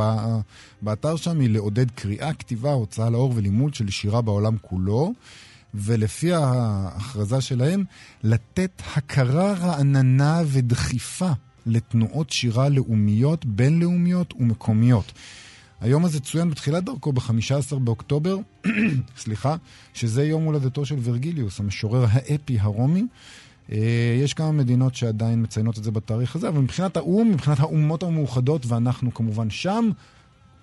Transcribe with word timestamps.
באתר 0.81 1.15
שם 1.15 1.39
היא 1.39 1.49
לעודד 1.49 1.91
קריאה, 1.91 2.33
כתיבה, 2.33 2.71
הוצאה 2.71 3.09
לאור 3.09 3.33
ולימוד 3.35 3.73
של 3.73 3.89
שירה 3.89 4.21
בעולם 4.21 4.55
כולו, 4.61 5.13
ולפי 5.73 6.33
ההכרזה 6.33 7.41
שלהם, 7.41 7.83
לתת 8.23 8.81
הכרה 8.95 9.53
רעננה 9.53 10.41
ודחיפה 10.45 11.31
לתנועות 11.65 12.29
שירה 12.29 12.69
לאומיות, 12.69 13.45
בינלאומיות 13.45 14.33
ומקומיות. 14.39 15.11
היום 15.83 16.05
הזה 16.05 16.19
צוין 16.19 16.49
בתחילת 16.49 16.83
דרכו 16.83 17.13
ב-15 17.13 17.75
באוקטובר, 17.79 18.37
סליחה, 19.17 19.55
שזה 19.93 20.25
יום 20.25 20.43
הולדתו 20.43 20.85
של 20.85 20.95
ורגליוס, 21.03 21.59
המשורר 21.59 22.05
האפי 22.09 22.59
הרומי. 22.59 23.03
אה, 23.71 23.77
יש 24.23 24.33
כמה 24.33 24.51
מדינות 24.51 24.95
שעדיין 24.95 25.43
מציינות 25.43 25.77
את 25.77 25.83
זה 25.83 25.91
בתאריך 25.91 26.35
הזה, 26.35 26.47
אבל 26.49 26.61
מבחינת 26.61 26.97
האו"ם, 26.97 27.31
מבחינת 27.31 27.59
האומות 27.59 28.03
המאוחדות, 28.03 28.65
ואנחנו 28.65 29.13
כמובן 29.13 29.49
שם, 29.49 29.89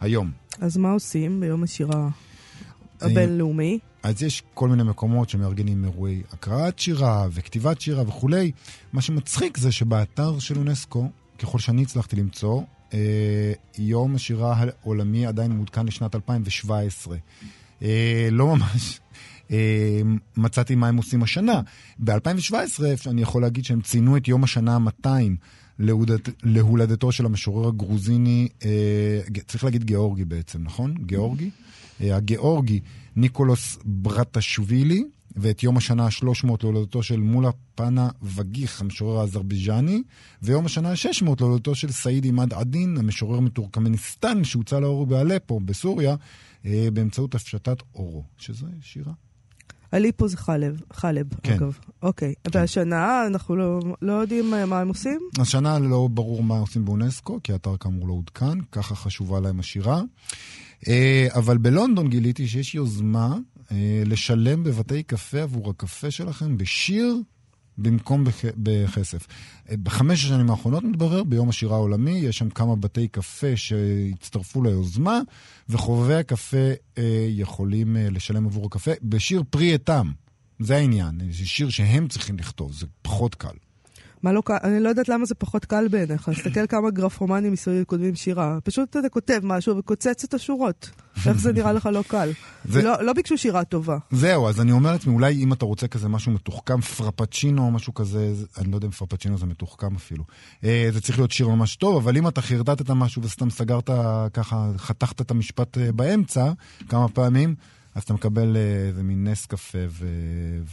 היום. 0.00 0.30
אז 0.60 0.76
מה 0.76 0.92
עושים 0.92 1.40
ביום 1.40 1.62
השירה 1.62 2.08
הבינלאומי? 3.00 3.78
אז 4.02 4.22
יש 4.22 4.42
כל 4.54 4.68
מיני 4.68 4.82
מקומות 4.82 5.30
שמארגנים 5.30 5.84
אירועי 5.84 6.22
הקראת 6.32 6.78
שירה 6.78 7.26
וכתיבת 7.32 7.80
שירה 7.80 8.02
וכולי. 8.08 8.52
מה 8.92 9.00
שמצחיק 9.00 9.58
זה 9.58 9.72
שבאתר 9.72 10.38
של 10.38 10.58
אונסקו, 10.58 11.10
ככל 11.38 11.58
שאני 11.58 11.82
הצלחתי 11.82 12.16
למצוא, 12.16 12.58
אה, 12.60 12.79
יום 13.78 14.14
השירה 14.14 14.54
העולמי 14.56 15.26
עדיין 15.26 15.52
מעודכן 15.52 15.86
לשנת 15.86 16.14
2017. 16.14 17.16
אה, 17.82 18.28
לא 18.30 18.56
ממש 18.56 19.00
אה, 19.50 20.00
מצאתי 20.36 20.74
מה 20.74 20.88
הם 20.88 20.96
עושים 20.96 21.22
השנה. 21.22 21.60
ב-2017 21.98 22.54
אני 23.06 23.22
יכול 23.22 23.42
להגיד 23.42 23.64
שהם 23.64 23.80
ציינו 23.80 24.16
את 24.16 24.28
יום 24.28 24.44
השנה 24.44 24.76
ה-200 24.76 25.08
להולדת, 25.78 26.28
להולדתו 26.42 27.12
של 27.12 27.26
המשורר 27.26 27.68
הגרוזיני, 27.68 28.48
צריך 29.46 29.64
להגיד 29.64 29.84
גיאורגי 29.84 30.24
בעצם, 30.24 30.62
נכון? 30.62 30.94
גיאורגי? 31.06 31.50
הגיאורגי 32.00 32.80
ניקולוס 33.16 33.78
ברטשווילי. 33.84 35.04
ואת 35.36 35.62
יום 35.62 35.76
השנה 35.76 36.04
ה-300 36.04 36.50
להולדתו 36.62 37.02
של 37.02 37.20
מולה 37.20 37.50
פאנה 37.74 38.08
וגיח, 38.22 38.80
המשורר 38.80 39.20
האזרבייג'ני, 39.20 40.02
ויום 40.42 40.66
השנה 40.66 40.90
ה-600 40.90 41.30
להולדתו 41.40 41.74
של 41.74 41.90
סעיד 41.92 42.24
עימאד 42.24 42.54
עדין, 42.54 42.96
המשורר 42.98 43.40
מטורקמניסטן, 43.40 44.44
שהוצא 44.44 44.80
לאור 44.80 45.06
באלפו, 45.06 45.60
בסוריה, 45.60 46.16
אה, 46.66 46.88
באמצעות 46.92 47.34
הפשטת 47.34 47.76
אורו, 47.94 48.24
שזה 48.38 48.66
שירה. 48.80 49.12
הליפו 49.92 50.28
זה 50.28 50.36
חלב, 50.36 50.80
חלב, 50.92 51.26
כן. 51.42 51.52
אגב. 51.52 51.78
אוקיי. 52.02 52.34
כן. 52.44 52.58
והשנה, 52.58 53.26
אנחנו 53.26 53.56
לא, 53.56 53.80
לא 54.02 54.12
יודעים 54.12 54.54
אה, 54.54 54.66
מה 54.66 54.80
הם 54.80 54.88
עושים? 54.88 55.20
השנה 55.38 55.78
לא 55.78 56.08
ברור 56.12 56.42
מה 56.42 56.58
עושים 56.58 56.84
באונסקו, 56.84 57.38
כי 57.44 57.52
האתר 57.52 57.76
כאמור 57.76 58.08
לא 58.08 58.12
עודכן, 58.12 58.60
ככה 58.72 58.94
חשובה 58.94 59.40
להם 59.40 59.60
השירה. 59.60 60.02
אה, 60.88 61.28
אבל 61.34 61.58
בלונדון 61.58 62.08
גיליתי 62.08 62.48
שיש 62.48 62.74
יוזמה 62.74 63.36
לשלם 64.06 64.64
בבתי 64.64 65.02
קפה 65.02 65.42
עבור 65.42 65.70
הקפה 65.70 66.10
שלכם 66.10 66.56
בשיר 66.56 67.16
במקום 67.80 68.24
בח... 68.24 68.34
בכסף. 68.56 69.26
אה, 69.70 69.76
בחמש 69.82 70.24
השנים 70.24 70.50
האחרונות 70.50 70.84
מתברר, 70.84 71.24
ביום 71.24 71.48
השירה 71.48 71.76
העולמי, 71.76 72.10
יש 72.10 72.38
שם 72.38 72.50
כמה 72.50 72.76
בתי 72.76 73.08
קפה 73.08 73.56
שהצטרפו 73.56 74.62
ליוזמה, 74.62 75.20
וחובבי 75.68 76.14
הקפה 76.14 76.70
אה, 76.98 77.26
יכולים 77.28 77.96
אה, 77.96 78.10
לשלם 78.10 78.46
עבור 78.46 78.66
הקפה 78.66 78.90
בשיר 79.02 79.42
פרי 79.50 79.74
עטם. 79.74 80.10
זה 80.58 80.76
העניין, 80.76 81.20
זה 81.30 81.46
שיר 81.46 81.70
שהם 81.70 82.08
צריכים 82.08 82.38
לכתוב, 82.38 82.72
זה 82.72 82.86
פחות 83.02 83.34
קל. 83.34 83.54
מה 84.22 84.32
לא 84.32 84.42
קל? 84.44 84.56
אני 84.64 84.80
לא 84.80 84.88
יודעת 84.88 85.08
למה 85.08 85.24
זה 85.24 85.34
פחות 85.34 85.64
קל 85.64 85.88
בעיניך. 85.88 86.28
תסתכל 86.28 86.66
כמה 86.66 86.90
גרפומנים 86.90 87.52
מסביב 87.52 87.84
כותבים 87.84 88.14
שירה. 88.14 88.58
פשוט 88.64 88.96
אתה 88.96 89.08
כותב 89.08 89.40
משהו 89.42 89.76
וקוצץ 89.76 90.24
את 90.24 90.34
השורות. 90.34 90.90
איך 91.26 91.38
זה 91.38 91.52
נראה 91.52 91.72
לך 91.72 91.88
לא 91.92 92.04
קל? 92.08 92.30
זה... 92.64 92.82
לא, 92.82 93.02
לא 93.02 93.12
ביקשו 93.12 93.38
שירה 93.38 93.64
טובה. 93.64 93.98
זהו, 94.10 94.48
אז 94.48 94.60
אני 94.60 94.72
אומר 94.72 94.92
לעצמי, 94.92 95.14
אולי 95.14 95.44
אם 95.44 95.52
אתה 95.52 95.64
רוצה 95.64 95.88
כזה 95.88 96.08
משהו 96.08 96.32
מתוחכם, 96.32 96.80
פרפצ'ינו 96.80 97.62
או 97.62 97.70
משהו 97.70 97.94
כזה, 97.94 98.32
אני 98.58 98.70
לא 98.70 98.76
יודע 98.76 98.86
אם 98.86 98.92
פרפצ'ינו 98.92 99.38
זה 99.38 99.46
מתוחכם 99.46 99.96
אפילו. 99.96 100.24
אה, 100.64 100.88
זה 100.92 101.00
צריך 101.00 101.18
להיות 101.18 101.30
שיר 101.30 101.48
ממש 101.48 101.76
טוב, 101.76 101.96
אבל 101.96 102.16
אם 102.16 102.28
אתה 102.28 102.42
חרדטת 102.42 102.90
משהו 102.90 103.22
וסתם 103.22 103.50
סגרת 103.50 103.90
ככה, 104.32 104.70
חתכת 104.76 105.20
את 105.20 105.30
המשפט 105.30 105.78
אה, 105.78 105.92
באמצע 105.92 106.52
כמה 106.88 107.08
פעמים, 107.08 107.54
אז 107.94 108.02
אתה 108.02 108.14
מקבל 108.14 108.56
אה, 108.56 108.88
איזה 108.88 109.02
מין 109.02 109.28
נס 109.28 109.46
קפה 109.46 109.78
ו... 109.88 110.06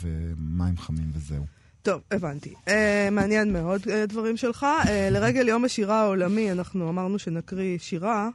ומים 0.01 0.77
חמים 0.77 1.11
וזהו. 1.13 1.56
טוב, 1.87 2.01
הבנתי. 2.11 2.53
Uh, 2.65 2.71
מעניין 3.11 3.53
מאוד 3.53 3.81
uh, 3.81 3.87
דברים 4.07 4.37
שלך. 4.37 4.65
Uh, 4.83 4.87
לרגל 5.11 5.47
יום 5.47 5.65
השירה 5.65 6.01
העולמי, 6.01 6.51
אנחנו 6.51 6.89
אמרנו 6.89 7.19
שנקריא 7.19 7.77
שירה, 7.77 8.29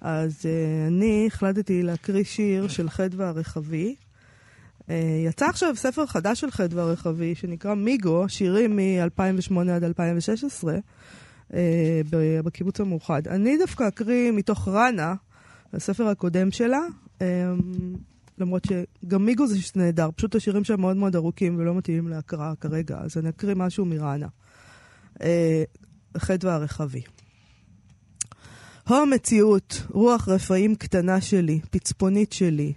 אז 0.00 0.32
uh, 0.42 0.88
אני 0.88 1.24
החלטתי 1.26 1.82
להקריא 1.82 2.24
שיר 2.24 2.68
של 2.68 2.90
חדווה 2.90 3.28
הרחבי. 3.28 3.94
Uh, 4.80 4.92
יצא 5.26 5.46
עכשיו 5.46 5.76
ספר 5.76 6.06
חדש 6.06 6.40
של 6.40 6.50
חדווה 6.50 6.82
הרחבי, 6.82 7.34
שנקרא 7.34 7.74
מיגו, 7.74 8.28
שירים 8.28 8.76
מ-2008 8.76 9.70
עד 9.70 9.84
2016, 9.84 10.74
uh, 11.50 11.54
בקיבוץ 12.44 12.80
המאוחד. 12.80 13.28
אני 13.28 13.58
דווקא 13.58 13.88
אקריא 13.88 14.30
מתוך 14.30 14.68
ראנה, 14.68 15.14
הספר 15.72 16.08
הקודם 16.08 16.50
שלה. 16.50 16.80
Uh, 17.18 17.22
למרות 18.38 18.64
שגם 18.64 19.26
מיגו 19.26 19.46
זה 19.46 19.56
נהדר, 19.76 20.10
פשוט 20.16 20.34
השירים 20.34 20.64
שם 20.64 20.80
מאוד 20.80 20.96
מאוד 20.96 21.16
ארוכים 21.16 21.58
ולא 21.58 21.74
מתאימים 21.74 22.08
להקראה 22.08 22.52
כרגע, 22.60 22.98
אז 22.98 23.16
אני 23.18 23.28
אקריא 23.28 23.54
משהו 23.54 23.84
מרענה. 23.84 24.28
אה, 25.22 25.64
חדווה 26.16 26.54
הרחבי. 26.54 27.02
הו 28.88 28.96
המציאות, 28.96 29.82
רוח 29.90 30.28
רפאים 30.28 30.74
קטנה 30.74 31.20
שלי, 31.20 31.60
פצפונית 31.70 32.32
שלי. 32.32 32.72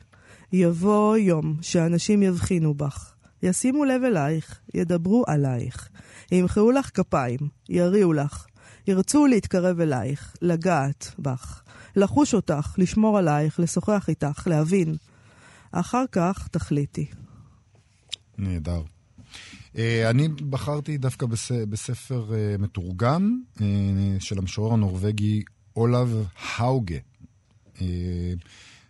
יבוא 0.53 1.17
יום 1.17 1.55
שאנשים 1.61 2.23
יבחינו 2.23 2.73
בך, 2.73 3.13
ישימו 3.43 3.85
לב 3.85 4.03
אלייך, 4.03 4.59
ידברו 4.73 5.23
עלייך, 5.27 5.89
ימחאו 6.31 6.71
לך 6.71 6.89
כפיים, 6.93 7.39
יריעו 7.69 8.13
לך, 8.13 8.45
ירצו 8.87 9.25
להתקרב 9.25 9.79
אלייך, 9.79 10.35
לגעת 10.41 11.11
בך, 11.19 11.61
לחוש 11.95 12.33
אותך, 12.33 12.75
לשמור 12.77 13.17
עלייך, 13.17 13.59
לשוחח 13.59 14.09
איתך, 14.09 14.47
להבין. 14.47 14.95
אחר 15.79 16.03
כך 16.11 16.47
תחליטי. 16.51 17.05
נהדר. 18.37 18.81
אה, 19.77 20.09
אני 20.09 20.27
בחרתי 20.27 20.97
דווקא 20.97 21.25
בס... 21.25 21.51
בספר 21.51 22.33
אה, 22.33 22.55
מתורגם 22.59 23.41
אה, 23.61 23.65
של 24.19 24.37
המשורר 24.37 24.73
הנורבגי 24.73 25.43
אולב 25.75 26.27
האוגה. 26.55 26.97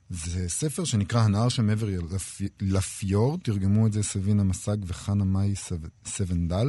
זה 0.10 0.50
ספר 0.50 0.84
שנקרא 0.84 1.22
הנהר 1.22 1.50
שמעבר 1.50 1.88
לפ... 2.12 2.42
לפיור, 2.62 3.38
תרגמו 3.44 3.88
את 3.88 3.94
זה 3.94 4.04
סבינה 4.04 4.44
מסג 4.44 4.78
וחנה 4.86 5.24
מאי 5.24 5.54
סבנדל. 6.06 6.68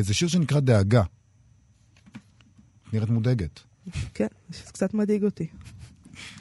זה 0.00 0.14
שיר 0.14 0.28
שנקרא 0.28 0.60
דאגה. 0.60 1.02
נראית 2.92 3.10
מודאגת. 3.10 3.60
כן, 4.14 4.26
זה 4.50 4.72
קצת 4.72 4.94
מדאיג 4.94 5.24
אותי. 5.24 5.46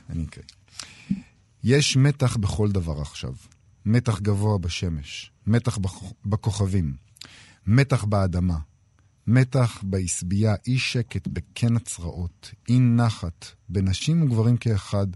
אני 0.09 0.25
אקריא. 0.25 0.56
יש 1.63 1.97
מתח 1.97 2.37
בכל 2.37 2.71
דבר 2.71 3.01
עכשיו. 3.01 3.33
מתח 3.85 4.19
גבוה 4.19 4.57
בשמש, 4.57 5.31
מתח 5.47 5.77
בכוכבים, 6.25 6.93
מתח 7.67 8.03
באדמה, 8.03 8.57
מתח 9.27 9.83
בעשבייה, 9.83 10.55
אי 10.67 10.79
שקט 10.79 11.27
בקן 11.27 11.75
הצרעות, 11.75 12.51
אי 12.69 12.79
נחת 12.79 13.45
בנשים 13.69 14.21
וגברים 14.21 14.57
כאחד, 14.57 15.07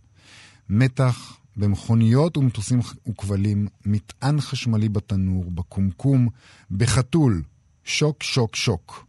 מתח 0.69 1.37
במכוניות 1.57 2.37
ומטוסים 2.37 2.79
וכבלים, 3.09 3.67
מטען 3.85 4.41
חשמלי 4.41 4.89
בתנור, 4.89 5.51
בקומקום, 5.51 6.27
בחתול, 6.71 7.43
שוק, 7.83 8.23
שוק, 8.23 8.55
שוק. 8.55 9.05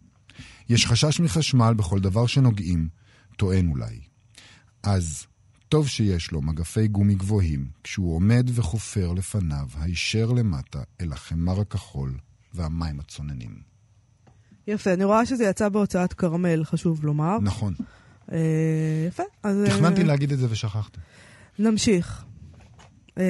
יש 0.68 0.86
חשש 0.86 1.20
מחשמל 1.20 1.74
בכל 1.76 2.00
דבר 2.00 2.26
שנוגעים, 2.26 2.88
טוען 3.36 3.70
אולי. 3.70 4.00
אז 4.82 5.26
טוב 5.72 5.88
שיש 5.88 6.32
לו 6.32 6.42
מגפי 6.42 6.88
גומי 6.88 7.14
גבוהים, 7.14 7.66
כשהוא 7.84 8.16
עומד 8.16 8.50
וחופר 8.54 9.12
לפניו 9.12 9.66
הישר 9.80 10.32
למטה 10.32 10.82
אל 11.00 11.12
החמר 11.12 11.60
הכחול 11.60 12.14
והמים 12.54 13.00
הצוננים. 13.00 13.56
יפה, 14.66 14.92
אני 14.92 15.04
רואה 15.04 15.26
שזה 15.26 15.44
יצא 15.44 15.68
בהוצאת 15.68 16.12
כרמל, 16.12 16.64
חשוב 16.64 17.04
לומר. 17.04 17.38
נכון. 17.38 17.74
אה, 18.32 18.38
יפה, 19.08 19.22
אז... 19.42 19.56
תכננתי 19.66 20.00
אה, 20.00 20.06
להגיד 20.06 20.32
את 20.32 20.38
זה 20.38 20.46
ושכחתי. 20.50 21.00
נמשיך. 21.58 22.24
אה, 23.18 23.24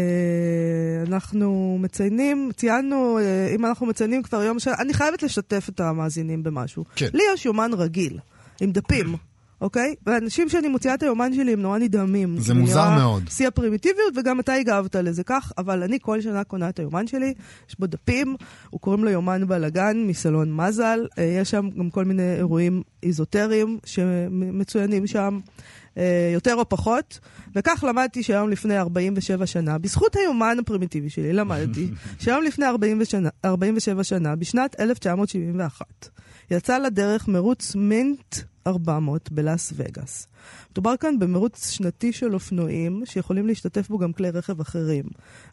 אנחנו 1.06 1.78
מציינים, 1.80 2.50
ציינו, 2.56 3.18
אה, 3.18 3.54
אם 3.54 3.66
אנחנו 3.66 3.86
מציינים 3.86 4.22
כבר 4.22 4.42
יום 4.42 4.58
ש... 4.58 4.68
אני 4.68 4.94
חייבת 4.94 5.22
לשתף 5.22 5.66
את 5.68 5.80
המאזינים 5.80 6.42
במשהו. 6.42 6.84
כן. 6.96 7.08
לי 7.14 7.22
יש 7.34 7.46
יומן 7.46 7.70
רגיל, 7.74 8.18
עם 8.60 8.72
דפים. 8.72 9.16
אוקיי? 9.62 9.94
ואנשים 10.06 10.48
שאני 10.48 10.68
מוציאה 10.68 10.94
את 10.94 11.02
היומן 11.02 11.34
שלי 11.34 11.52
הם 11.52 11.62
נורא 11.62 11.78
נדהמים. 11.78 12.40
זה 12.40 12.54
מוזר 12.54 12.90
מאוד. 12.90 13.22
שיא 13.28 13.48
הפרימיטיביות, 13.48 14.14
וגם 14.16 14.40
אתה 14.40 14.52
הגבת 14.52 14.96
לזה 14.96 15.24
כך, 15.24 15.52
אבל 15.58 15.82
אני 15.82 15.98
כל 16.02 16.20
שנה 16.20 16.44
קונה 16.44 16.68
את 16.68 16.78
היומן 16.78 17.06
שלי, 17.06 17.34
יש 17.68 17.76
בו 17.78 17.86
דפים, 17.86 18.36
הוא 18.70 18.80
קוראים 18.80 19.04
לו 19.04 19.10
יומן 19.10 19.46
בלאגן 19.46 20.04
מסלון 20.06 20.56
מזל, 20.56 21.06
אה, 21.18 21.24
יש 21.24 21.50
שם 21.50 21.68
גם 21.78 21.90
כל 21.90 22.04
מיני 22.04 22.34
אירועים 22.34 22.82
איזוטריים 23.02 23.78
שמצוינים 23.84 25.06
שם. 25.06 25.38
אה, 25.98 26.30
יותר 26.32 26.54
או 26.54 26.68
פחות, 26.68 27.18
וכך 27.56 27.84
למדתי 27.88 28.22
שהיום 28.22 28.48
לפני 28.48 28.78
47 28.78 29.46
שנה, 29.46 29.78
בזכות 29.78 30.16
היומן 30.16 30.56
הפרימיטיבי 30.60 31.10
שלי, 31.10 31.32
למדתי 31.32 31.88
שהיום 32.20 32.44
לפני 32.44 32.66
47 33.44 34.04
שנה, 34.04 34.36
בשנת 34.36 34.80
1971, 34.80 35.86
יצא 36.50 36.78
לדרך 36.78 37.28
מרוץ 37.28 37.74
מינט 37.74 38.36
400 38.66 39.32
בלאס 39.32 39.72
וגאס. 39.76 40.26
מדובר 40.72 40.96
כאן 40.96 41.18
במרוץ 41.18 41.70
שנתי 41.70 42.12
של 42.12 42.34
אופנועים 42.34 43.02
שיכולים 43.04 43.46
להשתתף 43.46 43.88
בו 43.88 43.98
גם 43.98 44.12
כלי 44.12 44.30
רכב 44.30 44.60
אחרים. 44.60 45.04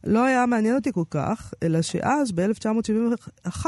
לא 0.03 0.25
היה 0.25 0.45
מעניין 0.45 0.75
אותי 0.75 0.91
כל 0.94 1.03
כך, 1.09 1.53
אלא 1.63 1.81
שאז, 1.81 2.31
ב-1971, 2.31 3.65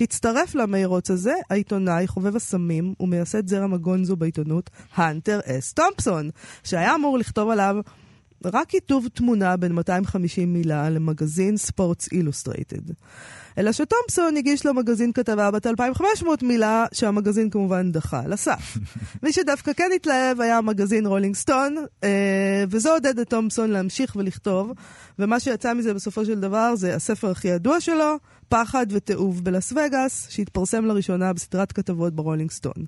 הצטרף 0.00 0.54
למרוץ 0.54 1.10
הזה 1.10 1.34
העיתונאי 1.50 2.06
חובב 2.06 2.36
הסמים 2.36 2.94
ומייסד 3.00 3.48
זרם 3.48 3.74
הגונזו 3.74 4.16
בעיתונות, 4.16 4.70
הנטר 4.94 5.40
אס 5.44 5.72
תומפסון, 5.72 6.30
שהיה 6.64 6.94
אמור 6.94 7.18
לכתוב 7.18 7.50
עליו 7.50 7.76
רק 8.44 8.68
כיתוב 8.68 9.08
תמונה 9.08 9.56
בן 9.56 9.72
250 9.72 10.52
מילה 10.52 10.90
למגזין 10.90 11.56
ספורטס 11.56 12.12
אילוסטרייטד. 12.12 12.92
אלא 13.58 13.72
שתומפסון 13.72 14.36
הגיש 14.36 14.66
לו 14.66 14.74
מגזין 14.74 15.12
כתבה 15.12 15.50
בת 15.50 15.66
2,500 15.66 16.42
מילה, 16.42 16.86
שהמגזין 16.92 17.50
כמובן 17.50 17.92
דחה 17.92 18.22
על 18.24 18.32
הסף. 18.32 18.78
מי 19.22 19.32
שדווקא 19.32 19.72
כן 19.72 19.90
התלהב 19.96 20.40
היה 20.40 20.58
המגזין 20.58 21.06
רולינג 21.06 21.34
סטון, 21.34 21.76
אה, 22.04 22.64
וזה 22.70 22.90
עודד 22.90 23.18
את 23.18 23.30
תומפסון 23.30 23.70
להמשיך 23.70 24.16
ולכתוב, 24.16 24.72
ומה 25.18 25.40
שיצא 25.40 25.74
מזה 25.74 25.94
בסופו 25.94 26.24
של 26.24 26.40
דבר 26.40 26.76
זה 26.76 26.94
הספר 26.94 27.30
הכי 27.30 27.48
ידוע 27.48 27.80
שלו, 27.80 28.16
פחד 28.48 28.86
ותיעוב 28.90 29.44
בלאס 29.44 29.72
וגאס, 29.72 30.26
שהתפרסם 30.30 30.84
לראשונה 30.84 31.32
בסדרת 31.32 31.72
כתבות 31.72 32.14
ברולינג 32.14 32.50
סטון. 32.50 32.84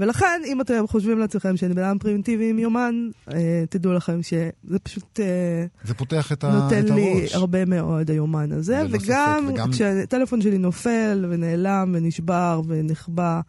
ולכן, 0.00 0.42
אם 0.46 0.60
אתם 0.60 0.86
חושבים 0.86 1.18
לעצמכם 1.18 1.56
שאני 1.56 1.74
בן 1.74 1.82
אדם 1.82 1.98
פרימיטיבי 1.98 2.50
עם 2.50 2.58
יומן, 2.58 3.08
אה, 3.32 3.64
תדעו 3.70 3.92
לכם 3.92 4.22
שזה 4.22 4.78
פשוט... 4.82 5.20
אה, 5.20 5.66
זה 5.84 5.94
פותח 5.94 6.32
את, 6.32 6.44
ה, 6.44 6.48
את 6.48 6.72
הראש. 6.72 6.72
נותן 6.72 6.94
לי 6.94 7.26
הרבה 7.32 7.64
מאוד 7.64 8.10
היומן 8.10 8.52
הזה, 8.52 8.82
וגם, 8.90 9.48
וגם 9.48 9.72
כשהטלפון 9.72 10.40
שלי 10.42 10.58
נופל 10.58 11.26
ונעלם 11.30 11.92
ונשבר 11.94 12.60
ונחבא, 12.66 13.40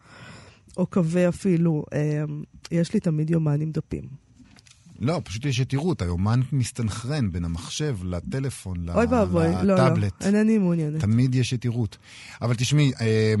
או 0.76 0.90
כבה 0.90 1.28
אפילו, 1.28 1.84
אה, 1.92 2.24
יש 2.70 2.94
לי 2.94 3.00
תמיד 3.00 3.30
יומן 3.30 3.60
עם 3.60 3.70
דפים. 3.70 4.28
לא, 5.00 5.20
פשוט 5.24 5.44
יש 5.44 5.58
יתירות, 5.58 6.02
היומן 6.02 6.40
מסתנכרן 6.52 7.32
בין 7.32 7.44
המחשב 7.44 7.96
לטלפון, 8.04 8.76
לטאבלט. 8.84 8.96
אוי 8.96 9.18
ואבוי, 9.18 9.66
לא, 9.66 9.76
לא, 9.76 10.06
אינני 10.20 10.58
מעוניינת. 10.58 11.00
תמיד 11.00 11.34
יש 11.34 11.52
יתירות. 11.52 11.96
אבל 12.42 12.54
תשמעי, 12.54 12.92
אה, 13.00 13.34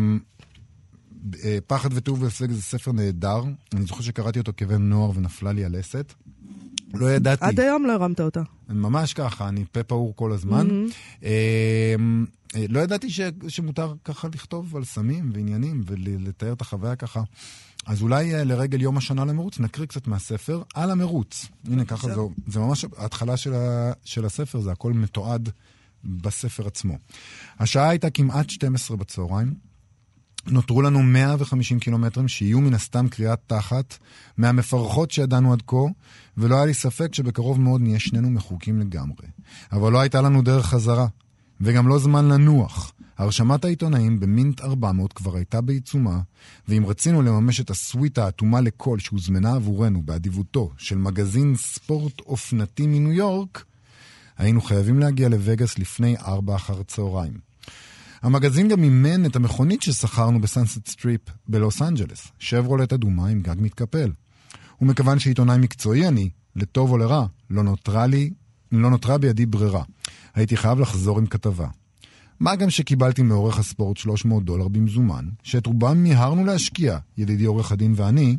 פחד 1.66 1.88
וטוב 1.92 2.22
והפסק 2.22 2.50
זה 2.50 2.62
ספר 2.62 2.92
נהדר. 2.92 3.42
אני 3.74 3.84
זוכר 3.84 4.02
שקראתי 4.02 4.38
אותו 4.38 4.52
כבן 4.56 4.82
נוער 4.82 5.10
ונפלה 5.14 5.52
לי 5.52 5.64
הלסת. 5.64 6.14
לא 6.94 7.10
ידעתי. 7.10 7.44
עד 7.44 7.60
היום 7.60 7.86
לא 7.86 7.92
הרמת 7.92 8.20
אותה. 8.20 8.42
ממש 8.68 9.14
ככה, 9.14 9.48
אני 9.48 9.64
פה 9.72 9.82
פעור 9.82 10.16
כל 10.16 10.32
הזמן. 10.32 10.68
Mm-hmm. 10.68 11.24
אה, 11.24 12.64
לא 12.68 12.80
ידעתי 12.80 13.10
ש, 13.10 13.20
שמותר 13.48 13.94
ככה 14.04 14.28
לכתוב 14.34 14.76
על 14.76 14.84
סמים 14.84 15.30
ועניינים 15.34 15.82
ולתאר 15.86 16.52
את 16.52 16.60
החוויה 16.60 16.96
ככה. 16.96 17.22
אז 17.86 18.02
אולי 18.02 18.34
אה, 18.34 18.44
לרגל 18.44 18.82
יום 18.82 18.96
השנה 18.96 19.24
למרוץ 19.24 19.60
נקריא 19.60 19.86
קצת 19.86 20.06
מהספר 20.06 20.62
על 20.74 20.90
המרוץ. 20.90 21.46
הנה 21.66 21.84
ככה 21.84 22.08
זה, 22.08 22.20
זה 22.46 22.60
ממש 22.60 22.84
ההתחלה 22.96 23.36
של, 23.36 23.54
ה, 23.54 23.92
של 24.04 24.24
הספר, 24.24 24.60
זה 24.60 24.72
הכל 24.72 24.92
מתועד 24.92 25.48
בספר 26.04 26.66
עצמו. 26.66 26.98
השעה 27.58 27.88
הייתה 27.88 28.10
כמעט 28.10 28.50
12 28.50 28.96
בצהריים. 28.96 29.67
נותרו 30.50 30.82
לנו 30.82 31.02
150 31.02 31.78
קילומטרים 31.78 32.28
שיהיו 32.28 32.60
מן 32.60 32.74
הסתם 32.74 33.08
קריאת 33.08 33.38
תחת 33.46 33.98
מהמפרכות 34.36 35.10
שידענו 35.10 35.52
עד 35.52 35.62
כה, 35.66 35.76
ולא 36.36 36.56
היה 36.56 36.66
לי 36.66 36.74
ספק 36.74 37.14
שבקרוב 37.14 37.60
מאוד 37.60 37.80
נהיה 37.80 37.98
שנינו 37.98 38.30
מחוקים 38.30 38.80
לגמרי. 38.80 39.26
אבל 39.72 39.92
לא 39.92 40.00
הייתה 40.00 40.20
לנו 40.20 40.42
דרך 40.42 40.66
חזרה, 40.66 41.06
וגם 41.60 41.88
לא 41.88 41.98
זמן 41.98 42.28
לנוח. 42.28 42.92
הרשמת 43.18 43.64
העיתונאים 43.64 44.20
במינט 44.20 44.60
400 44.60 45.12
כבר 45.12 45.36
הייתה 45.36 45.60
בעיצומה, 45.60 46.20
ואם 46.68 46.86
רצינו 46.86 47.22
לממש 47.22 47.60
את 47.60 47.70
הסוויטה 47.70 48.24
האטומה 48.24 48.60
לכל 48.60 48.98
שהוזמנה 48.98 49.54
עבורנו 49.54 50.02
באדיבותו 50.02 50.70
של 50.76 50.98
מגזין 50.98 51.54
ספורט 51.56 52.20
אופנתי 52.20 52.86
מניו 52.86 53.12
יורק, 53.12 53.64
היינו 54.38 54.60
חייבים 54.60 54.98
להגיע 54.98 55.28
לווגאס 55.28 55.78
לפני 55.78 56.16
ארבע 56.16 56.56
אחר 56.56 56.80
הצהריים. 56.80 57.47
המגזין 58.22 58.68
גם 58.68 58.80
מימן 58.80 59.26
את 59.26 59.36
המכונית 59.36 59.82
ששכרנו 59.82 60.40
בסנסט 60.40 60.88
סטריפ 60.88 61.20
בלוס 61.48 61.82
אנג'לס, 61.82 62.28
שברולט 62.38 62.92
אדומה 62.92 63.28
עם 63.28 63.42
גג 63.42 63.56
מתקפל. 63.58 64.12
ומכיוון 64.80 65.18
שעיתונאי 65.18 65.58
מקצועי 65.58 66.08
אני, 66.08 66.30
לטוב 66.56 66.90
או 66.90 66.98
לרע, 66.98 67.26
לא 67.50 67.62
נותרה 67.62 68.06
לי, 68.06 68.30
לא 68.72 68.90
נותרה 68.90 69.18
בידי 69.18 69.46
ברירה. 69.46 69.82
הייתי 70.34 70.56
חייב 70.56 70.80
לחזור 70.80 71.18
עם 71.18 71.26
כתבה. 71.26 71.68
מה 72.40 72.56
גם 72.56 72.70
שקיבלתי 72.70 73.22
מעורך 73.22 73.58
הספורט 73.58 73.96
300 73.96 74.44
דולר 74.44 74.68
במזומן, 74.68 75.28
שאת 75.42 75.66
רובם 75.66 76.02
מיהרנו 76.02 76.44
להשקיע, 76.44 76.98
ידידי 77.18 77.44
עורך 77.44 77.72
הדין 77.72 77.92
ואני, 77.96 78.36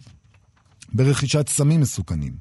ברכישת 0.94 1.50
סמים 1.50 1.82
מסוכנים. 1.82 2.34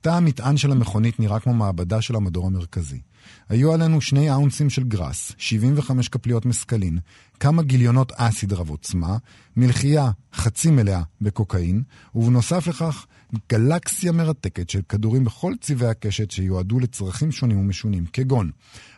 תא 0.00 0.08
המטען 0.08 0.56
של 0.56 0.72
המכונית 0.72 1.20
נראה 1.20 1.40
כמו 1.40 1.54
מעבדה 1.54 2.00
של 2.00 2.16
המדור 2.16 2.46
המרכזי. 2.46 3.00
היו 3.48 3.72
עלינו 3.72 4.00
שני 4.00 4.32
אאונסים 4.32 4.70
של 4.70 4.84
גראס, 4.84 5.32
75 5.38 6.08
כפליות 6.08 6.46
מסקלין, 6.46 6.98
כמה 7.40 7.62
גיליונות 7.62 8.12
אסיד 8.12 8.52
רב 8.52 8.70
עוצמה, 8.70 9.16
מלחייה 9.56 10.10
חצי 10.34 10.70
מלאה 10.70 11.02
בקוקאין, 11.20 11.82
ובנוסף 12.14 12.66
לכך 12.66 13.06
גלקסיה 13.50 14.12
מרתקת 14.12 14.70
של 14.70 14.80
כדורים 14.88 15.24
בכל 15.24 15.52
צבעי 15.60 15.88
הקשת 15.88 16.30
שיועדו 16.30 16.80
לצרכים 16.80 17.32
שונים 17.32 17.58
ומשונים, 17.58 18.06
כגון 18.12 18.50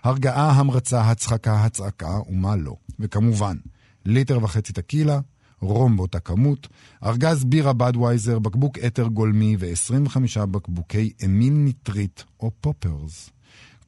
הרגעה, 0.04 0.50
המרצה, 0.50 1.00
הצחקה, 1.00 1.64
הצעקה 1.64 2.18
ומה 2.28 2.56
לא. 2.56 2.76
וכמובן, 2.98 3.56
ליטר 4.06 4.44
וחצי 4.44 4.72
טקילה, 4.72 5.20
רום 5.60 5.96
באותה 5.96 6.20
כמות, 6.20 6.68
ארגז 7.04 7.44
בירה 7.44 7.72
בדווייזר, 7.72 8.38
בקבוק 8.38 8.78
אתר 8.78 9.06
גולמי 9.06 9.56
ו-25 9.58 10.46
בקבוקי 10.46 11.12
אמין 11.24 11.64
ניטרית 11.64 12.24
או 12.40 12.50
poppers. 12.60 13.30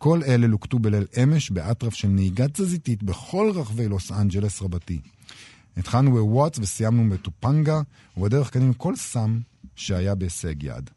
כל 0.02 0.22
אלה 0.22 0.46
לוקטו 0.46 0.78
בליל 0.78 1.06
אמש 1.22 1.50
באטרף 1.50 1.94
של 1.94 2.08
נהיגה 2.08 2.48
תזזיתית 2.48 3.02
בכל 3.02 3.52
רחבי 3.54 3.88
לוס 3.88 4.12
אנג'לס 4.12 4.62
רבתי. 4.62 5.00
התחלנו 5.76 6.10
בוואטס 6.10 6.58
וסיימנו 6.58 7.10
בטופנגה, 7.10 7.82
ובדרך 8.16 8.50
קנינו 8.50 8.78
כל 8.78 8.96
סם 8.96 9.38
שהיה 9.74 10.14
בהישג 10.14 10.62
יד. 10.62 10.90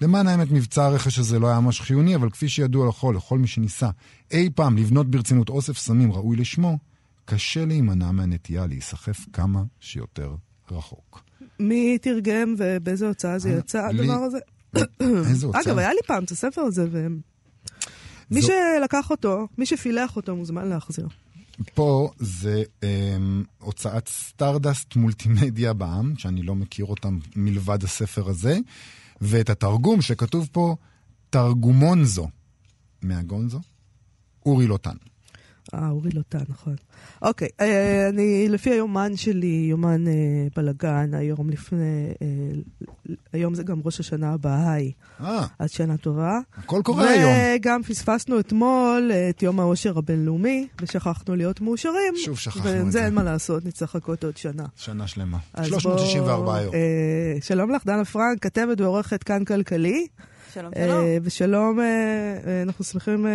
למען 0.00 0.26
האמת, 0.26 0.50
מבצע 0.50 0.84
הרכש 0.84 1.18
הזה 1.18 1.38
לא 1.38 1.46
היה 1.46 1.60
ממש 1.60 1.80
חיוני, 1.80 2.16
אבל 2.16 2.30
כפי 2.30 2.48
שידוע 2.48 2.88
לכל, 2.88 3.14
לכל 3.16 3.38
מי 3.38 3.46
שניסה 3.46 3.90
אי 4.30 4.50
פעם 4.54 4.76
לבנות 4.76 5.10
ברצינות 5.10 5.48
אוסף 5.48 5.78
סמים 5.78 6.12
ראוי 6.12 6.36
לשמו, 6.36 6.78
קשה 7.24 7.64
להימנע 7.64 8.10
מהנטייה 8.10 8.66
להיסחף 8.66 9.26
כמה 9.32 9.62
שיותר 9.80 10.34
רחוק. 10.70 11.24
מי 11.60 11.98
תרגם 11.98 12.54
ובאיזה 12.58 13.08
הוצאה 13.08 13.38
זה 13.38 13.52
אה, 13.52 13.58
יצא, 13.58 13.86
הדבר 13.86 14.12
הזה? 14.12 14.38
איזה 15.30 15.46
הוצאה? 15.46 15.60
אגב, 15.62 15.78
היה 15.78 15.90
לי 15.90 16.00
פעם 16.06 16.24
את 16.24 16.30
הספר 16.30 16.60
הזה, 16.60 16.88
ומי 18.30 18.40
זו- 18.42 18.48
שלקח 18.78 19.10
אותו, 19.10 19.48
מי 19.58 19.66
שפילח 19.66 20.16
אותו, 20.16 20.36
מוזמן 20.36 20.68
להחזיר. 20.68 21.08
פה 21.74 22.10
זה 22.18 22.62
אמ, 22.82 23.44
הוצאת 23.58 24.08
סטרדסט 24.08 24.96
מולטימדיה 24.96 25.72
בע"מ, 25.72 26.14
שאני 26.18 26.42
לא 26.42 26.54
מכיר 26.54 26.84
אותם 26.84 27.18
מלבד 27.36 27.84
הספר 27.84 28.28
הזה, 28.28 28.58
ואת 29.20 29.50
התרגום 29.50 30.02
שכתוב 30.02 30.48
פה, 30.52 30.76
תרגומונזו, 31.30 32.28
מהגונזו, 33.02 33.60
אורי 34.46 34.66
לוטן. 34.66 34.96
אה, 35.74 35.88
אורי 35.88 36.10
לוטן, 36.10 36.44
נכון. 36.48 36.74
אוקיי, 37.22 37.48
אה, 37.60 38.08
אני, 38.08 38.48
לפי 38.48 38.70
היומן 38.70 39.16
שלי, 39.16 39.66
יומן 39.70 40.08
אה, 40.08 40.12
בלאגן, 40.56 41.14
היום 41.14 41.50
לפני, 41.50 42.12
אה, 42.22 42.26
היום 43.32 43.54
זה 43.54 43.62
גם 43.62 43.80
ראש 43.84 44.00
השנה 44.00 44.32
הבאה, 44.32 44.76
אה, 45.20 45.46
אז 45.58 45.70
שנה 45.70 45.96
טובה. 45.96 46.38
הכל 46.56 46.80
קורה 46.84 47.10
היום. 47.10 47.32
וגם 47.56 47.82
פספסנו 47.82 48.40
אתמול 48.40 49.10
אה, 49.12 49.28
את 49.30 49.42
יום 49.42 49.60
העושר 49.60 49.98
הבינלאומי, 49.98 50.66
ושכחנו 50.82 51.36
להיות 51.36 51.60
מאושרים. 51.60 52.14
שוב 52.24 52.38
שכחנו 52.38 52.70
את 52.70 52.74
וזה 52.80 52.90
זה. 52.90 53.04
אין 53.04 53.14
מה 53.14 53.22
לעשות, 53.22 53.64
נצטרך 53.64 53.94
לחכות 53.94 54.24
עוד 54.24 54.36
שנה. 54.36 54.64
שנה 54.76 55.06
שלמה. 55.06 55.38
אז 55.54 55.66
364 55.66 56.36
בוא, 56.44 56.58
יום. 56.58 56.74
אה, 56.74 57.36
שלום 57.40 57.70
לך, 57.70 57.86
דנה 57.86 58.04
פרנק, 58.04 58.42
כתבת 58.42 58.80
ועורכת 58.80 59.22
כאן 59.22 59.44
כלכלי. 59.44 60.06
שלום, 60.56 60.72
שלום. 60.74 61.04
אה, 61.04 61.18
ושלום, 61.22 61.80
אה, 61.80 61.84
אה, 62.46 62.62
אנחנו 62.62 62.84
שמחים 62.84 63.26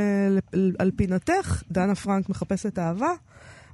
על 0.80 0.92
פינתך, 0.96 1.64
דנה 1.72 1.96
פרנק 1.96 2.30
מחפשת 2.30 2.80
אהבה. 2.80 3.14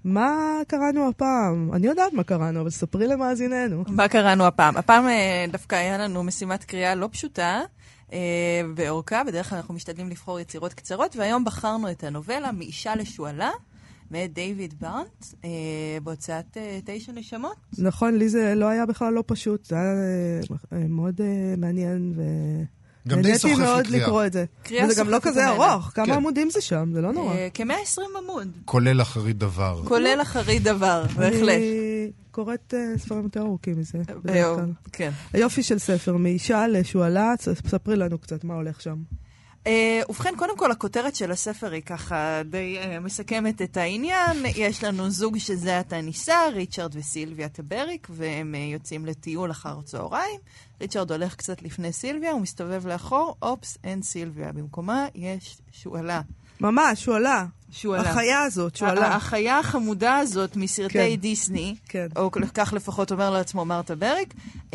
מה 0.04 0.32
קראנו 0.68 1.10
הפעם? 1.10 1.70
אני 1.74 1.88
יודעת 1.88 2.14
מה 2.14 2.24
קראנו, 2.24 2.62
אבל 2.62 2.70
ספרי 2.70 3.08
למאזיננו. 3.08 3.84
מה 3.88 4.08
קראנו 4.08 4.46
הפעם? 4.46 4.78
הפעם 4.78 5.06
דווקא 5.52 5.76
היה 5.76 5.98
לנו 5.98 6.24
משימת 6.24 6.64
קריאה 6.64 6.96
לא 6.96 7.10
פשוטה 7.12 7.62
באורכה, 8.76 9.24
בדרך 9.24 9.50
כלל 9.50 9.58
אנחנו 9.58 9.74
משתדלים 9.74 10.10
לבחור 10.10 10.40
יצירות 10.40 10.74
קצרות, 10.74 11.16
והיום 11.16 11.46
בחרנו 11.46 11.92
את 11.92 12.04
הנובלה 12.04 12.52
מאישה 12.52 12.96
לשועלה, 12.96 13.52
מאת 14.12 14.34
דיוויד 14.34 14.74
בארנט, 14.82 15.26
אה, 15.46 15.50
בהוצאת 16.04 16.58
אה, 16.58 16.80
תשע 16.86 17.12
נשמות. 17.12 17.56
נכון, 17.78 18.16
לי 18.16 18.30
זה 18.30 18.56
לא 18.56 18.66
היה 18.66 18.86
בכלל 18.86 19.14
לא 19.14 19.24
פשוט, 19.28 19.66
זה 19.66 19.76
היה 19.76 19.94
אה, 20.74 20.88
מאוד 20.88 21.22
מעניין 21.58 22.14
ו... 22.16 22.22
גם 23.08 23.22
די 23.22 23.38
סוחף 23.38 23.58
נהניתי 23.58 23.68
מאוד. 23.74 23.88
לקרוא 23.88 24.26
את 24.26 24.34
זה. 24.34 24.46
קריאה 24.64 24.86
וזה 24.86 25.02
גם 25.02 25.10
לא 25.10 25.16
סוחפת 25.16 25.28
כזה. 25.28 25.48
ארוך, 25.48 25.92
כמה 25.94 26.06
כן. 26.06 26.12
עמודים 26.12 26.50
זה 26.50 26.62
שם, 26.62 26.90
זה 26.94 27.02
לא 27.02 27.14
נורא. 27.14 27.34
אה, 27.34 27.48
כ-120 27.54 28.02
עמוד, 28.24 28.48
כולל 28.66 29.02
אחרית 29.02 29.38
דבר. 29.38 29.82
כולל 29.86 30.20
אחרית 30.22 30.64
דבר, 30.64 31.04
בהחלט. 31.16 31.50
אני 31.50 32.12
קוראת 32.32 32.74
אה, 32.78 32.98
ספרים 32.98 33.24
יותר 33.24 33.42
ארוכים 33.42 33.80
מזה, 33.80 33.98
בדרך 34.24 34.60
אה. 34.60 34.66
כן. 34.92 35.12
היופי 35.34 35.64
של 35.64 35.80
ספר, 35.80 36.18
מאישה 36.18 36.68
לשועלה, 36.68 37.34
ספרי 37.68 37.96
לנו 37.96 38.18
קצת 38.18 38.44
מה 38.44 38.54
הולך 38.54 38.82
שם. 38.82 38.96
אה, 39.68 40.02
ובכן, 40.10 40.34
קודם 40.38 40.58
כל, 40.58 40.72
הכותרת 40.72 41.16
של 41.16 41.32
הספר 41.32 41.72
היא 41.72 41.82
ככה 41.82 42.42
די 42.46 42.78
אה, 42.78 43.00
מסכמת 43.00 43.62
את 43.62 43.78
העניין. 43.78 44.38
יש 44.56 44.84
לנו 44.84 45.10
זוג 45.10 45.38
שזה 45.38 45.80
עתה 45.80 46.02
נישא, 46.02 46.50
ריצ'רד 46.54 46.96
וסילביה 46.96 47.50
טבריק, 47.50 48.08
והם 48.10 48.56
אה, 48.56 48.60
יוצאים 48.60 49.06
לטיול 49.06 49.52
אחר 49.52 49.82
צהריים. 49.82 50.40
ריצ'רד 50.82 51.12
הולך 51.12 51.36
קצת 51.36 51.62
לפני 51.62 51.94
סילביה, 51.94 52.32
הוא 52.32 52.42
מסתובב 52.42 52.88
לאחור, 52.88 53.36
אופס, 53.42 53.78
אין 53.84 54.02
סילביה. 54.02 54.52
במקומה 54.52 55.06
יש 55.16 55.58
שועלה. 55.72 56.22
ממש, 56.62 57.04
שועלה. 57.04 57.46
שועלה. 57.72 58.10
החיה 58.10 58.42
הזאת, 58.42 58.76
ה- 58.76 58.78
שועלה. 58.78 59.16
החיה 59.16 59.60
החמודה 59.60 60.18
הזאת 60.18 60.56
מסרטי 60.56 60.94
כן. 60.94 61.16
דיסני, 61.16 61.76
כן. 61.90 62.08
או 62.16 62.32
כך 62.54 62.74
לפחות 62.74 63.12
אומר 63.12 63.30
לעצמו 63.30 63.66
מרתה 63.66 63.96
בריק. 63.96 64.34
Uh, 64.34 64.74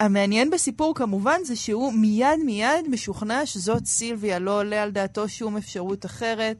המעניין 0.00 0.50
בסיפור 0.50 0.94
כמובן 0.94 1.38
זה 1.44 1.56
שהוא 1.56 1.92
מיד 1.92 2.38
מיד 2.46 2.88
משוכנע 2.90 3.46
שזאת 3.46 3.86
סילביה, 3.86 4.38
לא 4.38 4.60
עולה 4.60 4.82
על 4.82 4.90
דעתו 4.90 5.28
שום 5.28 5.56
אפשרות 5.56 6.06
אחרת. 6.06 6.56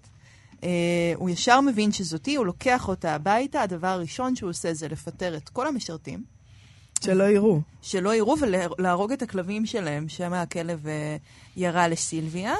Uh, 0.61 0.65
הוא 1.15 1.31
ישר 1.31 1.61
מבין 1.61 1.93
שזאתי, 1.93 2.37
הוא 2.37 2.47
לוקח 2.47 2.89
אותה 2.89 3.15
הביתה, 3.15 3.63
הדבר 3.63 3.89
הראשון 3.89 4.37
שהוא 4.37 4.51
עושה 4.51 4.75
זה 4.75 4.89
לפטר 4.89 5.37
את 5.37 5.49
כל 5.49 5.67
המשרתים, 5.67 6.23
שלא 7.05 7.25
יראו. 7.25 7.61
שלא 7.83 8.15
יראו 8.15 8.37
ולהרוג 8.41 9.13
את 9.13 9.23
הכלבים 9.23 9.67
שלהם, 9.67 10.09
שם 10.09 10.33
הכלב 10.33 10.87
אה, 10.87 11.17
ירה 11.57 11.89
לסילביה. 11.89 12.55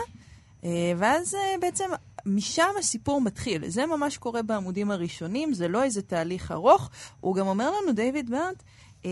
אה, 0.65 0.93
ואז 0.97 1.35
אה, 1.35 1.55
בעצם 1.61 1.91
משם 2.27 2.69
הסיפור 2.79 3.21
מתחיל. 3.21 3.69
זה 3.69 3.87
ממש 3.87 4.19
קורה 4.19 4.43
בעמודים 4.43 4.91
הראשונים, 4.91 5.55
זה 5.55 5.69
לא 5.69 5.83
איזה 5.83 6.03
תהליך 6.03 6.53
ארוך. 6.53 6.91
הוא 7.21 7.35
גם 7.35 7.47
אומר 7.47 7.71
לנו, 7.71 7.93
דיוויד 7.93 8.31
ברנט, 8.31 8.63
אה, 9.05 9.11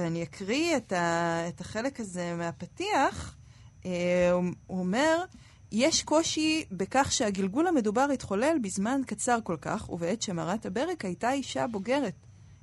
ואני 0.00 0.22
אקריא 0.22 0.76
את, 0.76 0.92
ה, 0.92 1.48
את 1.48 1.60
החלק 1.60 2.00
הזה 2.00 2.34
מהפתיח, 2.34 3.36
אה, 3.86 4.30
הוא, 4.32 4.44
הוא 4.66 4.78
אומר, 4.78 5.24
יש 5.72 6.02
קושי 6.02 6.64
בכך 6.70 7.12
שהגלגול 7.12 7.66
המדובר 7.66 8.06
התחולל 8.14 8.56
בזמן 8.62 9.00
קצר 9.06 9.38
כל 9.44 9.56
כך, 9.60 9.90
ובעת 9.90 10.22
שמרת 10.22 10.66
הברק 10.66 11.04
הייתה 11.04 11.32
אישה 11.32 11.66
בוגרת. 11.66 12.14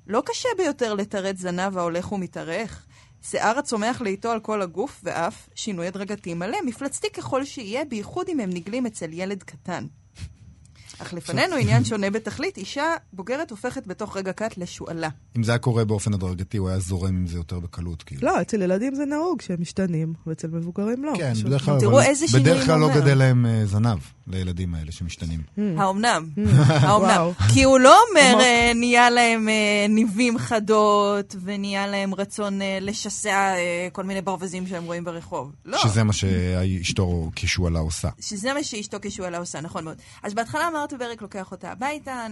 לא 0.07 0.23
קשה 0.25 0.49
ביותר 0.57 0.93
לתרץ 0.93 1.37
זנב 1.37 1.77
ההולך 1.77 2.11
ומתארך. 2.11 2.85
שיער 3.23 3.59
הצומח 3.59 4.01
לאיתו 4.01 4.31
על 4.31 4.39
כל 4.39 4.61
הגוף, 4.61 5.01
ואף 5.03 5.49
שינוי 5.55 5.87
הדרגתי 5.87 6.33
מלא, 6.33 6.57
מפלצתי 6.65 7.07
ככל 7.11 7.45
שיהיה, 7.45 7.85
בייחוד 7.85 8.29
אם 8.29 8.39
הם 8.39 8.49
נגלים 8.49 8.85
אצל 8.85 9.13
ילד 9.13 9.43
קטן. 9.43 9.85
אך 11.01 11.13
לפנינו 11.13 11.55
עניין 11.55 11.85
שונה 11.85 12.09
בתכלית, 12.09 12.57
אישה 12.57 12.95
בוגרת 13.13 13.51
הופכת 13.51 13.87
בתוך 13.87 14.17
רגע 14.17 14.33
קט 14.33 14.57
לשועלה. 14.57 15.09
אם 15.37 15.43
זה 15.43 15.51
היה 15.51 15.59
קורה 15.59 15.85
באופן 15.85 16.13
הדרגתי, 16.13 16.57
הוא 16.57 16.69
היה 16.69 16.79
זורם 16.79 17.15
עם 17.15 17.27
זה 17.27 17.37
יותר 17.37 17.59
בקלות, 17.59 18.03
כאילו. 18.03 18.27
לא, 18.27 18.41
אצל 18.41 18.61
ילדים 18.61 18.95
זה 18.95 19.05
נהוג 19.05 19.41
שהם 19.41 19.61
משתנים, 19.61 20.13
ואצל 20.27 20.47
מבוגרים 20.47 21.05
לא. 21.05 21.13
כן, 21.17 21.33
בדרך 21.45 21.65
כלל, 21.65 21.79
תראו 21.79 22.01
איזה 22.01 22.27
שינויים 22.27 22.53
בדרך 22.55 22.65
כלל 22.65 22.79
לא. 22.79 22.89
גדל 22.95 23.17
להם 23.17 23.45
אה, 23.45 23.65
זנב 23.65 23.99
לילדים 24.27 24.75
האלה 24.75 24.91
שמשתנים. 24.91 25.41
האומנם? 25.79 26.29
וואו. 26.37 27.05
האומנם? 27.05 27.31
כי 27.53 27.63
הוא 27.63 27.79
לא 27.79 27.97
אומר. 28.09 28.41
אה, 28.41 28.71
נהיה 28.75 29.09
להם 29.09 29.49
אה, 29.49 29.85
ניבים 29.89 30.37
חדות, 30.37 31.35
ונהיה 31.43 31.87
להם 31.87 32.13
רצון 32.13 32.59
לשסע 32.81 33.53
כל 33.91 34.03
מיני 34.03 34.21
ברווזים 34.21 34.67
שהם 34.67 34.83
רואים 34.83 35.03
ברחוב. 35.03 35.51
לא. 35.65 35.77
שזה 35.77 36.03
מה 36.03 36.13
שאשתו 36.13 37.31
כשועלה 37.35 37.79
עושה. 37.79 38.09
שזה 38.19 38.53
מה 38.53 38.63
שאשתו 38.63 38.97
כשועלה 39.01 39.37
עושה, 39.37 39.61
נכון 39.61 39.83
מאוד. 39.83 39.97
אז 40.23 40.33
בהתחלה 40.33 40.69
מרתה 40.73 40.90
ברק 40.97 41.21
לוקח 41.21 41.51
אותה 41.51 41.71
הביתה, 41.71 42.27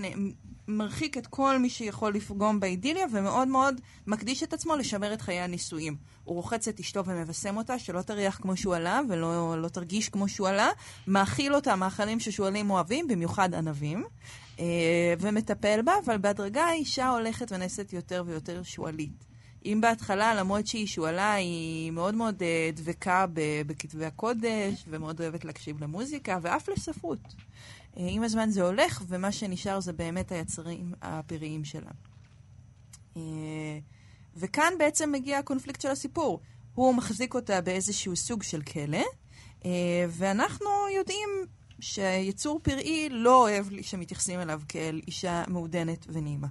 מרחיק 0.67 1.17
את 1.17 1.27
כל 1.27 1.57
מי 1.57 1.69
שיכול 1.69 2.13
לפגום 2.13 2.59
באידיליה, 2.59 3.05
ומאוד 3.11 3.47
מאוד 3.47 3.81
מקדיש 4.07 4.43
את 4.43 4.53
עצמו 4.53 4.75
לשמר 4.75 5.13
את 5.13 5.21
חיי 5.21 5.39
הנישואים. 5.39 5.95
הוא 6.23 6.35
רוחץ 6.35 6.67
את 6.67 6.79
אשתו 6.79 7.05
ומבשם 7.05 7.57
אותה, 7.57 7.79
שלא 7.79 8.01
תריח 8.01 8.39
כמו 8.41 8.57
שועלה 8.57 9.01
ולא 9.09 9.61
לא 9.61 9.67
תרגיש 9.67 10.09
כמו 10.09 10.27
שועלה, 10.27 10.69
מאכיל 11.07 11.55
אותה 11.55 11.75
מאכלים 11.75 12.19
ששועלים 12.19 12.69
אוהבים, 12.69 13.07
במיוחד 13.07 13.53
ענבים, 13.53 14.05
אה, 14.59 15.13
ומטפל 15.19 15.81
בה, 15.81 15.93
אבל 16.05 16.17
בהדרגה 16.17 16.63
האישה 16.63 17.09
הולכת 17.09 17.51
ונעשית 17.51 17.93
יותר 17.93 18.23
ויותר 18.27 18.63
שועלית. 18.63 19.29
אם 19.65 19.79
בהתחלה, 19.81 20.35
למרות 20.35 20.67
שהיא 20.67 20.87
שועלה, 20.87 21.33
היא 21.33 21.91
מאוד 21.91 22.15
מאוד 22.15 22.43
אה, 22.43 22.69
דבקה 22.73 23.25
בכתבי 23.67 24.05
הקודש, 24.05 24.85
ומאוד 24.87 25.21
אוהבת 25.21 25.45
להקשיב 25.45 25.83
למוזיקה, 25.83 26.37
ואף 26.41 26.69
לספרות. 26.69 27.19
אה, 27.98 28.05
עם 28.10 28.24
הזמן 28.24 28.50
זה 28.50 28.62
הולך, 28.62 29.03
ומה 29.08 29.31
שנשאר 29.31 29.79
זה 29.79 29.93
באמת 29.93 30.31
היצרים 30.31 30.93
הפראיים 31.01 31.65
שלה. 31.65 31.91
אה, 33.17 33.22
וכאן 34.36 34.74
בעצם 34.79 35.12
מגיע 35.12 35.38
הקונפליקט 35.38 35.81
של 35.81 35.89
הסיפור. 35.89 36.39
הוא 36.75 36.96
מחזיק 36.96 37.34
אותה 37.34 37.62
באיזשהו 37.62 38.15
סוג 38.15 38.43
של 38.43 38.62
כלא, 38.62 39.03
אה, 39.65 40.05
ואנחנו 40.10 40.69
יודעים 40.98 41.29
שיצור 41.79 42.60
פראי 42.63 43.10
לא 43.12 43.41
אוהב 43.41 43.65
שמתייחסים 43.81 44.39
אליו 44.39 44.62
כאל 44.69 45.01
אישה 45.08 45.43
מעודנת 45.48 46.05
ונעימה. 46.10 46.48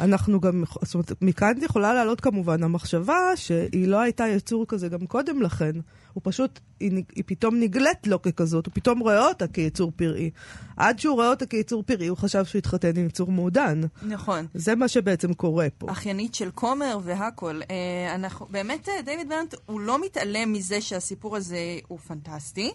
אנחנו 0.00 0.40
גם, 0.40 0.64
זאת 0.82 0.94
אומרת, 0.94 1.12
מכאן 1.20 1.52
יכולה 1.62 1.94
לעלות 1.94 2.20
כמובן 2.20 2.62
המחשבה 2.62 3.36
שהיא 3.36 3.88
לא 3.88 4.00
הייתה 4.00 4.28
יצור 4.28 4.64
כזה 4.68 4.88
גם 4.88 5.06
קודם 5.06 5.42
לכן. 5.42 5.72
הוא 6.12 6.20
פשוט, 6.24 6.60
היא, 6.80 7.04
היא 7.14 7.24
פתאום 7.26 7.60
נגלית 7.60 8.06
לו 8.06 8.22
ככזאת, 8.22 8.66
הוא 8.66 8.72
פתאום 8.74 8.98
רואה 8.98 9.28
אותה 9.28 9.46
כיצור 9.46 9.92
פראי. 9.96 10.30
עד 10.76 10.98
שהוא 10.98 11.14
רואה 11.14 11.30
אותה 11.30 11.46
כיצור 11.46 11.82
פראי, 11.82 12.06
הוא 12.06 12.18
חשב 12.18 12.44
שהוא 12.44 12.58
התחתן 12.58 12.96
עם 12.96 13.06
יצור 13.06 13.32
מעודן. 13.32 13.80
נכון. 14.02 14.46
זה 14.54 14.74
מה 14.74 14.88
שבעצם 14.88 15.34
קורה 15.34 15.66
פה. 15.78 15.92
אחיינית 15.92 16.34
של 16.34 16.50
כומר 16.54 16.98
והכל. 17.02 17.60
אה, 17.70 18.14
אנחנו, 18.14 18.46
באמת, 18.50 18.88
אה, 18.88 19.02
דיוויד 19.02 19.28
ברנט, 19.28 19.54
הוא 19.66 19.80
לא 19.80 20.04
מתעלם 20.04 20.52
מזה 20.52 20.80
שהסיפור 20.80 21.36
הזה 21.36 21.58
הוא 21.88 21.98
פנטסטי. 21.98 22.72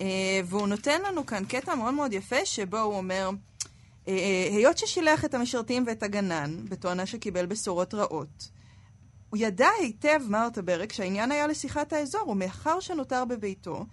אה, 0.00 0.06
והוא 0.44 0.68
נותן 0.68 1.00
לנו 1.08 1.26
כאן 1.26 1.44
קטע 1.44 1.74
מאוד 1.74 1.94
מאוד 1.94 2.12
יפה, 2.12 2.44
שבו 2.44 2.78
הוא 2.78 2.94
אומר, 2.94 3.30
היות 4.50 4.78
ששילח 4.78 5.24
את 5.24 5.34
המשרתים 5.34 5.84
ואת 5.86 6.02
הגנן, 6.02 6.56
בתואנה 6.68 7.06
שקיבל 7.06 7.46
בשורות 7.46 7.94
רעות, 7.94 8.48
הוא 9.30 9.38
ידע 9.40 9.68
היטב, 9.80 10.20
מרתה 10.28 10.62
ברק, 10.62 10.92
שהעניין 10.92 11.32
היה 11.32 11.46
לשיחת 11.46 11.92
האזור, 11.92 12.28
ומאחר 12.28 12.80
שנותר 12.80 13.24
בביתו, 13.24 13.86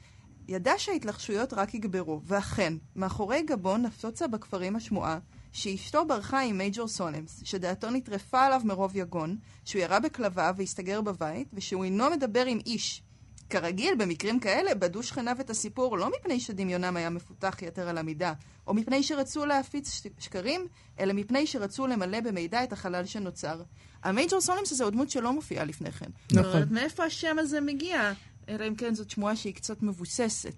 ידע 0.47 0.73
שההתלחשויות 0.77 1.53
רק 1.53 1.73
יגברו, 1.73 2.21
ואכן, 2.23 2.73
מאחורי 2.95 3.41
גבו 3.41 3.77
נפוצה 3.77 4.27
בכפרים 4.27 4.75
השמועה 4.75 5.19
שאשתו 5.53 6.05
ברחה 6.05 6.41
עם 6.41 6.57
מייג'ור 6.57 6.87
סולמס, 6.87 7.41
שדעתו 7.43 7.89
נטרפה 7.89 8.45
עליו 8.45 8.61
מרוב 8.63 8.95
יגון, 8.95 9.37
שהוא 9.65 9.81
ירה 9.81 9.99
בכלביו 9.99 10.55
והסתגר 10.57 11.01
בבית, 11.01 11.47
ושהוא 11.53 11.83
אינו 11.83 12.09
מדבר 12.09 12.45
עם 12.45 12.59
איש. 12.65 13.03
כרגיל, 13.49 13.95
במקרים 13.95 14.39
כאלה, 14.39 14.75
בדו 14.75 15.03
שכניו 15.03 15.35
את 15.39 15.49
הסיפור 15.49 15.97
לא 15.97 16.11
מפני 16.19 16.39
שדמיונם 16.39 16.97
היה 16.97 17.09
מפותח 17.09 17.57
יתר 17.61 17.89
על 17.89 17.97
המידה, 17.97 18.33
או 18.67 18.73
מפני 18.73 19.03
שרצו 19.03 19.45
להפיץ 19.45 20.01
שקרים, 20.19 20.67
אלא 20.99 21.13
מפני 21.13 21.47
שרצו 21.47 21.87
למלא 21.87 22.19
במידע 22.19 22.63
את 22.63 22.73
החלל 22.73 23.05
שנוצר. 23.05 23.61
המייג'ור 24.03 24.41
סולמס 24.41 24.71
הזה 24.71 24.83
הוא 24.83 24.91
דמות 24.91 25.09
שלא 25.09 25.33
מופיעה 25.33 25.65
לפני 25.65 25.91
כן. 25.91 26.09
נכון. 26.31 26.63
מאיפה 26.71 27.03
השם 27.03 27.39
הזה 27.39 27.61
מגיע? 27.61 28.13
אלא 28.49 28.67
אם 28.67 28.75
כן 28.75 28.95
זאת 28.95 29.09
שמועה 29.09 29.35
שהיא 29.35 29.53
קצת 29.53 29.83
מבוססת. 29.83 30.55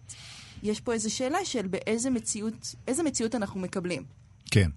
יש 0.63 0.81
פה 0.81 0.93
איזו 0.93 1.15
שאלה 1.15 1.45
של 1.45 1.67
באיזה 1.67 2.09
מציאות, 2.09 2.75
איזה 2.87 3.03
מציאות 3.03 3.35
אנחנו 3.35 3.59
מקבלים. 3.59 4.03
כן. 4.51 4.69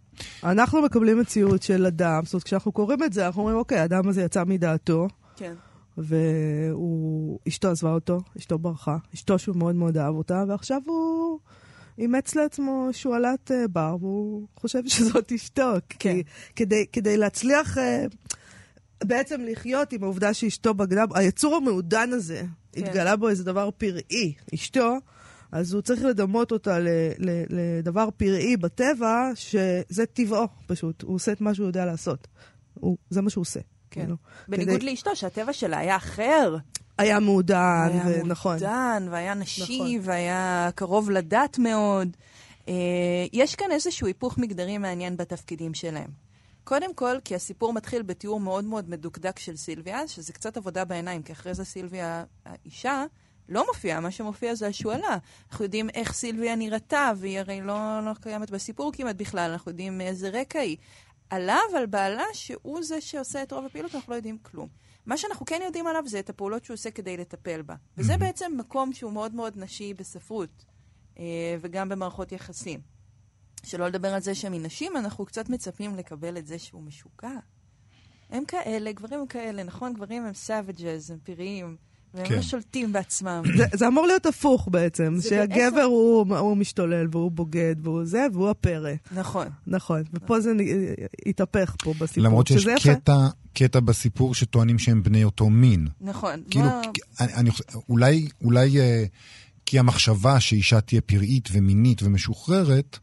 אנחנו 0.45 0.83
מקבלים 0.83 1.19
מציאות 1.21 1.63
של 1.63 1.87
אדם, 1.87 2.25
זאת 2.25 2.35
אומרת, 2.35 2.45
כשאנחנו 2.45 2.73
קוראים 2.73 3.03
את 3.03 3.13
זה, 3.13 3.27
אנחנו 3.27 3.41
אומרים, 3.41 3.57
אוקיי, 3.57 3.79
האדם 3.79 4.09
הזה 4.09 4.23
יצא 4.23 4.45
מדעתו, 4.45 5.09
כן. 5.37 5.55
והוא... 5.99 7.39
אשתו 7.49 7.69
עזבה 7.69 7.93
אותו, 7.93 8.21
אשתו 8.39 8.59
ברחה, 8.59 8.97
אשתו 9.15 9.39
שהוא 9.39 9.57
מאוד 9.57 9.75
מאוד 9.75 9.97
אהב 9.97 10.15
אותה, 10.15 10.45
ועכשיו 10.49 10.81
הוא 10.87 11.39
אימץ 11.99 12.35
לעצמו 12.35 12.89
שועלת 12.93 13.51
אה, 13.51 13.69
בר, 13.69 13.97
והוא 14.01 14.47
חושב 14.57 14.81
שזאת 14.97 15.33
אשתו. 15.33 15.73
כן. 15.89 15.99
כי, 15.99 16.23
כדי, 16.57 16.87
כדי 16.93 17.17
להצליח 17.17 17.79
אה, 17.79 18.05
בעצם 19.05 19.41
לחיות 19.41 19.93
עם 19.93 20.03
העובדה 20.03 20.35
שאשתו 20.35 20.75
בגדה, 20.75 21.05
היצור 21.15 21.57
המעודן 21.57 22.13
הזה, 22.13 22.43
כן. 22.73 22.85
התגלה 22.85 23.17
בו 23.17 23.29
איזה 23.29 23.45
דבר 23.45 23.71
פראי, 23.71 24.35
אשתו, 24.55 24.97
אז 25.53 25.73
הוא 25.75 25.83
צריך 25.83 26.05
לדמות 26.05 26.53
אותה 26.53 26.79
ל, 26.79 26.89
ל, 27.19 27.31
לדבר 27.51 28.09
פראי 28.17 28.57
בטבע, 28.57 29.31
שזה 29.35 30.07
טבעו 30.13 30.49
פשוט, 30.67 31.03
הוא 31.03 31.15
עושה 31.15 31.33
את 31.33 31.41
מה 31.41 31.55
שהוא 31.55 31.67
יודע 31.67 31.85
לעשות. 31.85 32.29
הוא, 32.75 32.97
זה 33.11 33.23
מה 33.23 33.31
שהוא 33.31 33.43
עושה. 33.43 33.61
כן. 33.91 34.01
כאילו. 34.01 34.17
בניגוד 34.49 34.77
כדי- 34.77 34.91
לאשתו, 34.91 35.17
שהטבע 35.17 35.53
שלה 35.53 35.79
היה 35.79 35.97
אחר. 35.97 36.57
היה 36.99 37.21
מעודן, 37.21 37.89
היה 37.93 38.23
ונכון. 38.23 38.53
מעודן, 38.53 39.07
והיה 39.11 39.35
נשי, 39.35 39.75
נכון. 39.75 39.99
והיה 40.03 40.71
קרוב 40.75 41.11
לדת 41.11 41.59
מאוד. 41.59 42.17
אה, 42.69 42.75
יש 43.33 43.55
כאן 43.55 43.71
איזשהו 43.71 44.07
היפוך 44.07 44.39
מגדרי 44.39 44.79
מעניין 44.79 45.17
בתפקידים 45.17 45.75
שלהם. 45.75 46.11
קודם 46.65 46.95
כל, 46.95 47.17
כי 47.25 47.35
הסיפור 47.35 47.73
מתחיל 47.73 48.03
בתיאור 48.03 48.41
מאוד 48.41 48.65
מאוד 48.65 48.91
מדוקדק 48.91 49.39
של 49.39 49.57
סילביה, 49.57 50.09
שזה 50.09 50.33
קצת 50.33 50.57
עבודה 50.57 50.85
בעיניים, 50.85 51.23
כי 51.23 51.33
אחרי 51.33 51.55
זה 51.55 51.65
סילביה, 51.65 52.25
האישה, 52.47 53.05
לא 53.49 53.67
מופיעה, 53.67 54.01
מה 54.01 54.11
שמופיע 54.11 54.55
זה 54.55 54.67
השועלה. 54.67 55.17
אנחנו 55.51 55.65
יודעים 55.65 55.91
איך 55.95 56.13
סילביה 56.13 56.57
נראתה, 56.57 57.13
והיא 57.17 57.39
הרי 57.39 57.61
לא, 57.61 58.01
לא 58.05 58.11
קיימת 58.21 58.51
בסיפור 58.51 58.93
כמעט 58.93 59.17
בכלל, 59.17 59.51
אנחנו 59.51 59.71
יודעים 59.71 59.99
מאיזה 59.99 60.29
רקע 60.29 60.59
היא. 60.59 60.77
עליו, 61.31 61.63
על 61.77 61.87
בעלה, 61.87 62.25
שהוא 62.33 62.83
זה 62.83 63.01
שעושה 63.01 63.43
את 63.43 63.53
רוב 63.53 63.67
הפעילות, 63.67 63.95
אנחנו 63.95 64.11
לא 64.11 64.17
יודעים 64.17 64.39
כלום. 64.43 64.69
מה 65.07 65.17
שאנחנו 65.17 65.47
כן 65.47 65.61
יודעים 65.65 65.87
עליו 65.87 66.03
זה 66.07 66.19
את 66.19 66.31
הפעולות 66.31 66.65
שהוא 66.65 66.75
עושה 66.75 66.91
כדי 66.91 67.17
לטפל 67.17 67.63
בה. 67.63 67.75
וזה 67.97 68.17
בעצם 68.17 68.53
מקום 68.59 68.93
שהוא 68.93 69.13
מאוד 69.13 69.35
מאוד 69.35 69.57
נשי 69.57 69.95
בספרות, 69.95 70.65
אה, 71.19 71.25
וגם 71.61 71.89
במערכות 71.89 72.33
יחסים. 72.33 72.81
שלא 73.65 73.87
לדבר 73.87 74.15
על 74.15 74.21
זה 74.21 74.35
שמנשים 74.35 74.97
אנחנו 74.97 75.27
קצת 75.27 75.49
מצפים 75.49 75.97
לקבל 75.97 76.39
את 76.39 76.47
זה 76.47 76.59
שהוא 76.59 76.83
משוגע. 76.83 77.39
הם 78.31 78.45
כאלה, 78.45 78.93
גברים 78.93 79.21
הם 79.21 79.27
כאלה, 79.27 79.63
נכון? 79.63 79.95
גברים 79.95 80.25
הם 80.25 80.33
savages, 80.47 81.13
הם 81.13 81.19
פיריים, 81.25 81.77
והם 82.15 82.27
כן. 82.27 82.35
לא 82.35 82.43
שולטים 82.43 82.93
בעצמם. 82.93 83.43
זה, 83.57 83.65
זה 83.75 83.87
אמור 83.89 84.07
להיות 84.07 84.27
הפוך 84.27 84.69
בעצם, 84.71 85.17
שהגבר 85.29 85.71
בעצם- 85.71 85.87
הוא, 85.87 86.37
הוא 86.39 86.57
משתולל 86.57 87.07
והוא 87.13 87.31
בוגד 87.31 87.75
והוא 87.83 88.05
זה, 88.05 88.27
והוא 88.33 88.49
הפרא. 88.51 88.91
נכון. 89.13 89.47
נכון, 89.67 90.03
ופה 90.13 90.41
זה 90.41 90.53
התהפך 91.27 91.77
פה 91.83 91.95
בסיפור. 92.01 92.25
למרות 92.25 92.47
שיש. 92.47 92.87
קטע, 92.87 93.17
קטע 93.55 93.81
בסיפור 93.81 94.35
שטוענים 94.35 94.79
שהם 94.79 95.03
בני 95.03 95.25
אותו 95.25 95.51
מין. 95.51 95.89
נכון. 96.01 96.43
כאילו, 96.51 96.65
מה- 96.65 96.83
אני, 97.21 97.35
אני, 97.35 97.51
אולי, 97.89 98.29
אולי 98.45 98.81
אה, 98.81 99.05
כי 99.67 99.79
המחשבה 99.79 100.41
שאישה 100.41 100.81
תהיה 100.81 101.01
פראית 101.01 101.49
ומינית 101.53 102.03
ומשוחררת, 102.03 102.99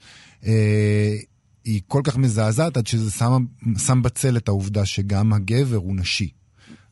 אה, 0.46 1.15
היא 1.65 1.82
כל 1.88 2.02
כך 2.04 2.17
מזעזעת 2.17 2.78
עד 2.78 2.88
שזה 2.88 3.12
שם, 3.12 3.46
שם 3.78 4.02
בצל 4.02 4.38
את 4.38 4.48
העובדה 4.48 4.86
שגם 4.86 5.34
הגבר 5.34 5.76
הוא 5.78 5.96
נשי. 5.96 6.30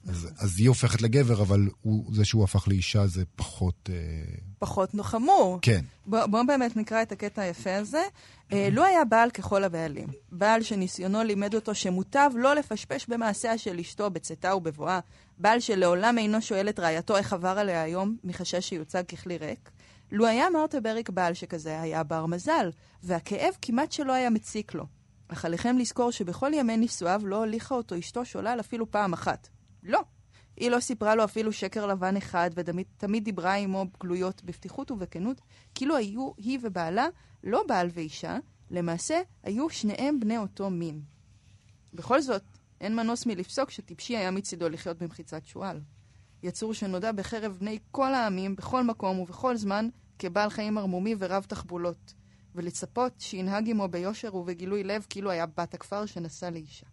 אז, 0.07 0.27
אז 0.37 0.59
היא 0.59 0.69
הופכת 0.69 1.01
לגבר, 1.01 1.41
אבל 1.41 1.69
הוא, 1.81 2.15
זה 2.15 2.25
שהוא 2.25 2.43
הפך 2.43 2.67
לאישה 2.67 3.07
זה 3.07 3.23
פחות... 3.35 3.89
אה, 3.93 4.35
פחות 4.59 4.89
חמור. 5.01 5.59
כן. 5.61 5.85
בואו 6.05 6.31
בוא 6.31 6.43
באמת 6.43 6.77
נקרא 6.77 7.01
את 7.01 7.11
הקטע 7.11 7.41
היפה 7.41 7.75
הזה. 7.75 8.03
אה, 8.53 8.69
לו 8.71 8.83
היה 8.83 9.05
בעל 9.05 9.29
ככל 9.29 9.63
הבעלים, 9.63 10.07
בעל 10.31 10.63
שניסיונו 10.63 11.23
לימד 11.23 11.55
אותו 11.55 11.75
שמוטב 11.75 12.31
לא 12.35 12.55
לפשפש 12.55 13.05
במעשיה 13.07 13.57
של 13.57 13.79
אשתו 13.79 14.09
בצאתה 14.09 14.55
ובבואה, 14.55 14.99
בעל 15.37 15.59
שלעולם 15.59 16.17
אינו 16.17 16.41
שואל 16.41 16.69
את 16.69 16.79
רעייתו 16.79 17.17
איך 17.17 17.33
עבר 17.33 17.59
עליה 17.59 17.81
היום, 17.81 18.17
מחשש 18.23 18.69
שיוצג 18.69 19.03
ככלי 19.05 19.37
ריק, 19.37 19.69
לו 20.11 20.25
היה 20.25 20.49
מרתה 20.49 20.79
בריק 20.79 21.09
בעל 21.09 21.33
שכזה 21.33 21.81
היה 21.81 22.03
בר 22.03 22.25
מזל, 22.25 22.69
והכאב 23.03 23.53
כמעט 23.61 23.91
שלא 23.91 24.13
היה 24.13 24.29
מציק 24.29 24.73
לו. 24.73 24.85
אך 25.27 25.45
עליכם 25.45 25.77
לזכור 25.77 26.11
שבכל 26.11 26.51
ימי 26.53 26.77
נישואיו 26.77 27.21
לא 27.23 27.35
הוליכה 27.35 27.75
אותו 27.75 27.99
אשתו 27.99 28.25
שולל 28.25 28.57
אפילו 28.59 28.91
פעם 28.91 29.13
אחת. 29.13 29.47
לא. 29.85 30.01
היא 30.57 30.69
לא 30.71 30.79
סיפרה 30.79 31.15
לו 31.15 31.23
אפילו 31.23 31.53
שקר 31.53 31.85
לבן 31.85 32.17
אחד, 32.17 32.49
ותמיד 32.55 33.23
דיברה 33.23 33.53
עמו 33.53 33.85
גלויות 33.99 34.43
בפתיחות 34.43 34.91
ובכנות, 34.91 35.41
כאילו 35.75 35.95
היו 35.95 36.31
היא 36.37 36.59
ובעלה 36.61 37.07
לא 37.43 37.63
בעל 37.67 37.89
ואישה, 37.93 38.37
למעשה 38.71 39.21
היו 39.43 39.69
שניהם 39.69 40.19
בני 40.19 40.37
אותו 40.37 40.69
מין. 40.69 41.01
בכל 41.93 42.21
זאת, 42.21 42.43
אין 42.81 42.95
מנוס 42.95 43.25
מלפסוק 43.25 43.69
שטיפשי 43.69 44.17
היה 44.17 44.31
מצידו 44.31 44.69
לחיות 44.69 44.97
במחיצת 44.97 45.45
שועל. 45.45 45.81
יצור 46.43 46.73
שנודע 46.73 47.11
בחרב 47.11 47.57
בני 47.59 47.79
כל 47.91 48.13
העמים, 48.13 48.55
בכל 48.55 48.83
מקום 48.83 49.19
ובכל 49.19 49.57
זמן, 49.57 49.89
כבעל 50.19 50.49
חיים 50.49 50.77
ערמומי 50.77 51.15
ורב 51.19 51.43
תחבולות, 51.43 52.13
ולצפות 52.55 53.13
שינהג 53.19 53.69
עמו 53.69 53.87
ביושר 53.87 54.35
ובגילוי 54.35 54.83
לב 54.83 55.05
כאילו 55.09 55.31
היה 55.31 55.45
בת 55.45 55.73
הכפר 55.73 56.05
שנשא 56.05 56.45
לאישה. 56.45 56.85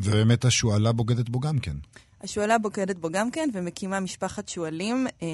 ובאמת 0.00 0.44
השועלה 0.44 0.92
בוגדת 0.92 1.28
בו 1.28 1.40
גם 1.40 1.58
כן. 1.58 1.76
השועלה 2.20 2.58
בוגדת 2.58 2.96
בו 2.96 3.10
גם 3.10 3.30
כן, 3.30 3.48
ומקימה 3.52 4.00
משפחת 4.00 4.48
שועלים 4.48 5.06
אה, 5.22 5.28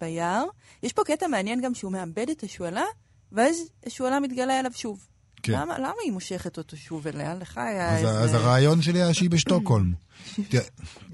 ביער. 0.00 0.44
יש 0.82 0.92
פה 0.92 1.02
קטע 1.04 1.26
מעניין 1.26 1.60
גם 1.60 1.74
שהוא 1.74 1.92
מאבד 1.92 2.30
את 2.30 2.42
השועלה, 2.42 2.84
ואז 3.32 3.56
השועלה 3.86 4.20
מתגלה 4.20 4.60
אליו 4.60 4.70
שוב. 4.74 5.06
כן. 5.42 5.52
למה, 5.52 5.78
למה 5.78 5.94
היא 6.04 6.12
מושכת 6.12 6.58
אותו 6.58 6.76
שוב 6.76 7.06
אליה? 7.06 7.34
לך 7.34 7.58
היה 7.58 7.90
אז, 7.90 7.96
איזה... 7.98 8.20
אז 8.20 8.34
הרעיון 8.34 8.82
שלי 8.82 9.02
היה 9.02 9.14
שהיא 9.14 9.30
בשטוקהולם. 9.30 9.92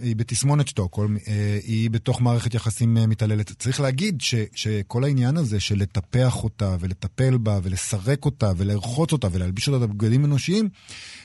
היא 0.03 0.17
בתסמונת 0.17 0.69
שטוקהולם, 0.69 1.17
אה, 1.17 1.59
היא 1.63 1.91
בתוך 1.91 2.21
מערכת 2.21 2.55
יחסים 2.55 2.97
אה, 2.97 3.07
מתעללת. 3.07 3.53
צריך 3.59 3.81
להגיד 3.81 4.21
ש, 4.21 4.35
שכל 4.55 5.05
העניין 5.05 5.37
הזה 5.37 5.61
של 5.61 5.79
לטפח 5.79 6.45
אותה 6.45 6.77
ולטפל 6.81 7.37
בה 7.37 7.61
ולסרק 7.63 8.25
אותה 8.25 8.53
ולרחוץ 8.57 9.13
אותה 9.13 9.29
ולהלביש 9.33 9.69
אותה 9.69 9.87
בבגדים 9.87 10.25
אנושיים, 10.25 10.69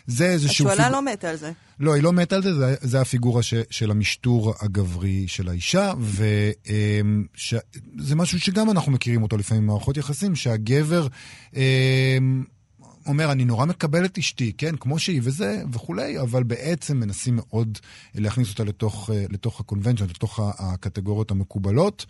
זה 0.07 0.25
איזשהו... 0.25 0.65
השועלה 0.65 0.83
פיג- 0.83 0.91
לא 0.91 1.01
מתה 1.01 1.29
על 1.29 1.35
זה. 1.35 1.51
לא, 1.79 1.93
היא 1.93 2.03
לא 2.03 2.13
מתה 2.13 2.35
על 2.35 2.43
זה, 2.43 2.55
זה, 2.55 2.75
זה 2.81 3.01
הפיגורה 3.01 3.43
ש, 3.43 3.53
של 3.69 3.91
המשטור 3.91 4.53
הגברי 4.61 5.27
של 5.27 5.49
האישה, 5.49 5.93
וזה 5.99 6.55
משהו 8.15 8.39
שגם 8.39 8.69
אנחנו 8.69 8.91
מכירים 8.91 9.23
אותו 9.23 9.37
לפעמים 9.37 9.63
במערכות 9.63 9.97
יחסים, 9.97 10.35
שהגבר 10.35 11.07
אומר, 13.05 13.31
אני 13.31 13.45
נורא 13.45 13.65
מקבל 13.65 14.05
את 14.05 14.17
אשתי, 14.17 14.53
כן, 14.57 14.75
כמו 14.75 14.99
שהיא 14.99 15.21
וזה 15.23 15.63
וכולי, 15.73 16.19
אבל 16.19 16.43
בעצם 16.43 16.97
מנסים 16.97 17.35
מאוד 17.35 17.77
להכניס 18.15 18.49
אותה 18.49 18.63
לתוך, 18.63 19.09
אה, 19.13 19.25
לתוך 19.29 19.59
הקונבנציות, 19.59 20.09
לתוך 20.09 20.39
הקטגוריות 20.57 21.31
המקובלות. 21.31 22.05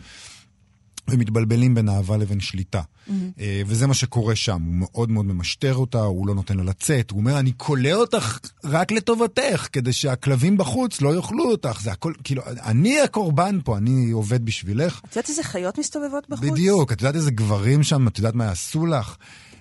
ומתבלבלים 1.08 1.76
בין 1.76 1.90
אהבה 1.90 2.18
לבין 2.18 2.40
שליטה. 2.40 2.82
אה, 3.40 3.62
וזה 3.66 3.88
מה 3.88 3.94
שקורה 3.94 4.36
שם, 4.36 4.62
הוא 4.64 4.74
מאוד 4.76 5.12
מאוד 5.12 5.26
ממשטר 5.26 5.76
אותה, 5.76 6.00
הוא 6.00 6.28
לא 6.28 6.36
נותן 6.36 6.58
לה 6.58 6.64
לצאת, 6.64 7.12
הוא 7.12 7.20
אומר, 7.20 7.40
אני 7.40 7.52
כולא 7.58 7.94
אותך 7.94 8.40
רק 8.64 8.92
לטובתך, 8.92 9.68
כדי 9.74 9.94
שהכלבים 9.94 10.58
בחוץ 10.58 11.02
לא 11.02 11.16
יאכלו 11.16 11.52
אותך, 11.52 11.82
זה 11.82 11.92
הכל, 11.92 12.14
כאילו, 12.24 12.42
אני 12.48 13.02
הקורבן 13.02 13.60
פה, 13.64 13.78
אני 13.78 14.12
עובד 14.12 14.46
בשבילך. 14.46 15.02
את 15.06 15.16
יודעת 15.16 15.30
איזה 15.30 15.44
חיות 15.44 15.78
מסתובבות 15.78 16.30
בחוץ? 16.30 16.50
בדיוק, 16.50 16.92
את 16.92 17.02
יודעת 17.02 17.16
איזה 17.16 17.32
גברים 17.32 17.84
שם, 17.84 18.08
את 18.08 18.18
יודעת 18.18 18.36
מה 18.36 18.46
יעשו 18.46 18.86
לך. 18.86 19.16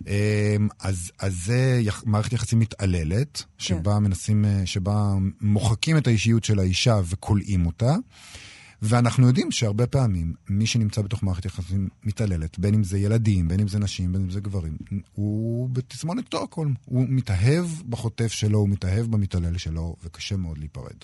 אה, 0.08 0.56
אז, 0.80 1.10
אז 1.18 1.34
זה 1.44 1.78
יח, 1.82 2.02
מערכת 2.06 2.32
יחסים 2.32 2.58
מתעללת, 2.58 3.42
שבה 3.58 3.98
מנסים, 3.98 4.44
אה, 4.44 4.62
שבה 4.64 5.12
מוחקים 5.40 5.96
את 5.96 6.06
האישיות 6.06 6.44
של 6.44 6.58
האישה 6.58 7.00
וכולאים 7.08 7.66
אותה. 7.66 7.96
ואנחנו 8.82 9.26
יודעים 9.26 9.50
שהרבה 9.50 9.86
פעמים 9.86 10.34
מי 10.48 10.66
שנמצא 10.66 11.02
בתוך 11.02 11.22
מערכת 11.22 11.44
יחסים 11.44 11.88
מתעללת, 12.04 12.58
בין 12.58 12.74
אם 12.74 12.84
זה 12.84 12.98
ילדים, 12.98 13.48
בין 13.48 13.60
אם 13.60 13.68
זה 13.68 13.78
נשים, 13.78 14.12
בין 14.12 14.22
אם 14.22 14.30
זה 14.30 14.40
גברים, 14.40 14.76
הוא 15.14 15.68
בתסמונת 15.70 16.26
שטוקהולם. 16.26 16.74
הוא 16.84 17.06
מתאהב 17.08 17.66
בחוטף 17.88 18.32
שלו, 18.32 18.58
הוא 18.58 18.68
מתאהב 18.68 19.06
במתעלל 19.06 19.58
שלו, 19.58 19.96
וקשה 20.04 20.36
מאוד 20.36 20.58
להיפרד. 20.58 20.96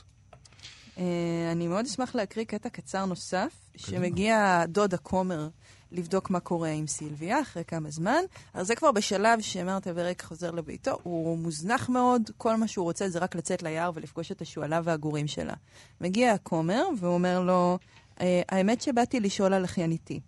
אה, 0.98 1.04
אני 1.52 1.68
מאוד 1.68 1.84
אשמח 1.84 2.14
להקריא 2.14 2.44
קטע 2.44 2.68
קצר 2.68 3.06
נוסף, 3.06 3.52
שמגיע 3.76 4.64
דוד 4.68 4.94
הכומר 4.94 5.48
לבדוק 5.92 6.30
מה 6.30 6.40
קורה 6.40 6.68
עם 6.68 6.86
סילביה 6.86 7.40
אחרי 7.40 7.64
כמה 7.64 7.90
זמן. 7.90 8.22
אז 8.54 8.66
זה 8.66 8.74
כבר 8.74 8.92
בשלב 8.92 9.40
שמרתה 9.40 9.90
ורק 9.94 10.22
חוזר 10.22 10.50
לביתו, 10.50 10.98
הוא 11.02 11.38
מוזנח 11.38 11.88
מאוד, 11.88 12.30
כל 12.36 12.56
מה 12.56 12.68
שהוא 12.68 12.84
רוצה 12.84 13.08
זה 13.08 13.18
רק 13.18 13.34
לצאת 13.34 13.62
ליער 13.62 13.90
ולפגוש 13.94 14.32
את 14.32 14.42
השועלה 14.42 14.80
והגורים 14.84 15.26
שלה. 15.26 15.54
מגיע 16.00 16.32
הכומר 16.32 16.84
והוא 16.98 17.14
אומר 17.14 17.40
לו, 17.40 17.78
"אה, 18.20 18.42
האמת 18.48 18.82
שבאתי 18.82 19.20
לשאול 19.20 19.54
על 19.54 19.64
אחייניתי. 19.64 20.20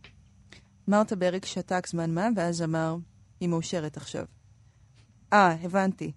מר 0.89 1.17
טבריק 1.17 1.47
שתק 1.47 1.87
זמן 1.87 2.15
מה, 2.15 2.29
ואז 2.37 2.63
אמר, 2.63 2.97
היא 3.41 3.49
מאושרת 3.49 3.97
עכשיו. 3.97 4.25
אה, 5.33 5.57
הבנתי. 5.63 6.13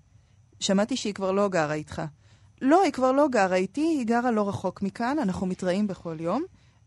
שמעתי 0.60 0.98
שהיא 0.98 1.14
כבר 1.14 1.32
לא 1.32 1.48
גרה 1.48 1.74
איתך. 1.74 2.02
לא, 2.62 2.84
היא 2.84 2.92
כבר 2.92 3.12
לא 3.12 3.28
גרה 3.28 3.56
איתי, 3.56 3.82
היא 3.82 4.06
גרה 4.06 4.32
לא 4.32 4.50
רחוק 4.50 4.82
מכאן, 4.82 5.18
אנחנו 5.20 5.48
מתראים 5.48 5.88
בכל 5.88 6.18
יום. 6.20 6.44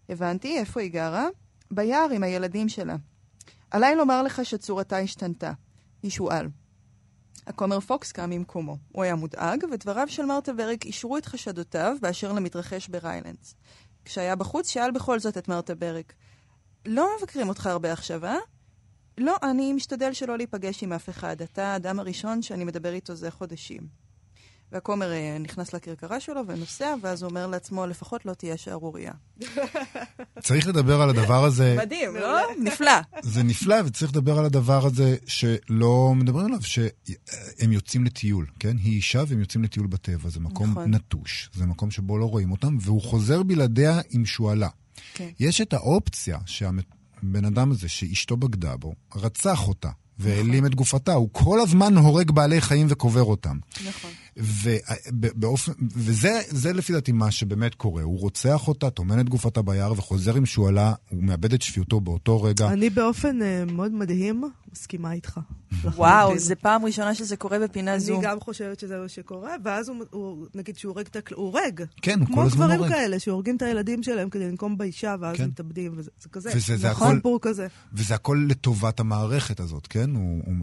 הבנתי, 0.08 0.58
איפה 0.58 0.80
היא 0.80 0.90
גרה? 0.90 1.26
ביער 1.70 2.10
עם 2.10 2.22
הילדים 2.22 2.68
שלה. 2.68 2.96
עליי 3.70 3.96
לומר 3.96 4.22
לך 4.22 4.44
שצורתה 4.44 4.98
השתנתה. 4.98 5.52
היא 6.02 6.10
שועל. 6.10 6.48
הכומר 7.46 7.80
פוקס 7.80 8.12
קם 8.12 8.30
ממקומו. 8.30 8.76
הוא 8.92 9.04
היה 9.04 9.14
מודאג, 9.14 9.64
ודבריו 9.72 10.08
של 10.08 10.24
מר 10.24 10.52
טבריק 10.52 10.84
אישרו 10.84 11.18
את 11.18 11.26
חשדותיו 11.26 11.96
באשר 12.00 12.32
למתרחש 12.32 12.88
בריילנדס. 12.88 13.54
כשהיה 14.04 14.36
בחוץ, 14.36 14.68
שאל 14.68 14.90
בכל 14.90 15.18
זאת 15.18 15.38
את 15.38 15.48
מרתה 15.48 15.74
ברק, 15.74 16.12
לא 16.86 17.08
מבקרים 17.18 17.48
אותך 17.48 17.66
הרבה 17.66 17.92
עכשיו, 17.92 18.24
אה? 18.24 18.36
לא, 19.18 19.36
אני 19.42 19.72
משתדל 19.72 20.12
שלא 20.12 20.36
להיפגש 20.36 20.82
עם 20.82 20.92
אף 20.92 21.08
אחד. 21.08 21.42
אתה 21.42 21.66
האדם 21.66 22.00
הראשון 22.00 22.42
שאני 22.42 22.64
מדבר 22.64 22.92
איתו 22.92 23.14
זה 23.14 23.30
חודשים. 23.30 24.05
והכומר 24.72 25.12
אה, 25.12 25.36
נכנס 25.40 25.72
לכרכרה 25.72 26.20
שלו 26.20 26.40
ונוסע, 26.46 26.94
ואז 27.02 27.22
הוא 27.22 27.28
אומר 27.28 27.46
לעצמו, 27.46 27.86
לפחות 27.86 28.26
לא 28.26 28.34
תהיה 28.34 28.56
שערורייה. 28.56 29.12
צריך 30.40 30.68
לדבר 30.68 31.02
על 31.02 31.10
הדבר 31.10 31.44
הזה, 31.44 31.76
מדהים, 31.78 32.16
לא? 32.16 32.38
נפלא. 32.58 32.92
זה 33.22 33.42
נפלא, 33.42 33.76
וצריך 33.84 34.10
לדבר 34.10 34.38
על 34.38 34.44
הדבר 34.44 34.86
הזה 34.86 35.16
שלא 35.26 36.12
מדברים 36.16 36.46
עליו, 36.46 36.62
שהם 36.62 37.72
יוצאים 37.72 38.04
לטיול, 38.04 38.46
כן? 38.58 38.76
היא 38.78 38.96
אישה 38.96 39.22
והם 39.28 39.40
יוצאים 39.40 39.64
לטיול 39.64 39.86
בטבע, 39.86 40.28
זה 40.28 40.40
מקום 40.40 40.70
נכון. 40.70 40.94
נטוש, 40.94 41.50
זה 41.54 41.66
מקום 41.66 41.90
שבו 41.90 42.18
לא 42.18 42.24
רואים 42.24 42.50
אותם, 42.50 42.76
והוא 42.80 43.02
חוזר 43.02 43.42
בלעדיה 43.42 44.00
עם 44.10 44.26
שועלה. 44.26 44.68
כן. 45.14 45.28
יש 45.40 45.60
את 45.60 45.72
האופציה 45.72 46.38
שהבן 46.46 47.44
אדם 47.46 47.70
הזה, 47.70 47.88
שאשתו 47.88 48.36
בגדה 48.36 48.76
בו, 48.76 48.94
רצח 49.14 49.68
אותה. 49.68 49.90
והעלים 50.18 50.66
את 50.66 50.74
גופתה, 50.74 51.12
הוא 51.12 51.28
כל 51.32 51.60
הזמן 51.60 51.96
הורג 51.96 52.30
בעלי 52.30 52.60
חיים 52.60 52.86
וקובר 52.90 53.22
אותם. 53.22 53.58
נכון. 53.88 54.10
ובאופן, 54.36 55.72
וזה 55.96 56.40
זה 56.48 56.72
לפי 56.72 56.92
דעתי 56.92 57.12
מה 57.12 57.30
שבאמת 57.30 57.74
קורה. 57.74 58.02
הוא 58.02 58.18
רוצח 58.20 58.68
אותה, 58.68 58.90
טומן 58.90 59.20
את 59.20 59.28
גופתה 59.28 59.62
ביער 59.62 59.92
וחוזר 59.92 60.34
עם 60.34 60.46
שועלה, 60.46 60.92
הוא 61.08 61.22
מאבד 61.22 61.52
את 61.52 61.62
שפיותו 61.62 62.00
באותו 62.00 62.42
רגע. 62.42 62.68
אני 62.68 62.90
באופן 62.90 63.42
אה, 63.42 63.64
מאוד 63.64 63.92
מדהים 63.92 64.44
מסכימה 64.72 65.12
איתך. 65.12 65.40
וואו. 65.84 66.38
זה 66.38 66.54
פעם 66.54 66.84
ראשונה 66.84 67.14
שזה 67.14 67.36
קורה 67.36 67.58
בפינה 67.58 67.98
זו. 67.98 68.14
אני 68.14 68.24
גם 68.24 68.40
חושבת 68.40 68.80
שזה 68.80 68.96
מה 68.98 69.08
שקורה, 69.08 69.50
ואז 69.64 69.88
הוא, 69.88 69.96
הוא 70.10 70.46
נגיד 70.54 70.78
שהוא 70.78 70.92
הורג 70.92 71.06
את 71.06 71.16
הכלב, 71.16 71.38
הוא 71.38 71.46
הורג. 71.46 71.82
כן, 72.02 72.18
הוא 72.18 72.26
כל 72.26 72.32
כמו 72.32 72.42
הזמן 72.42 72.64
גברים 72.66 72.78
הורג. 72.80 72.90
כאלה, 72.92 73.18
שהורגים 73.20 73.56
את 73.56 73.62
הילדים 73.62 74.02
שלהם 74.02 74.30
כדי 74.30 74.48
לנקום 74.50 74.78
באישה, 74.78 75.14
ואז 75.20 75.36
כן. 75.36 75.44
מתאבדים, 75.48 75.92
וזה 75.96 76.10
זה 76.20 76.28
כזה. 76.28 76.50
וזה- 76.56 76.76
זה 76.76 76.90
נכון. 76.90 77.06
הכל- 77.08 77.16
סיפור 77.16 77.38
כזה. 77.42 77.66
וזה 77.92 78.14
הכל 78.14 78.46
לטובת 78.48 79.00
המערכת 79.00 79.60
הזאת, 79.60 79.86
כן? 79.86 80.10
הוא, 80.14 80.42
הוא, 80.46 80.54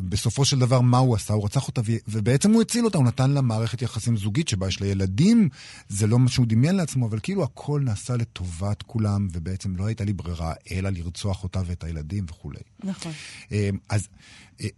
בסופו 0.00 0.44
של 0.44 0.58
דבר, 0.58 0.80
מה 0.80 0.98
הוא 0.98 1.14
עשה? 1.14 1.34
הוא 1.34 1.44
רצח 1.44 1.68
אותה, 1.68 1.80
ובעצם 2.08 2.50
הוא 2.52 2.62
הציל 2.62 2.84
אותה, 2.84 2.98
הוא 2.98 3.06
נתן 3.06 3.30
לה 3.30 3.40
מערכת 3.40 3.82
יחסים 3.82 4.16
זוגית 4.16 4.48
שבה 4.48 4.68
יש 4.68 4.80
לה 4.80 4.86
ילדים, 4.86 5.48
זה 5.88 6.06
לא 6.06 6.18
מה 6.18 6.28
שהוא 6.28 6.46
דמיין 6.48 6.74
לעצמו, 6.76 7.06
אבל 7.06 7.18
כאילו 7.22 7.42
הכל 7.42 7.80
נעשה 7.84 8.16
לטובת 8.16 8.82
כולם, 8.82 9.28
ובעצם 9.32 9.76
לא 9.76 9.86
הייתה 9.86 10.04
לי 10.04 10.12
ברירה 10.12 10.52
אלא 10.72 10.90
לרצוח 10.90 11.42
אותה 11.44 11.62
ואת 11.66 11.84
הילדים 11.84 12.24
וכולי. 12.28 12.60
נכון. 12.84 13.12
אה, 13.52 13.70
אז 13.88 14.08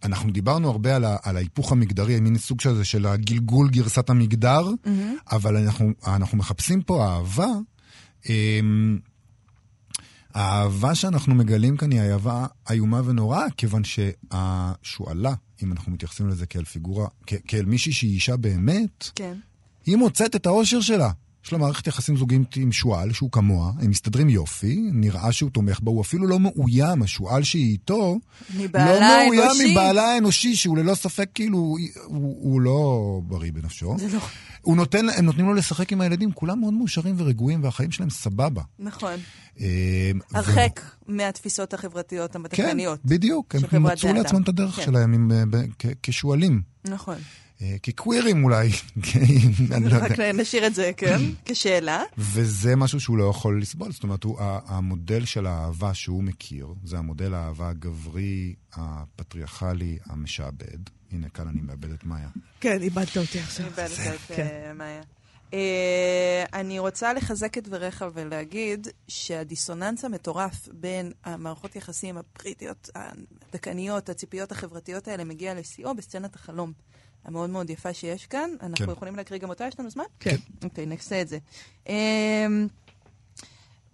אנחנו 0.05 0.31
דיברנו 0.33 0.71
הרבה 0.71 0.97
על, 0.97 1.05
ה- 1.05 1.17
על 1.23 1.37
ההיפוך 1.37 1.73
המגדרי, 1.73 2.21
מין 2.21 2.39
סוג 2.39 2.61
של, 2.61 2.83
של 2.85 3.07
הגלגול 3.07 3.71
גרסת 3.71 4.11
המגדר, 4.11 4.63
אבל 5.33 5.57
אנחנו, 5.57 5.91
אנחנו 6.07 6.39
מחפשים 6.39 6.83
פה 6.83 7.07
אהבה. 7.09 7.49
אה, 8.29 8.61
האהבה 10.35 10.95
שאנחנו 10.95 11.35
מגלים 11.35 11.77
כאן 11.77 11.93
היא 11.93 12.01
אהבה 12.01 12.47
איומה 12.71 13.01
ונוראה, 13.05 13.45
כיוון 13.57 13.83
שהשועלה, 13.85 15.35
אם 15.63 15.73
אנחנו 15.73 15.93
מתייחסים 15.93 16.29
לזה 16.29 16.47
כאל 16.47 16.65
פיגורה, 16.65 17.07
כ- 17.27 17.35
כאל 17.49 17.65
מישהי 17.65 17.93
שהיא 17.93 18.15
אישה 18.15 18.37
באמת, 18.37 19.09
כן. 19.15 19.35
היא 19.87 19.97
מוצאת 19.97 20.37
את 20.37 20.47
האושר 20.47 20.81
שלה. 20.81 21.11
יש 21.45 21.53
לה 21.53 21.59
מערכת 21.59 21.87
יחסים 21.87 22.17
זוגית 22.17 22.57
עם 22.57 22.73
שועל, 22.73 23.13
שהוא 23.13 23.31
כמוה, 23.33 23.73
הם 23.79 23.91
מסתדרים 23.91 24.29
יופי, 24.29 24.81
נראה 24.93 25.33
שהוא 25.33 25.51
תומך 25.51 25.81
בה, 25.81 25.91
הוא 25.91 26.03
אפילו 26.03 26.27
לא 26.27 26.41
מאוים, 26.41 27.03
השועל 27.03 27.43
שהיא 27.43 27.73
איתו, 27.73 28.19
לא 28.55 28.67
מאוים 29.01 29.41
האנושי. 29.41 29.73
מבעלה 29.73 30.03
האנושי, 30.03 30.57
שהוא 30.57 30.77
ללא 30.79 30.95
ספק 30.95 31.29
כאילו, 31.35 31.59
הוא, 31.59 31.79
הוא, 32.07 32.61
לא 32.61 33.21
בריא 33.25 33.53
בנפשו. 33.53 33.95
זה 33.99 34.09
לא... 34.17 34.21
הוא 34.63 34.77
נותן, 34.77 35.07
הם 35.17 35.25
נותנים 35.25 35.47
לו 35.47 35.55
לשחק 35.55 35.93
עם 35.93 36.01
הילדים, 36.01 36.33
כולם 36.33 36.61
מאוד 36.61 36.75
מאושרים 36.75 37.15
ורגועים, 37.19 37.65
והחיים 37.65 37.91
שלהם 37.91 38.11
סבבה. 38.11 38.63
נכון. 38.79 39.15
אה, 39.61 39.67
ו- 40.33 40.37
הרחק 40.37 40.81
מהתפיסות 41.07 41.75
החברתיות 41.75 42.33
כן, 42.33 42.39
המדכניות. 42.39 43.01
בדיוק, 43.05 43.55
של 43.61 43.67
הם 43.77 43.83
מצאו 43.83 44.13
לעצמם. 44.13 44.43
את 44.43 44.49
הדרך 44.49 44.77
כן. 44.77 44.83
שלהם 44.83 45.13
עם, 45.15 45.33
אה, 45.33 45.61
כ- 45.79 45.87
כשועלים. 46.03 46.63
נכון. 46.89 47.17
אה, 47.65 47.77
כקווירים 47.83 48.45
אולי, 48.45 48.71
אני 49.73 49.89
לא 49.89 49.95
יודע. 49.95 50.07
רק 50.07 50.21
נשאיר 50.21 50.67
את 50.67 50.75
זה, 50.75 50.91
כן, 50.97 51.19
כשאלה. 51.47 52.03
וזה 52.19 52.77
משהו 52.77 53.01
שהוא 53.01 53.19
לא 53.19 53.31
יכול 53.31 53.63
לסבול. 53.63 53.93
זאת 53.93 54.03
אומרת, 54.03 54.25
הוא, 54.25 54.39
המודל 54.41 55.25
של 55.25 55.47
האהבה 55.47 55.95
שהוא 55.95 56.23
מכיר, 56.23 56.67
זה 56.85 56.99
המודל 56.99 57.35
האהבה 57.35 57.69
הגברי, 57.69 58.55
הפטריארכלי, 58.73 59.99
המשעבד. 60.07 60.79
הנה, 61.13 61.29
כאן 61.29 61.49
אני 61.49 61.61
מאבד 61.61 61.93
את 61.93 62.05
מאיה. 62.05 62.29
כן, 62.61 62.83
איבדת 62.83 63.17
אותי 63.17 63.39
עכשיו. 63.39 63.67
איבדת 63.67 63.99
את 64.15 64.21
כן. 64.37 64.73
מאיה. 64.75 65.03
אה, 65.55 66.45
אני 66.55 66.79
רוצה 66.79 67.13
לחזק 67.13 67.59
את 67.59 67.69
דבריך 67.69 68.05
ולהגיד 68.15 68.89
שהדיסוננס 69.09 70.05
המטורף 70.05 70.69
בין 70.73 71.13
המערכות 71.25 71.77
יחסים 71.77 72.17
הבריטיות, 72.17 72.91
הדכאניות, 72.95 74.09
הציפיות 74.09 74.53
החברתיות 74.53 75.09
האלה, 75.09 75.25
מגיע 75.25 75.55
לשיאו 75.55 75.95
בסצנת 75.95 76.35
החלום 76.35 76.73
המאוד 77.25 77.51
מאוד 77.51 77.71
יפה 77.71 77.95
שיש 77.95 78.27
כאן. 78.27 78.51
אנחנו 78.63 78.87
כן. 78.87 78.93
יכולים 78.93 79.17
להקריא 79.17 79.41
גם 79.41 79.49
אותה? 79.49 79.67
יש 79.67 79.81
לנו 79.81 79.91
זמן? 79.91 80.05
כן. 80.21 80.37
אוקיי, 80.65 80.87
נעשה 80.87 81.21
את 81.21 81.29
זה. 81.29 81.39
אמ, 81.89 82.67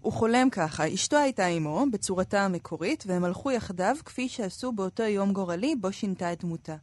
הוא 0.01 0.12
חולם 0.12 0.51
ככה, 0.51 0.95
אשתו 0.95 1.16
הייתה 1.16 1.47
עמו 1.47 1.85
בצורתה 1.93 2.45
המקורית, 2.45 3.05
והם 3.07 3.25
הלכו 3.25 3.51
יחדיו 3.51 3.97
כפי 4.05 4.29
שעשו 4.29 4.73
באותו 4.73 5.03
יום 5.03 5.33
גורלי 5.33 5.77
בו 5.77 5.93
שינתה 5.93 6.33
את 6.33 6.45
דמותה. 6.45 6.77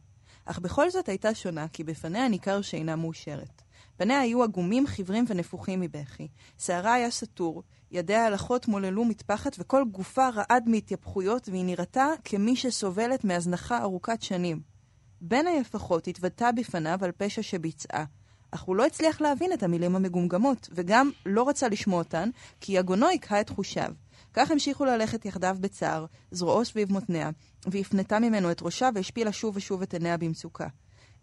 אך 0.44 0.58
בכל 0.58 0.90
זאת 0.90 1.08
הייתה 1.08 1.34
שונה, 1.34 1.66
כי 1.72 1.84
בפניה 1.84 2.28
ניכר 2.28 2.62
שאינה 2.62 2.96
מאושרת. 2.96 3.62
פניה 3.96 4.20
היו 4.20 4.42
עגומים, 4.42 4.86
חיוורים 4.86 5.24
ונפוחים 5.28 5.80
מבכי. 5.80 6.28
שערה 6.58 6.94
היה 6.94 7.10
סתור, 7.10 7.62
ידיה 7.90 8.26
הלכות 8.26 8.68
מוללו 8.68 9.04
מטפחת, 9.04 9.56
וכל 9.58 9.84
גופה 9.92 10.28
רעד 10.28 10.68
מהתייפחויות, 10.68 11.48
והיא 11.48 11.64
נראתה 11.64 12.06
כמי 12.24 12.56
שסובלת 12.56 13.24
מהזנחה 13.24 13.82
ארוכת 13.82 14.22
שנים. 14.22 14.77
בין 15.20 15.46
היפחות 15.46 16.08
התוודתה 16.08 16.52
בפניו 16.52 16.98
על 17.02 17.12
פשע 17.12 17.42
שביצעה, 17.42 18.04
אך 18.50 18.62
הוא 18.62 18.76
לא 18.76 18.86
הצליח 18.86 19.20
להבין 19.20 19.52
את 19.52 19.62
המילים 19.62 19.96
המגומגמות, 19.96 20.68
וגם 20.72 21.10
לא 21.26 21.48
רצה 21.48 21.68
לשמוע 21.68 21.98
אותן, 21.98 22.30
כי 22.60 22.72
יגונו 22.72 23.06
היכה 23.06 23.40
את 23.40 23.48
חושיו. 23.48 23.92
כך 24.34 24.50
המשיכו 24.50 24.84
ללכת 24.84 25.24
יחדיו 25.24 25.56
בצער, 25.60 26.06
זרועו 26.30 26.64
סביב 26.64 26.92
מותניה, 26.92 27.30
והפנתה 27.66 28.18
ממנו 28.18 28.50
את 28.50 28.62
ראשה 28.62 28.88
והשפילה 28.94 29.32
שוב 29.32 29.56
ושוב 29.56 29.82
את 29.82 29.94
עיניה 29.94 30.16
במצוקה. 30.16 30.66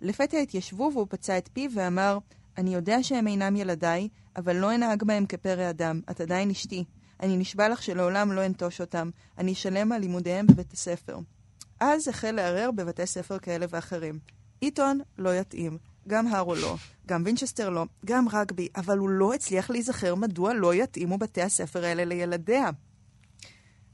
לפתע 0.01 0.37
התיישבו 0.37 0.89
והוא 0.93 1.07
פצע 1.09 1.37
את 1.37 1.49
פיו 1.53 1.71
ואמר, 1.73 2.17
אני 2.57 2.75
יודע 2.75 3.03
שהם 3.03 3.27
אינם 3.27 3.55
ילדיי, 3.55 4.07
אבל 4.35 4.55
לא 4.55 4.75
אנהג 4.75 5.03
בהם 5.03 5.25
כפרא 5.25 5.69
אדם, 5.69 6.01
את 6.11 6.21
עדיין 6.21 6.49
אשתי. 6.49 6.83
אני 7.19 7.37
נשבע 7.37 7.69
לך 7.69 7.83
שלעולם 7.83 8.31
לא 8.31 8.45
אנטוש 8.45 8.81
אותם, 8.81 9.09
אני 9.37 9.53
אשלם 9.53 9.91
על 9.91 10.01
לימודיהם 10.01 10.47
בבית 10.47 10.73
הספר. 10.73 11.17
אז 11.79 12.07
החל 12.07 12.31
לערער 12.31 12.71
בבתי 12.71 13.05
ספר 13.05 13.39
כאלה 13.39 13.65
ואחרים. 13.69 14.19
איתון 14.61 14.99
לא 15.17 15.35
יתאים, 15.35 15.77
גם 16.07 16.27
הרו 16.27 16.55
לא, 16.55 16.75
גם 17.07 17.21
וינצ'סטר 17.25 17.69
לא, 17.69 17.85
גם 18.05 18.25
רגבי, 18.33 18.67
אבל 18.75 18.97
הוא 18.97 19.09
לא 19.09 19.33
הצליח 19.33 19.69
להיזכר 19.69 20.15
מדוע 20.15 20.53
לא 20.53 20.73
יתאימו 20.73 21.17
בתי 21.17 21.41
הספר 21.41 21.85
האלה 21.85 22.05
לילדיה. 22.05 22.69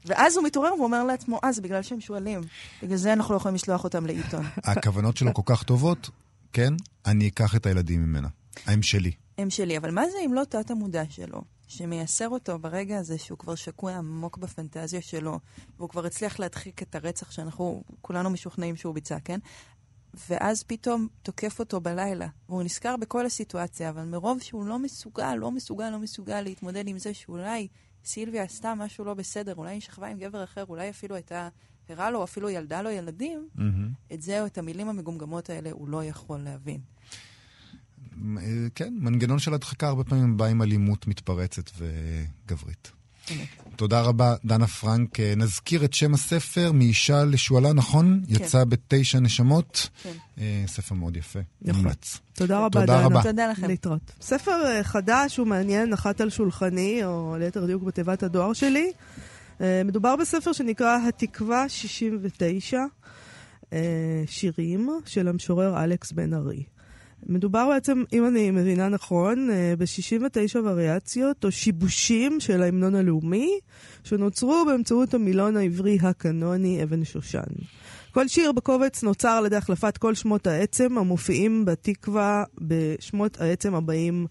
ואז 0.04 0.36
הוא 0.36 0.44
מתעורר 0.44 0.74
ואומר 0.74 1.04
לעצמו, 1.04 1.40
אה, 1.44 1.52
זה 1.52 1.62
בגלל 1.62 1.82
שהם 1.82 2.00
שועלים. 2.00 2.40
בגלל 2.82 2.96
זה 2.96 3.12
אנחנו 3.12 3.34
לא 3.34 3.36
יכולים 3.36 3.54
לשלוח 3.54 3.84
אותם 3.84 4.06
לעיתון. 4.06 4.44
הכוונות 4.56 5.16
שלו 5.16 5.34
כל 5.34 5.42
כך 5.44 5.62
טובות, 5.62 6.10
כן? 6.52 6.74
אני 7.06 7.28
אקח 7.28 7.56
את 7.56 7.66
הילדים 7.66 8.02
ממנה. 8.02 8.28
הם 8.66 8.82
שלי. 8.82 9.12
הם 9.38 9.50
שלי, 9.50 9.78
אבל 9.78 9.90
מה 9.90 10.02
זה 10.08 10.18
אם 10.26 10.34
לא 10.34 10.44
תת 10.44 10.70
המודע 10.70 11.02
שלו? 11.10 11.42
שמייסר 11.72 12.28
אותו 12.28 12.58
ברגע 12.58 12.98
הזה 12.98 13.18
שהוא 13.18 13.38
כבר 13.38 13.54
שקוע 13.54 13.92
עמוק 13.92 14.38
בפנטזיה 14.38 15.02
שלו, 15.02 15.38
והוא 15.76 15.88
כבר 15.88 16.06
הצליח 16.06 16.38
להדחיק 16.38 16.82
את 16.82 16.94
הרצח 16.94 17.30
שאנחנו 17.30 17.84
כולנו 18.00 18.30
משוכנעים 18.30 18.76
שהוא 18.76 18.94
ביצע, 18.94 19.18
כן? 19.24 19.40
ואז 20.28 20.62
פתאום 20.62 21.08
תוקף 21.22 21.58
אותו 21.58 21.80
בלילה, 21.80 22.26
והוא 22.48 22.62
נזכר 22.62 22.96
בכל 22.96 23.26
הסיטואציה, 23.26 23.90
אבל 23.90 24.04
מרוב 24.04 24.42
שהוא 24.42 24.66
לא 24.66 24.78
מסוגל, 24.78 25.34
לא 25.34 25.50
מסוגל, 25.50 25.90
לא 25.90 25.98
מסוגל 25.98 26.40
להתמודד 26.40 26.88
עם 26.88 26.98
זה 26.98 27.14
שאולי 27.14 27.68
סילביה 28.04 28.42
עשתה 28.42 28.74
משהו 28.74 29.04
לא 29.04 29.14
בסדר, 29.14 29.54
אולי 29.54 29.70
היא 29.70 29.80
שכבה 29.80 30.06
עם 30.06 30.18
גבר 30.18 30.44
אחר, 30.44 30.64
אולי 30.68 30.90
אפילו 30.90 31.14
הייתה, 31.14 31.48
הראה 31.88 32.10
לו, 32.10 32.24
אפילו 32.24 32.50
ילדה 32.50 32.82
לו 32.82 32.90
ילדים, 32.90 33.48
Mm-hmm. 33.56 34.14
את 34.14 34.22
זה 34.22 34.40
או 34.40 34.46
את 34.46 34.58
המילים 34.58 34.88
המגומגמות 34.88 35.50
האלה 35.50 35.70
הוא 35.70 35.88
לא 35.88 36.04
יכול 36.04 36.38
להבין. 36.38 36.80
כן, 38.74 38.94
מנגנון 39.00 39.38
של 39.38 39.54
הדחקה 39.54 39.88
הרבה 39.88 40.04
פעמים 40.04 40.36
בא 40.36 40.44
עם 40.44 40.62
אלימות 40.62 41.06
מתפרצת 41.06 41.70
וגברית. 41.78 42.92
תודה 43.76 44.00
רבה, 44.00 44.34
דנה 44.44 44.66
פרנק. 44.66 45.20
אה, 45.20 45.34
נזכיר 45.36 45.84
את 45.84 45.94
שם 45.94 46.14
הספר, 46.14 46.72
מאישה 46.72 47.24
לשועלה, 47.24 47.72
נכון? 47.72 48.22
כן. 48.26 48.34
יצא 48.34 48.64
בתשע 48.64 49.20
נשמות. 49.20 49.88
כן. 50.02 50.12
אה, 50.38 50.64
ספר 50.66 50.94
מאוד 50.94 51.16
יפה, 51.16 51.38
נכון. 51.62 51.82
מומלץ. 51.82 52.20
תודה 52.32 52.58
רבה, 52.58 52.80
תודה 52.80 52.96
דנה. 52.96 53.06
רבה. 53.06 53.22
תודה 53.22 53.46
לכם. 53.46 53.66
להתראות. 53.66 54.12
ספר 54.20 54.66
אה, 54.66 54.84
חדש 54.84 55.38
ומעניין 55.38 55.90
נחת 55.90 56.20
על 56.20 56.30
שולחני, 56.30 57.04
או 57.04 57.36
ליתר 57.38 57.66
דיוק 57.66 57.82
בתיבת 57.82 58.22
הדואר 58.22 58.52
שלי. 58.52 58.92
מדובר 59.84 60.16
בספר 60.16 60.52
שנקרא 60.52 60.98
התקווה 61.08 61.68
69, 61.68 62.78
אה, 63.72 64.22
שירים 64.26 64.90
של 65.06 65.28
המשורר 65.28 65.84
אלכס 65.84 66.12
בן 66.12 66.34
ארי. 66.34 66.62
מדובר 67.26 67.68
בעצם, 67.68 68.04
אם 68.12 68.26
אני 68.26 68.50
מבינה 68.50 68.88
נכון, 68.88 69.50
אה, 69.50 69.74
ב-69 69.78 70.58
וריאציות 70.64 71.44
או 71.44 71.52
שיבושים 71.52 72.40
של 72.40 72.62
ההמנון 72.62 72.94
הלאומי, 72.94 73.58
שנוצרו 74.04 74.64
באמצעות 74.66 75.14
המילון 75.14 75.56
העברי 75.56 75.98
הקנוני 76.02 76.82
אבן 76.82 77.04
שושן. 77.04 77.40
כל 78.12 78.28
שיר 78.28 78.52
בקובץ 78.52 79.02
נוצר 79.02 79.28
על 79.28 79.46
ידי 79.46 79.56
החלפת 79.56 79.98
כל 79.98 80.14
שמות 80.14 80.46
העצם 80.46 80.98
המופיעים 80.98 81.64
בתקווה 81.64 82.44
בשמות 82.60 83.40
העצם 83.40 83.74
הבאים. 83.74 84.26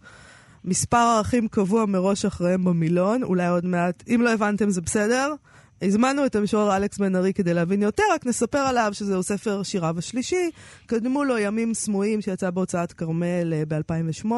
מספר 0.65 0.97
ערכים 0.97 1.47
קבוע 1.47 1.85
מראש 1.85 2.25
אחריהם 2.25 2.63
במילון, 2.63 3.23
אולי 3.23 3.47
עוד 3.47 3.65
מעט, 3.65 4.03
אם 4.07 4.21
לא 4.21 4.33
הבנתם 4.33 4.69
זה 4.69 4.81
בסדר. 4.81 5.33
הזמנו 5.81 6.25
את 6.25 6.35
המשורר 6.35 6.75
אלכס 6.75 6.97
בן 6.97 7.15
ארי 7.15 7.33
כדי 7.33 7.53
להבין 7.53 7.81
יותר, 7.81 8.03
רק 8.13 8.25
נספר 8.25 8.57
עליו 8.57 8.89
שזהו 8.93 9.23
ספר 9.23 9.63
שיריו 9.63 9.95
השלישי. 9.97 10.51
קדמו 10.85 11.23
לו 11.23 11.37
ימים 11.37 11.73
סמויים 11.73 12.21
שיצא 12.21 12.49
בהוצאת 12.49 12.93
כרמל 12.93 13.53
אה, 13.53 13.63
ב-2008, 13.67 14.31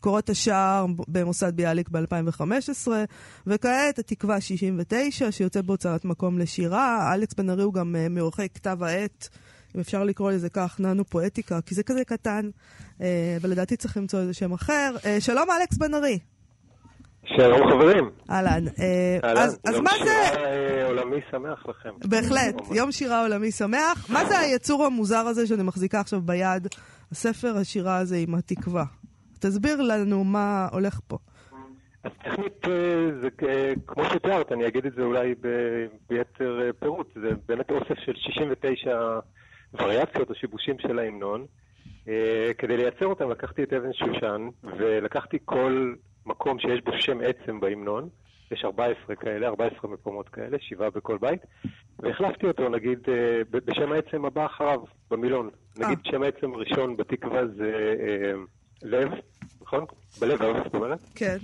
קורות 0.00 0.30
השער 0.30 0.86
במוסד 1.08 1.56
ביאליק 1.56 1.88
ב-2015, 1.88 2.88
וכעת 3.46 3.98
התקווה 3.98 4.40
69 4.40 5.32
שיוצא 5.32 5.62
בהוצאת 5.62 6.04
מקום 6.04 6.38
לשירה. 6.38 7.14
אלכס 7.14 7.34
בן 7.34 7.50
ארי 7.50 7.62
הוא 7.62 7.74
גם 7.74 7.96
אה, 7.96 8.08
מעורכי 8.08 8.48
כתב 8.48 8.82
העת, 8.82 9.28
אם 9.74 9.80
אפשר 9.80 10.04
לקרוא 10.04 10.30
לזה 10.30 10.48
כך, 10.48 10.76
ננו 10.80 11.04
פואטיקה, 11.04 11.60
כי 11.60 11.74
זה 11.74 11.82
כזה 11.82 12.04
קטן, 12.04 12.50
אה, 13.00 13.36
ולדעתי 13.40 13.76
צריך 13.76 13.96
למצוא 13.96 14.20
איזה 14.20 14.34
שם 14.34 14.52
אחר. 14.52 14.96
שלום 15.20 15.48
אלכס 15.50 15.76
בן 15.76 15.94
ארי. 15.94 16.18
שלום 17.24 17.70
חברים. 17.70 18.10
אהלן. 18.30 18.64
אה, 18.78 19.18
אז, 19.22 19.60
אז 19.64 19.74
יום 19.74 19.84
מה 19.84 19.90
זה... 19.90 20.04
שירה, 20.04 20.44
אה, 20.44 20.86
עולמי 20.86 21.20
שמח 21.30 21.66
לכם. 21.68 21.90
בהחלט. 22.04 22.54
יום 22.74 22.92
שירה 22.92 23.22
עולמי 23.22 23.50
שמח. 23.52 24.10
מה 24.10 24.24
זה 24.24 24.38
היצור 24.38 24.84
המוזר 24.84 25.26
הזה 25.26 25.46
שאני 25.46 25.62
מחזיקה 25.62 26.00
עכשיו 26.00 26.20
ביד, 26.20 26.68
הספר 27.12 27.56
השירה 27.56 27.96
הזה 27.96 28.16
עם 28.16 28.34
התקווה? 28.34 28.84
תסביר 29.40 29.82
לנו 29.82 30.24
מה 30.24 30.68
הולך 30.72 31.00
פה. 31.06 31.18
אז 32.04 32.10
טכנית 32.24 32.68
אה, 32.68 33.20
זה 33.22 33.28
כמו 33.86 34.04
שתיארת, 34.04 34.52
אני 34.52 34.66
אגיד 34.66 34.86
את 34.86 34.92
זה 34.96 35.02
אולי 35.02 35.34
ביתר 36.08 36.70
פירוט. 36.78 37.08
זה 37.14 37.30
באמת 37.48 37.70
אוסף 37.70 37.98
של 38.04 38.12
69 38.14 39.18
וריאציות 39.74 40.30
או 40.30 40.34
שיבושים 40.34 40.78
של 40.78 40.98
ההמנון. 40.98 41.46
כדי 42.58 42.76
לייצר 42.76 43.06
אותם 43.06 43.30
לקחתי 43.30 43.62
את 43.62 43.72
אבן 43.72 43.92
שושן, 43.92 44.48
ולקחתי 44.78 45.38
כל 45.44 45.94
מקום 46.26 46.58
שיש 46.58 46.80
בו 46.84 46.92
שם 46.98 47.18
עצם 47.24 47.60
בהמנון. 47.60 48.08
יש 48.50 48.64
14 48.64 49.16
כאלה, 49.16 49.46
14 49.48 49.90
מקומות 49.90 50.28
כאלה, 50.28 50.56
שבעה 50.60 50.90
בכל 50.90 51.18
בית, 51.20 51.40
והחלפתי 51.98 52.46
אותו, 52.46 52.68
נגיד, 52.68 52.98
אה, 53.08 53.42
בשם 53.50 53.92
העצם 53.92 54.24
הבא 54.24 54.46
אחריו, 54.46 54.80
במילון. 55.10 55.50
נגיד 55.78 55.98
שם 56.04 56.22
העצם 56.22 56.52
הראשון 56.54 56.96
בתקווה 56.96 57.46
זה 57.46 57.72
אה, 58.00 58.32
לב, 58.82 59.08
נכון? 59.62 59.84
בלבב, 60.20 60.54
זאת 60.64 60.74
אומרת. 60.74 60.98
כן. 61.14 61.36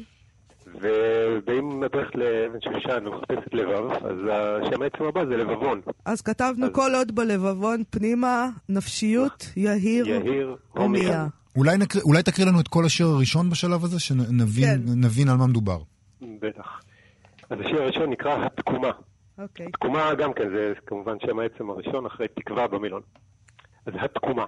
ואם 1.46 1.84
את 1.84 1.94
הולכת 1.94 2.14
לאבן 2.14 2.58
שושן 2.60 3.06
ומחפשת 3.06 3.54
לבב, 3.54 3.90
אז 3.90 4.16
השם 4.30 4.82
העצם 4.82 5.04
הבא 5.04 5.24
זה 5.24 5.36
לבבון. 5.36 5.80
אז 6.04 6.22
כתבנו 6.22 6.66
אז- 6.66 6.72
כל 6.74 6.90
עוד 6.94 7.14
בלבבון 7.14 7.82
פנימה, 7.90 8.48
נפשיות, 8.68 9.44
יהיר, 9.56 10.06
יהיר, 10.08 10.56
הומיה. 10.70 11.26
אולי, 11.56 11.78
נקריא, 11.78 12.02
אולי 12.02 12.22
תקריא 12.22 12.46
לנו 12.46 12.60
את 12.60 12.68
כל 12.68 12.84
השיר 12.84 13.06
הראשון 13.06 13.50
בשלב 13.50 13.84
הזה, 13.84 14.00
שנבין 14.00 15.24
כן. 15.24 15.28
על 15.30 15.36
מה 15.36 15.46
מדובר. 15.46 15.78
בטח. 16.20 16.80
אז 17.50 17.58
השיר 17.60 17.82
הראשון 17.82 18.10
נקרא 18.10 18.46
התקומה. 18.46 18.90
אוקיי. 19.38 19.70
תקומה 19.72 20.14
גם 20.14 20.32
כן, 20.32 20.48
זה 20.54 20.72
כמובן 20.86 21.16
שם 21.26 21.38
העצם 21.38 21.70
הראשון 21.70 22.06
אחרי 22.06 22.28
תקווה 22.28 22.68
במילון. 22.68 23.02
אז 23.86 23.92
התקומה. 23.96 24.44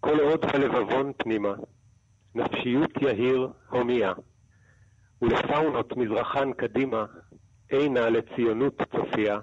כל 0.00 0.20
עוד 0.20 0.44
הלבבון 0.54 1.12
פנימה, 1.16 1.54
נפשיות 2.34 2.90
יהיר 3.02 3.48
הומיה, 3.70 4.12
ולפאונות 5.22 5.96
מזרחן 5.96 6.52
קדימה, 6.52 7.04
אינה 7.70 8.08
לציונות 8.08 8.82
צופיה, 8.92 9.38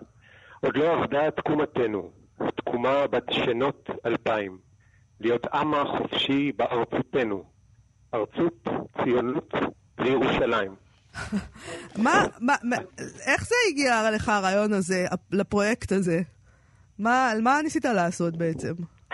עוד 0.62 0.78
לא 0.78 0.94
עבדה 0.94 1.32
תקומתנו, 1.32 2.12
תקומה 2.56 3.08
בת 3.08 3.32
שנות 3.32 3.90
אלפיים, 4.06 4.58
להיות 5.24 5.46
עמה 5.46 5.84
חופשי 5.98 6.52
בארצותנו, 6.52 7.44
ארצות 8.14 8.68
ציונות 9.04 9.54
וירושלים. 10.00 10.76
מה, 12.04 12.26
מה, 12.40 12.56
מה, 12.64 12.76
איך 13.28 13.46
זה 13.48 13.56
הגיע 13.70 14.12
לך 14.16 14.30
הרעיון 14.30 14.74
הזה, 14.74 15.06
לפרויקט 15.32 15.92
הזה? 15.92 16.22
מה, 17.00 17.32
מה 17.42 17.60
ניסית 17.64 17.86
לעשות 17.86 18.38
בעצם? 18.38 18.74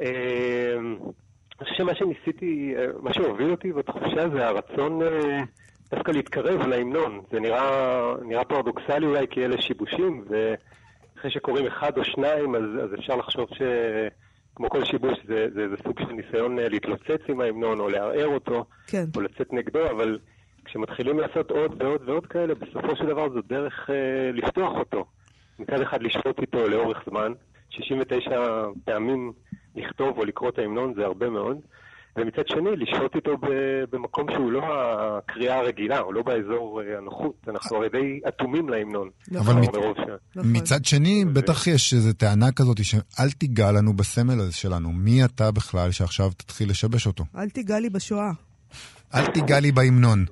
אה, 0.00 0.76
אני 1.60 1.68
חושב 1.68 1.74
שמה 1.76 1.94
שניסיתי, 1.94 2.74
מה 3.00 3.14
שהוביל 3.14 3.50
אותי 3.50 3.72
בתחושה 3.72 4.28
זה 4.34 4.46
הרצון 4.46 5.02
אה, 5.02 5.38
דווקא 5.90 6.10
להתקרב 6.10 6.66
להמנון. 6.66 7.22
זה 7.32 7.40
נראה, 7.40 8.14
נראה 8.24 8.44
פרדוקסלי 8.44 9.06
אולי 9.06 9.26
כי 9.30 9.44
אלה 9.44 9.62
שיבושים, 9.62 10.24
ואחרי 10.28 11.30
שקוראים 11.30 11.66
אחד 11.66 11.98
או 11.98 12.04
שניים 12.04 12.54
אז, 12.54 12.62
אז 12.84 12.94
אפשר 12.98 13.16
לחשוב 13.16 13.48
שכמו 14.52 14.70
כל 14.70 14.84
שיבוש 14.84 15.18
זה, 15.28 15.46
זה, 15.54 15.68
זה 15.68 15.76
סוג 15.82 16.00
של 16.00 16.12
ניסיון 16.12 16.58
אה, 16.58 16.68
להתלוצץ 16.68 17.20
עם 17.28 17.40
ההמנון 17.40 17.80
או 17.80 17.88
לערער 17.88 18.26
אותו, 18.26 18.64
כן. 18.86 19.04
או 19.16 19.20
לצאת 19.20 19.52
נגדו, 19.52 19.90
אבל 19.90 20.18
כשמתחילים 20.64 21.18
לעשות 21.18 21.50
עוד 21.50 21.82
ועוד 21.82 22.08
ועוד 22.08 22.26
כאלה, 22.26 22.54
בסופו 22.54 22.96
של 22.96 23.06
דבר 23.06 23.28
זו 23.30 23.40
דרך 23.48 23.90
אה, 23.90 24.30
לפתוח 24.32 24.72
אותו. 24.78 25.04
מצד 25.58 25.80
אחד 25.80 26.02
לשפוט 26.02 26.40
איתו 26.40 26.68
לאורך 26.68 27.04
זמן, 27.10 27.32
69 27.70 28.64
פעמים 28.84 29.32
לכתוב 29.76 30.18
או 30.18 30.24
לקרוא 30.24 30.48
את 30.48 30.58
ההמנון 30.58 30.94
זה 30.94 31.04
הרבה 31.04 31.30
מאוד, 31.30 31.56
ומצד 32.16 32.42
שני 32.48 32.70
לשהות 32.76 33.16
איתו 33.16 33.30
במקום 33.90 34.26
שהוא 34.36 34.52
לא 34.52 34.62
הקריאה 34.64 35.58
הרגילה, 35.58 35.98
הוא 35.98 36.14
לא 36.14 36.22
באזור 36.22 36.80
אה, 36.82 36.98
הנוחות, 36.98 37.34
אנחנו 37.48 37.76
הרי 37.76 37.88
די 37.88 38.20
אטומים 38.28 38.68
להמנון. 38.68 39.08
אבל 39.38 39.54
מרוב 39.54 39.96
ש... 39.96 40.00
נכון. 40.36 40.56
מצד 40.56 40.84
שני, 40.84 41.24
בטח 41.32 41.66
יש 41.66 41.94
איזו 41.94 42.12
טענה 42.12 42.52
כזאת 42.52 42.84
שאל 42.84 43.30
תיגע 43.30 43.72
לנו 43.72 43.92
בסמל 43.92 44.40
הזה 44.40 44.52
שלנו. 44.52 44.92
מי 44.92 45.24
אתה 45.24 45.50
בכלל 45.50 45.90
שעכשיו 45.90 46.30
תתחיל 46.36 46.70
לשבש 46.70 47.06
אותו? 47.06 47.24
אל 47.36 47.50
תיגע 47.50 47.80
לי 47.80 47.90
בשואה. 47.90 48.30
אל 49.14 49.26
תיגע 49.26 49.60
לי 49.60 49.72
בהמנון. 49.72 50.24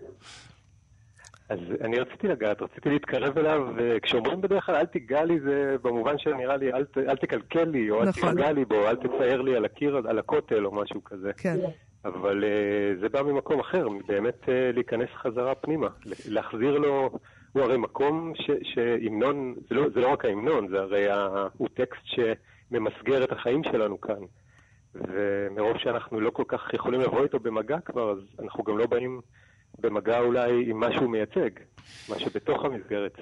אז 1.50 1.58
אני 1.80 1.98
רציתי 1.98 2.28
לגעת, 2.28 2.62
רציתי 2.62 2.88
להתקרב 2.90 3.38
אליו, 3.38 3.66
וכשאומרים 3.76 4.40
בדרך 4.40 4.66
כלל 4.66 4.74
אל 4.76 4.86
תיגע 4.86 5.24
לי 5.24 5.40
זה 5.40 5.76
במובן 5.82 6.18
שנראה 6.18 6.56
לי 6.56 6.72
אל, 6.72 6.84
ת- 6.84 6.98
אל 6.98 7.16
תקלקל 7.16 7.64
לי, 7.64 7.90
או 7.90 8.02
אל 8.02 8.08
נכון. 8.08 8.30
תפגע 8.30 8.52
לי 8.52 8.64
בו, 8.64 8.88
אל 8.88 8.96
תצייר 8.96 9.40
לי 9.42 9.56
על 9.56 9.64
הקיר, 9.64 9.96
על 10.08 10.18
הכותל 10.18 10.66
או 10.66 10.74
משהו 10.74 11.04
כזה. 11.04 11.32
כן. 11.36 11.56
אבל 12.04 12.44
uh, 12.44 13.00
זה 13.00 13.08
בא 13.08 13.22
ממקום 13.22 13.60
אחר, 13.60 13.86
באמת 14.06 14.42
uh, 14.44 14.48
להיכנס 14.74 15.08
חזרה 15.14 15.54
פנימה, 15.54 15.88
להחזיר 16.28 16.78
לו, 16.78 17.10
הוא 17.52 17.62
הרי 17.62 17.76
מקום 17.76 18.32
שהמנון, 18.62 19.54
זה 19.68 19.74
לא, 19.74 19.88
זה 19.94 20.00
לא 20.00 20.08
רק 20.12 20.24
ההמנון, 20.24 20.68
זה 20.68 20.80
הרי 20.80 21.08
ה, 21.10 21.46
הוא 21.56 21.68
טקסט 21.74 22.02
שממסגר 22.04 23.24
את 23.24 23.32
החיים 23.32 23.64
שלנו 23.64 24.00
כאן. 24.00 24.20
ומרוב 24.94 25.78
שאנחנו 25.78 26.20
לא 26.20 26.30
כל 26.30 26.44
כך 26.48 26.74
יכולים 26.74 27.00
לבוא 27.00 27.22
איתו 27.22 27.38
במגע 27.38 27.80
כבר, 27.80 28.10
אז 28.10 28.18
אנחנו 28.42 28.64
גם 28.64 28.78
לא 28.78 28.86
באים 28.86 29.20
במגע 29.82 30.18
אולי 30.18 30.70
עם 30.70 30.80
מה 30.80 30.86
שהוא 30.92 31.10
מייצג, 31.10 31.50
מה 32.08 32.18
שבתוך 32.18 32.64
המסגרת. 32.64 33.18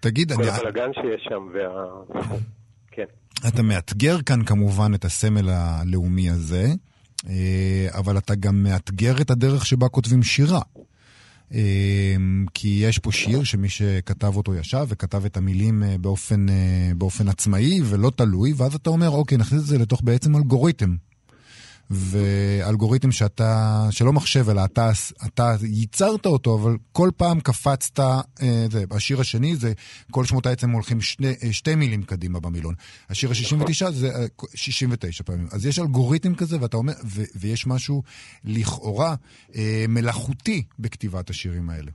תגיד, 0.00 0.32
כל 0.32 0.42
אני, 0.42 0.50
הבלאגן 0.50 0.90
שיש 0.92 1.28
שם, 1.28 1.48
וה... 1.54 1.84
כן. 2.94 3.04
אתה 3.48 3.62
מאתגר 3.62 4.22
כאן 4.22 4.44
כמובן 4.44 4.94
את 4.94 5.04
הסמל 5.04 5.48
הלאומי 5.48 6.30
הזה, 6.30 6.66
אה, 7.28 7.86
אבל 7.98 8.18
אתה 8.18 8.34
גם 8.34 8.62
מאתגר 8.62 9.20
את 9.20 9.30
הדרך 9.30 9.66
שבה 9.66 9.88
כותבים 9.88 10.22
שירה. 10.22 10.60
כי 12.54 12.78
יש 12.82 12.98
פה 12.98 13.12
שיר 13.12 13.44
שמי 13.44 13.68
שכתב 13.68 14.36
אותו 14.36 14.54
ישב 14.54 14.86
וכתב 14.88 15.24
את 15.24 15.36
המילים 15.36 15.82
באופן, 16.00 16.46
באופן 16.96 17.28
עצמאי 17.28 17.80
ולא 17.84 18.10
תלוי, 18.16 18.52
ואז 18.56 18.74
אתה 18.74 18.90
אומר, 18.90 19.10
אוקיי, 19.10 19.38
נכניס 19.38 19.60
את 19.60 19.66
זה 19.66 19.78
לתוך 19.78 20.00
בעצם 20.04 20.36
אלגוריתם. 20.36 20.96
ואלגוריתם 21.90 23.12
שאתה, 23.12 23.82
שלא 23.90 24.12
מחשב, 24.12 24.48
אלא 24.50 24.64
אתה, 24.64 24.90
אתה 25.26 25.54
ייצרת 25.62 26.26
אותו, 26.26 26.58
אבל 26.58 26.76
כל 26.92 27.10
פעם 27.16 27.40
קפצת, 27.40 28.00
אה, 28.00 28.16
זה, 28.70 28.84
השיר 28.90 29.20
השני 29.20 29.56
זה, 29.56 29.72
כל 30.10 30.24
שמות 30.24 30.46
העצם 30.46 30.70
הולכים 30.70 31.00
שני, 31.00 31.34
אה, 31.42 31.52
שתי 31.52 31.74
מילים 31.74 32.02
קדימה 32.02 32.40
במילון. 32.40 32.74
השיר 33.10 33.30
ה-69 33.30 33.90
זה 33.90 34.08
69 34.54 35.22
אה, 35.22 35.26
פעמים. 35.26 35.46
אז 35.52 35.66
יש 35.66 35.78
אלגוריתם 35.78 36.34
כזה, 36.34 36.56
ואתה 36.60 36.76
אומר, 36.76 36.92
ו, 37.04 37.22
ויש 37.36 37.66
משהו 37.66 38.02
לכאורה 38.44 39.14
אה, 39.56 39.84
מלאכותי 39.88 40.62
בכתיבת 40.78 41.30
השירים 41.30 41.70
האלה. 41.70 41.90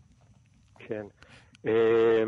כן. 0.87 1.03
אה, 1.67 1.71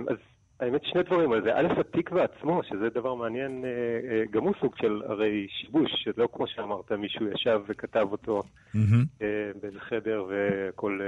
אז 0.09 0.17
האמת 0.59 0.81
שני 0.85 1.03
דברים 1.03 1.31
על 1.31 1.43
זה. 1.43 1.55
א', 1.55 1.67
התקווה 1.79 2.23
עצמו, 2.23 2.63
שזה 2.63 2.89
דבר 2.89 3.15
מעניין, 3.15 3.65
אה, 3.65 3.69
אה, 4.11 4.23
גם 4.31 4.43
הוא 4.43 4.53
סוג 4.61 4.75
של 4.75 5.01
הרי 5.05 5.47
שיבוש, 5.49 5.91
שלא 5.95 6.27
כמו 6.33 6.47
שאמרת, 6.47 6.91
מישהו 6.91 7.27
ישב 7.27 7.61
וכתב 7.67 8.07
אותו 8.11 8.43
mm-hmm. 8.75 9.23
באיזה 9.61 9.79
חדר 9.79 10.25
והכל 10.29 10.99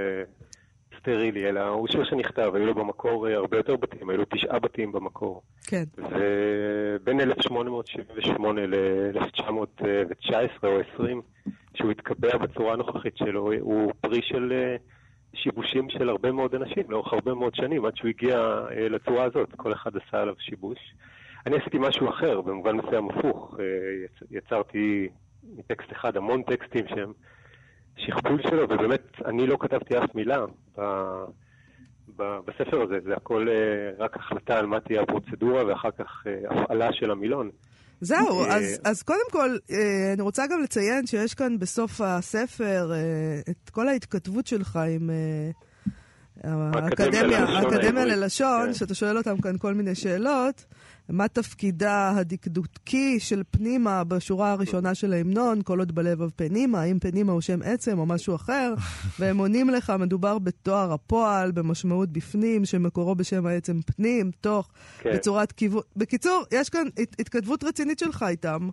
סטרילי, 0.99 1.49
אלא 1.49 1.67
הוא 1.67 1.87
שיר 1.87 2.03
שנכתב, 2.03 2.51
היו 2.55 2.65
לו 2.65 2.73
במקור 2.73 3.27
הרבה 3.27 3.57
יותר 3.57 3.75
בתים, 3.75 4.09
היו 4.09 4.17
לו 4.17 4.25
תשעה 4.33 4.59
בתים 4.59 4.91
במקור. 4.91 5.41
כן. 5.67 5.83
ובין 5.97 7.21
1878 7.21 8.61
ל-1919 8.65 10.63
או 10.63 10.79
20, 10.93 11.21
שהוא 11.75 11.91
התקבע 11.91 12.37
בצורה 12.37 12.73
הנוכחית 12.73 13.17
שלו, 13.17 13.53
הוא 13.59 13.91
פרי 14.01 14.21
של... 14.21 14.53
שיבושים 15.35 15.89
של 15.89 16.09
הרבה 16.09 16.31
מאוד 16.31 16.55
אנשים 16.55 16.83
לאורך 16.89 17.13
הרבה 17.13 17.33
מאוד 17.33 17.55
שנים, 17.55 17.85
עד 17.85 17.95
שהוא 17.95 18.09
הגיע 18.09 18.37
אה, 18.71 18.89
לצורה 18.89 19.23
הזאת, 19.23 19.49
כל 19.55 19.73
אחד 19.73 19.91
עשה 19.97 20.21
עליו 20.21 20.35
שיבוש. 20.39 20.79
אני 21.45 21.55
עשיתי 21.57 21.77
משהו 21.79 22.09
אחר, 22.09 22.41
במובן 22.41 22.75
מסוים 22.75 23.09
הפוך. 23.09 23.59
אה, 23.59 23.65
יצרתי 24.31 25.09
מטקסט 25.57 25.91
אחד 25.91 26.17
המון 26.17 26.43
טקסטים 26.43 26.87
שהם 26.87 27.13
שכפול 27.97 28.41
שלו, 28.41 28.63
ובאמת, 28.63 29.21
אני 29.25 29.47
לא 29.47 29.57
כתבתי 29.59 29.97
אף 29.97 30.15
מילה 30.15 30.45
ב, 30.77 30.81
ב, 32.15 32.37
בספר 32.45 32.81
הזה, 32.81 32.99
זה 33.03 33.13
הכל 33.15 33.47
אה, 33.49 34.03
רק 34.05 34.15
החלטה 34.15 34.59
על 34.59 34.65
מה 34.65 34.79
תהיה 34.79 35.01
הפרוצדורה, 35.01 35.65
ואחר 35.65 35.91
כך 35.91 36.27
הפעלה 36.49 36.93
של 36.93 37.11
המילון. 37.11 37.49
זהו, 38.01 38.43
אה, 38.43 38.55
אז, 38.55 38.63
אז 38.83 39.03
קודם 39.03 39.31
כל, 39.31 39.57
אה, 39.71 40.13
אני 40.13 40.21
רוצה 40.21 40.47
גם 40.47 40.63
לציין 40.63 41.07
שיש 41.07 41.33
כאן 41.33 41.59
בסוף 41.59 42.01
הספר 42.01 42.91
אה, 42.93 43.41
את 43.49 43.69
כל 43.69 43.87
ההתכתבות 43.87 44.47
שלך 44.47 44.79
עם 44.95 45.09
האקדמיה 46.43 48.05
ללשון, 48.05 48.65
כן. 48.65 48.73
שאתה 48.73 48.95
שואל 48.95 49.17
אותם 49.17 49.41
כאן 49.41 49.57
כל 49.57 49.73
מיני 49.73 49.95
שאלות. 49.95 50.65
מה 51.09 51.27
תפקידה 51.27 52.13
הדקדוקי 52.15 53.19
של 53.19 53.43
פנימה 53.51 54.03
בשורה 54.03 54.51
הראשונה 54.51 54.95
של 54.95 55.13
ההמנון, 55.13 55.61
כל 55.63 55.79
עוד 55.79 55.95
בלבב 55.95 56.29
פנימה, 56.35 56.81
האם 56.81 56.99
פנימה 56.99 57.31
הוא 57.31 57.41
שם 57.41 57.59
עצם 57.63 57.99
או 57.99 58.05
משהו 58.05 58.35
אחר, 58.35 58.73
והם 59.19 59.37
עונים 59.37 59.69
לך, 59.69 59.93
מדובר 59.99 60.39
בתואר 60.39 60.93
הפועל, 60.93 61.51
במשמעות 61.51 62.09
בפנים, 62.09 62.65
שמקורו 62.65 63.15
בשם 63.15 63.45
העצם 63.45 63.79
פנים, 63.81 64.31
תוך, 64.41 64.69
כן. 64.99 65.09
בצורת 65.13 65.51
כיוון. 65.51 65.81
בקיצור, 65.95 66.43
יש 66.51 66.69
כאן 66.69 66.87
הת, 66.97 67.15
התכתבות 67.19 67.63
רצינית 67.63 67.99
שלך 67.99 68.25
איתם. 68.29 68.69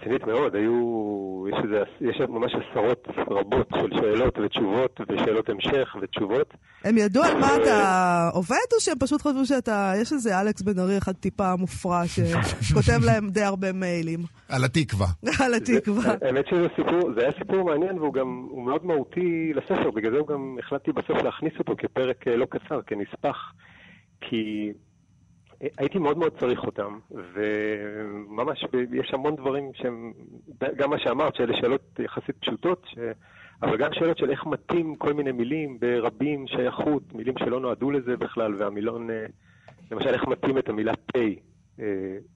רצינית 0.00 0.26
מאוד, 0.26 0.54
היו, 0.54 1.44
יש, 1.48 1.54
איזה, 1.64 1.82
יש 2.00 2.20
ממש 2.28 2.52
עשרות 2.54 3.08
רבות 3.30 3.68
של 3.80 3.90
שאלות 4.00 4.38
ותשובות 4.38 5.00
ושאלות 5.08 5.48
המשך 5.48 5.96
ותשובות. 6.02 6.54
הם 6.84 6.98
ידעו 6.98 7.22
על 7.22 7.38
מה 7.40 7.56
אתה 7.62 8.30
עובד, 8.32 8.56
או 8.74 8.80
שהם 8.80 8.98
פשוט 8.98 9.22
חשבו 9.22 9.46
שאתה, 9.46 9.92
יש 10.00 10.12
איזה 10.12 10.40
אלכס 10.40 10.62
בן 10.62 10.78
ארי 10.78 10.98
אחד 10.98 11.12
טיפה 11.12 11.56
מופרע 11.56 12.02
שכותב 12.06 13.04
להם 13.06 13.30
די 13.30 13.42
הרבה 13.42 13.72
מיילים. 13.72 14.20
על 14.54 14.64
התקווה. 14.64 15.06
על 15.44 15.54
התקווה. 15.54 16.14
האמת 16.22 16.46
שזה 16.46 16.66
סיפור, 16.76 17.12
זה 17.14 17.20
היה 17.20 17.32
סיפור 17.38 17.64
מעניין 17.64 17.98
והוא 17.98 18.14
גם, 18.14 18.46
הוא 18.50 18.64
מאוד 18.64 18.86
מהותי 18.86 19.52
לספר, 19.54 19.90
בגלל 19.90 20.12
זה 20.12 20.18
הוא 20.18 20.28
גם 20.28 20.56
החלטתי 20.58 20.92
בסוף 20.92 21.22
להכניס 21.22 21.52
אותו 21.58 21.74
כפרק 21.78 22.28
אה, 22.28 22.36
לא 22.36 22.46
קצר, 22.50 22.80
כנספח, 22.86 23.36
כי... 24.20 24.72
הייתי 25.60 25.98
מאוד 25.98 26.18
מאוד 26.18 26.38
צריך 26.38 26.64
אותם, 26.64 26.98
וממש 27.10 28.64
יש 28.92 29.10
המון 29.14 29.36
דברים 29.36 29.70
שהם, 29.74 30.12
גם 30.76 30.90
מה 30.90 30.98
שאמרת, 30.98 31.34
שאלה 31.34 31.56
שאלות 31.60 31.98
יחסית 31.98 32.36
פשוטות, 32.40 32.86
ש... 32.86 32.98
אבל 33.62 33.76
גם 33.76 33.90
שאלות 33.92 34.18
של 34.18 34.30
איך 34.30 34.46
מתאים 34.46 34.96
כל 34.96 35.12
מיני 35.12 35.32
מילים 35.32 35.80
ברבים, 35.80 36.46
שייכות, 36.46 37.14
מילים 37.14 37.34
שלא 37.38 37.60
נועדו 37.60 37.90
לזה 37.90 38.16
בכלל, 38.16 38.54
והמילון, 38.58 39.10
אה, 39.10 39.26
למשל 39.90 40.08
איך 40.08 40.26
מתאים 40.26 40.58
את 40.58 40.68
המילה 40.68 40.92
פ' 40.96 41.16
אה, 41.80 41.84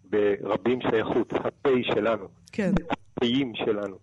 ברבים 0.05 0.79
שייכות, 0.81 1.33
הפ' 1.33 1.69
שלנו. 1.83 2.29
כן. 2.53 2.73
הפ'ים 2.91 3.55
שלנו. 3.55 3.97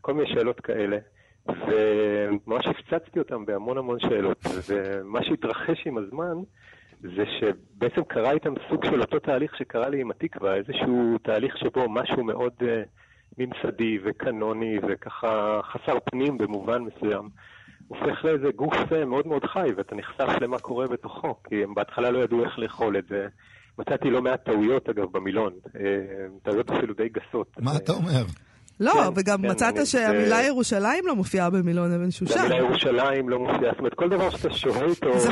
כל 0.00 0.14
מיני 0.14 0.28
שאלות 0.28 0.60
כאלה. 0.60 0.98
וממש 1.48 2.66
הפצצתי 2.66 3.18
אותם 3.18 3.46
בהמון 3.46 3.78
המון 3.78 4.00
שאלות, 4.00 4.38
ומה 4.68 5.24
שהתרחש 5.24 5.86
עם 5.86 5.98
הזמן, 5.98 6.36
זה 7.04 7.24
שבעצם 7.40 8.04
קרה 8.04 8.30
איתם 8.30 8.54
סוג 8.70 8.84
של 8.84 9.00
אותו 9.00 9.18
תהליך 9.18 9.56
שקרה 9.56 9.88
לי 9.88 10.00
עם 10.00 10.10
התקווה, 10.10 10.54
איזשהו 10.54 11.18
תהליך 11.22 11.58
שבו 11.58 11.88
משהו 11.88 12.24
מאוד 12.24 12.52
uh, 12.60 12.64
ממסדי 13.38 13.98
וקנוני 14.04 14.78
וככה 14.88 15.60
חסר 15.62 15.98
פנים 16.04 16.38
במובן 16.38 16.82
מסוים, 16.82 17.28
הופך 17.88 18.24
לאיזה 18.24 18.48
גוף 18.56 18.74
uh, 18.74 19.04
מאוד 19.06 19.26
מאוד 19.26 19.44
חי, 19.44 19.68
ואתה 19.76 19.94
נחשף 19.94 20.40
למה 20.40 20.58
קורה 20.58 20.86
בתוכו, 20.86 21.34
כי 21.48 21.62
הם 21.64 21.74
בהתחלה 21.74 22.10
לא 22.10 22.18
ידעו 22.18 22.44
איך 22.44 22.58
לאכול 22.58 22.98
את 22.98 23.04
זה. 23.08 23.26
מצאתי 23.78 24.10
לא 24.10 24.22
מעט 24.22 24.44
טעויות, 24.44 24.88
אגב, 24.88 25.12
במילון, 25.12 25.52
uh, 25.66 25.70
טעויות 26.42 26.70
אפילו 26.70 26.94
די 26.94 27.08
גסות. 27.08 27.56
מה 27.60 27.70
אתה 27.76 27.92
אומר? 27.92 28.24
לא, 28.80 28.92
כן, 28.92 29.00
וגם 29.14 29.42
כן, 29.42 29.50
מצאת 29.50 29.76
אני, 29.76 29.86
שהמילה 29.86 30.36
זה... 30.36 30.42
ירושלים 30.42 31.06
לא 31.06 31.16
מופיעה 31.16 31.50
במילון 31.50 31.92
אבן 31.92 32.10
שושן. 32.10 32.38
המילה 32.38 32.56
ירושלים 32.56 33.28
לא 33.28 33.38
מופיעה, 33.38 33.70
זאת 33.70 33.78
אומרת, 33.78 33.94
כל 33.94 34.08
דבר 34.08 34.30
שאתה 34.30 34.50
שוהה 34.50 34.84
איתו... 34.84 35.18
זה 35.18 35.28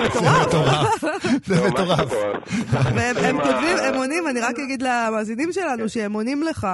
מטורף. 0.46 1.04
זה 1.44 1.68
מטורף. 1.68 2.12
והם 2.94 3.36
כותבים, 3.42 3.76
הם 3.76 3.94
עונים, 3.94 4.28
אני 4.28 4.40
רק 4.40 4.58
אגיד 4.58 4.82
למאזינים 4.82 5.52
שלנו. 5.52 5.88
שהם 5.88 6.12
עונים 6.12 6.42
לך, 6.42 6.66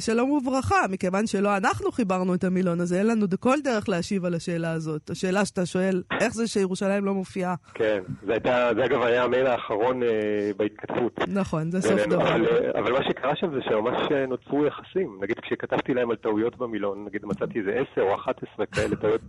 שלום 0.00 0.30
וברכה, 0.30 0.76
מכיוון 0.90 1.26
שלא 1.26 1.56
אנחנו 1.56 1.92
חיברנו 1.92 2.34
את 2.34 2.44
המילון 2.44 2.80
הזה, 2.80 2.98
אין 2.98 3.06
לנו 3.06 3.26
כל 3.40 3.56
דרך 3.64 3.88
להשיב 3.88 4.24
על 4.24 4.34
השאלה 4.34 4.72
הזאת. 4.72 5.10
השאלה 5.10 5.44
שאתה 5.44 5.66
שואל, 5.66 6.02
איך 6.20 6.34
זה 6.34 6.46
שירושלים 6.46 7.04
לא 7.04 7.14
מופיעה? 7.14 7.54
כן, 7.74 8.02
זה 8.26 8.84
אגב 8.84 9.02
היה 9.02 9.24
המייל 9.24 9.46
האחרון 9.46 10.02
אה, 10.02 10.08
בהתכתבות. 10.56 11.18
נכון, 11.28 11.70
זה 11.70 11.80
סוף 11.80 12.06
דבר. 12.06 12.24
אה, 12.24 12.80
אבל 12.80 12.92
מה 12.92 13.04
שקרה 13.04 13.36
שם 13.36 13.50
זה 13.54 13.60
שממש 13.62 14.12
נוצרו 14.28 14.66
יחסים. 14.66 15.18
נגיד 15.22 15.40
כשכתבתי 15.40 15.94
להם 15.94 16.10
על 16.10 16.16
טעויות 16.16 16.56
במילון, 16.56 17.04
נגיד 17.04 17.26
מצאתי 17.26 17.58
איזה 17.58 17.82
10 17.92 18.02
או 18.02 18.14
11 18.14 18.66
כאלה 18.66 18.96
טעויות 18.96 19.20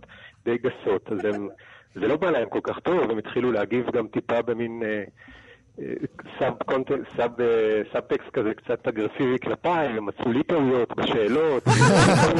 די 0.44 0.56
גסות, 0.58 1.12
אז 1.12 1.34
הם... 1.34 1.48
זה 1.94 2.08
לא 2.08 2.16
בא 2.16 2.30
להם 2.30 2.48
כל 2.48 2.60
כך 2.62 2.78
טוב, 2.78 3.10
הם 3.10 3.18
התחילו 3.18 3.52
להגיב 3.52 3.90
גם 3.90 4.06
טיפה 4.06 4.42
במין... 4.42 4.82
סאב 6.38 8.00
טקסט 8.08 8.30
כזה 8.32 8.54
קצת 8.54 8.88
אגרסיבי 8.88 9.38
כלפיי, 9.42 9.86
הם 9.88 10.06
מצאו 10.06 10.32
לי 10.32 10.42
טעויות 10.42 10.96
בשאלות. 10.96 11.64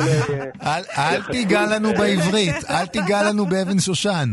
אל 0.99 1.23
תיגע 1.33 1.61
לנו 1.77 1.89
בעברית, 1.89 2.55
אל 2.71 2.87
תיגע 2.87 3.19
לנו 3.29 3.47
באבן 3.47 3.79
שושן. 3.79 4.29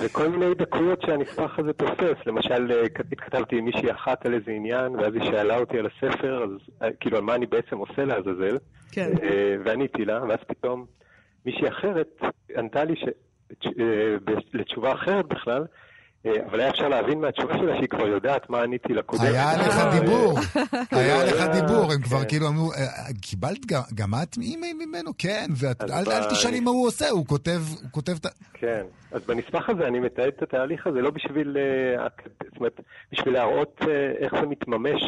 וכל 0.00 0.28
מיני 0.28 0.54
דקויות 0.54 1.02
שהנספח 1.06 1.58
הזה 1.58 1.72
תופס. 1.72 2.26
למשל, 2.26 2.72
אה, 2.72 2.82
התכתבתי 3.12 3.56
עם 3.56 3.64
מישהי 3.64 3.90
אחת 3.90 4.26
על 4.26 4.34
איזה 4.34 4.50
עניין, 4.50 4.94
ואז 4.94 5.14
היא 5.14 5.24
שאלה 5.24 5.58
אותי 5.58 5.78
על 5.78 5.86
הספר, 5.86 6.44
אז 6.44 6.50
אה, 6.82 6.88
כאילו, 7.00 7.16
על 7.16 7.22
מה 7.22 7.34
אני 7.34 7.46
בעצם 7.46 7.78
עושה 7.78 8.04
לעזאזל. 8.04 8.58
כן. 8.92 9.10
אה, 9.22 9.56
ועניתי 9.64 10.04
לה, 10.04 10.22
ואז 10.28 10.38
פתאום 10.46 10.86
מישהי 11.46 11.68
אחרת 11.68 12.20
ענתה 12.56 12.84
לי 12.84 12.94
לתשובה 14.52 14.92
אחרת 14.92 15.26
בכלל, 15.26 15.62
אה, 15.62 15.66
אבל 16.24 16.60
היה 16.60 16.70
אפשר 16.70 16.88
להבין 16.88 17.20
מהתשובה 17.20 17.58
שלה 17.58 17.76
שהיא 17.76 17.88
כבר 17.88 18.06
יודעת 18.06 18.50
מה 18.50 18.62
עניתי 18.62 18.94
לקודם. 18.94 19.22
היה 19.22 19.56
לך 19.56 20.00
דיבור, 20.00 20.38
היה 20.90 21.24
לך 21.24 21.42
דיבור, 21.60 21.92
הם 21.92 22.02
כבר. 22.02 22.24
כאילו 22.24 22.48
אמרו, 22.48 22.72
אה, 22.72 22.78
קיבלת 23.20 23.66
גם 23.94 24.14
את 24.22 24.36
אימייל 24.36 24.76
ממנו? 24.86 25.10
כן, 25.18 25.46
ואל 25.56 26.24
תשאלי 26.30 26.60
מה 26.60 26.70
הוא 26.70 26.86
עושה, 26.86 27.08
הוא 27.08 27.26
כותב 27.90 28.14
את 28.20 28.26
ה... 28.26 28.28
כן, 28.54 28.82
אז 29.12 29.24
בנספח 29.26 29.68
הזה 29.68 29.86
אני 29.86 30.00
מתעד 30.00 30.26
את 30.36 30.42
התהליך 30.42 30.86
הזה 30.86 31.00
לא 31.00 31.10
בשביל, 31.10 31.56
אה, 31.56 32.06
זאת 32.44 32.56
אומרת, 32.56 32.80
בשביל 33.12 33.34
להראות 33.34 33.80
איך 34.18 34.32
זה 34.40 34.46
מתממש 34.46 35.02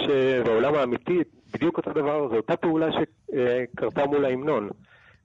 בעולם 0.45 0.75
האמיתי, 0.75 1.19
בדיוק 1.55 1.77
אותו 1.77 1.93
דבר, 1.93 2.29
זו 2.29 2.37
אותה 2.37 2.57
פעולה 2.57 2.87
שקרתה 2.93 4.07
מול 4.07 4.25
ההמנון, 4.25 4.69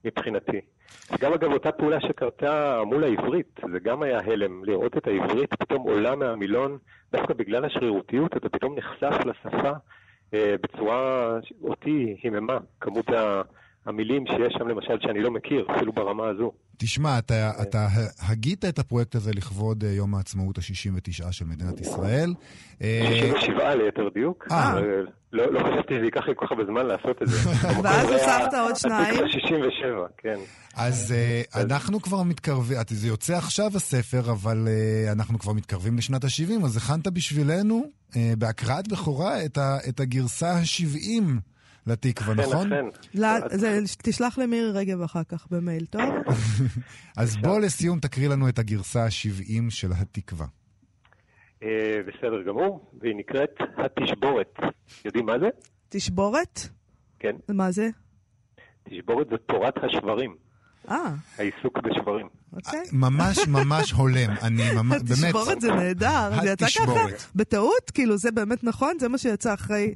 מבחינתי. 0.05 0.61
גם 1.19 1.33
אגב 1.33 1.51
אותה 1.51 1.71
פעולה 1.71 2.01
שקרתה 2.01 2.81
מול 2.85 3.03
העברית, 3.03 3.59
זה 3.71 3.79
גם 3.79 4.03
היה 4.03 4.19
הלם, 4.19 4.63
לראות 4.65 4.97
את 4.97 5.07
העברית 5.07 5.53
פתאום 5.53 5.81
עולה 5.81 6.15
מהמילון, 6.15 6.77
דווקא 7.11 7.33
בגלל 7.33 7.65
השרירותיות, 7.65 8.37
אתה 8.37 8.49
פתאום 8.49 8.75
נחשף 8.75 9.25
לשפה 9.25 9.71
אה, 10.33 10.55
בצורה 10.61 11.29
אותי 11.63 12.15
היממה, 12.23 12.57
כמות 12.81 13.05
המילים 13.85 14.25
שיש 14.27 14.53
שם 14.57 14.67
למשל 14.67 14.97
שאני 15.01 15.21
לא 15.21 15.31
מכיר, 15.31 15.65
אפילו 15.75 15.93
ברמה 15.93 16.27
הזו. 16.27 16.51
תשמע, 16.77 17.19
אתה, 17.19 17.51
אתה 17.61 17.87
הגית 18.29 18.65
את 18.65 18.79
הפרויקט 18.79 19.15
הזה 19.15 19.31
לכבוד 19.33 19.83
אה, 19.83 19.89
יום 19.89 20.15
העצמאות 20.15 20.57
ה-69 20.57 21.31
של 21.31 21.45
מדינת 21.45 21.81
ישראל. 21.81 22.33
אה, 22.81 23.07
67 23.11 23.75
ליתר 23.75 24.09
דיוק. 24.13 24.47
אה. 24.51 24.75
לא, 25.33 25.53
לא 25.53 25.59
חשבתי 25.59 25.93
שזה 25.93 26.05
ייקח 26.05 26.27
לי 26.27 26.33
כל 26.35 26.45
כך 26.45 26.51
הרבה 26.51 26.65
זמן 26.65 26.85
לעשות 26.85 27.21
את 27.21 27.27
זה. 27.27 27.49
ואז 27.83 28.11
הוספת 28.11 28.53
עוד 28.61 28.75
שניים. 28.75 29.13
התקווה 29.13 29.29
67, 29.29 30.07
כן. 30.17 30.35
אז 30.75 31.13
אנחנו 31.55 32.01
כבר 32.01 32.23
מתקרבים, 32.23 32.77
זה 32.89 33.07
יוצא 33.07 33.37
עכשיו 33.37 33.67
הספר, 33.75 34.31
אבל 34.31 34.67
אנחנו 35.11 35.39
כבר 35.39 35.53
מתקרבים 35.53 35.97
לשנת 35.97 36.23
ה-70, 36.23 36.65
אז 36.65 36.77
הכנת 36.77 37.07
בשבילנו, 37.07 37.83
בהקראת 38.37 38.87
בכורה, 38.87 39.45
את 39.89 39.99
הגרסה 39.99 40.51
ה-70 40.51 41.23
לתקווה, 41.87 42.33
נכון? 42.33 42.73
אכן. 42.73 42.85
לא, 43.13 43.27
זה- 43.51 43.79
תשלח 44.03 44.37
למירי 44.37 44.71
רגב 44.71 45.01
אחר 45.01 45.23
כך 45.23 45.47
במייל, 45.51 45.85
טוב? 45.85 46.01
אז 47.17 47.37
בוא 47.37 47.59
לסיום 47.59 47.99
תקריא 47.99 48.29
לנו 48.29 48.49
את 48.49 48.59
הגרסה 48.59 49.03
ה-70 49.05 49.69
של 49.69 49.89
התקווה. 49.91 50.45
אה, 51.63 51.67
בסדר 52.07 52.43
גמור, 52.47 52.91
והיא 53.01 53.15
נקראת 53.15 53.49
התשבורת. 53.77 54.55
יודעים 55.05 55.25
מה 55.25 55.39
זה? 55.39 55.47
תשבורת? 55.89 56.59
כן. 57.19 57.35
מה 57.49 57.71
זה? 57.71 57.89
תשבורת 58.83 59.27
זה 59.31 59.37
תורת 59.37 59.73
השברים, 59.83 60.35
אה, 60.91 60.97
העיסוק 61.37 61.77
בשברים. 61.77 62.27
אוקיי. 62.53 62.79
ממש 62.93 63.47
ממש 63.47 63.91
הולם, 63.91 64.29
אני 64.43 64.63
ממש, 64.75 65.01
באמת. 65.09 65.25
תשבורת 65.25 65.61
זה 65.61 65.71
נהדר, 65.71 66.29
זה 66.41 66.49
יצא 66.49 66.65
ככה 66.65 66.81
התשבורת. 66.83 67.23
בטעות? 67.35 67.91
כאילו 67.93 68.17
זה 68.17 68.31
באמת 68.31 68.63
נכון? 68.63 68.99
זה 68.99 69.09
מה 69.09 69.17
שיצא 69.17 69.53
אחרי 69.53 69.95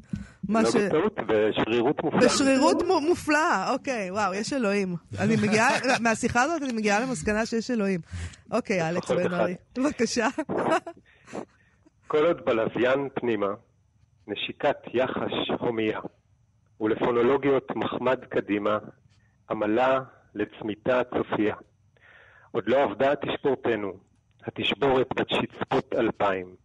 מה 0.50 0.62
לא 0.62 0.72
ש... 0.72 0.76
בטעות, 0.76 1.16
בשרירות 1.28 2.04
מופלאה. 2.04 2.22
בשרירות 2.26 2.82
מו- 2.88 3.02
מופלאה, 3.02 3.72
אוקיי, 3.74 4.12
וואו, 4.12 4.34
יש 4.34 4.54
אלוהים. 4.54 4.96
אני 5.20 5.36
מגיעה, 5.36 5.70
מהשיחה 6.00 6.42
הזאת 6.42 6.62
אני 6.64 6.74
מגיעה 6.74 7.00
למסקנה 7.00 7.46
שיש 7.46 7.72
אלוהים. 7.72 8.00
אוקיי, 8.52 8.90
אלכס 8.90 9.12
בן 9.12 9.34
ארי, 9.34 9.56
בבקשה. 9.78 10.28
כל 12.08 12.26
עוד 12.26 12.38
בלוויין 12.46 13.08
פנימה, 13.16 13.48
נשיקת 14.28 14.78
יחש 14.94 15.32
הומייה, 15.60 16.00
ולפונולוגיות 16.82 17.68
מחמד 17.76 18.18
קדימה, 18.30 18.78
עמלה 19.50 20.00
לצמיתה 20.36 21.02
צופייה. 21.18 21.56
עוד 22.52 22.64
לא 22.68 22.84
עבדה 22.84 23.12
תשבורתנו, 23.16 23.94
התשבורת 24.48 25.08
בת 25.16 25.28
שצפות 25.30 25.94
אלפיים, 25.98 26.56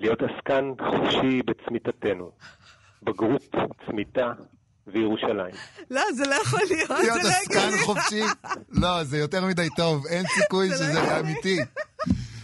להיות 0.00 0.18
עסקן 0.22 0.64
חופשי 0.90 1.40
בצמיתתנו, 1.46 2.30
בגרות, 3.02 3.54
צמיתה 3.86 4.32
וירושלים. 4.86 5.54
לא, 5.90 6.02
זה 6.16 6.24
לא 6.28 6.34
יכול 6.34 6.60
להיות, 6.70 6.90
להיות 6.90 7.22
זה 7.22 7.28
לא 7.28 7.34
עסקן 7.34 7.58
הגיוני. 7.58 7.82
חופשי? 7.84 8.22
לא, 8.70 9.04
זה 9.04 9.18
יותר 9.18 9.44
מדי 9.44 9.68
טוב, 9.76 10.06
אין 10.06 10.24
סיכוי 10.26 10.68
זה 10.68 10.84
לא 10.94 11.00
שזה. 11.00 11.20
אמיתי. 11.20 11.58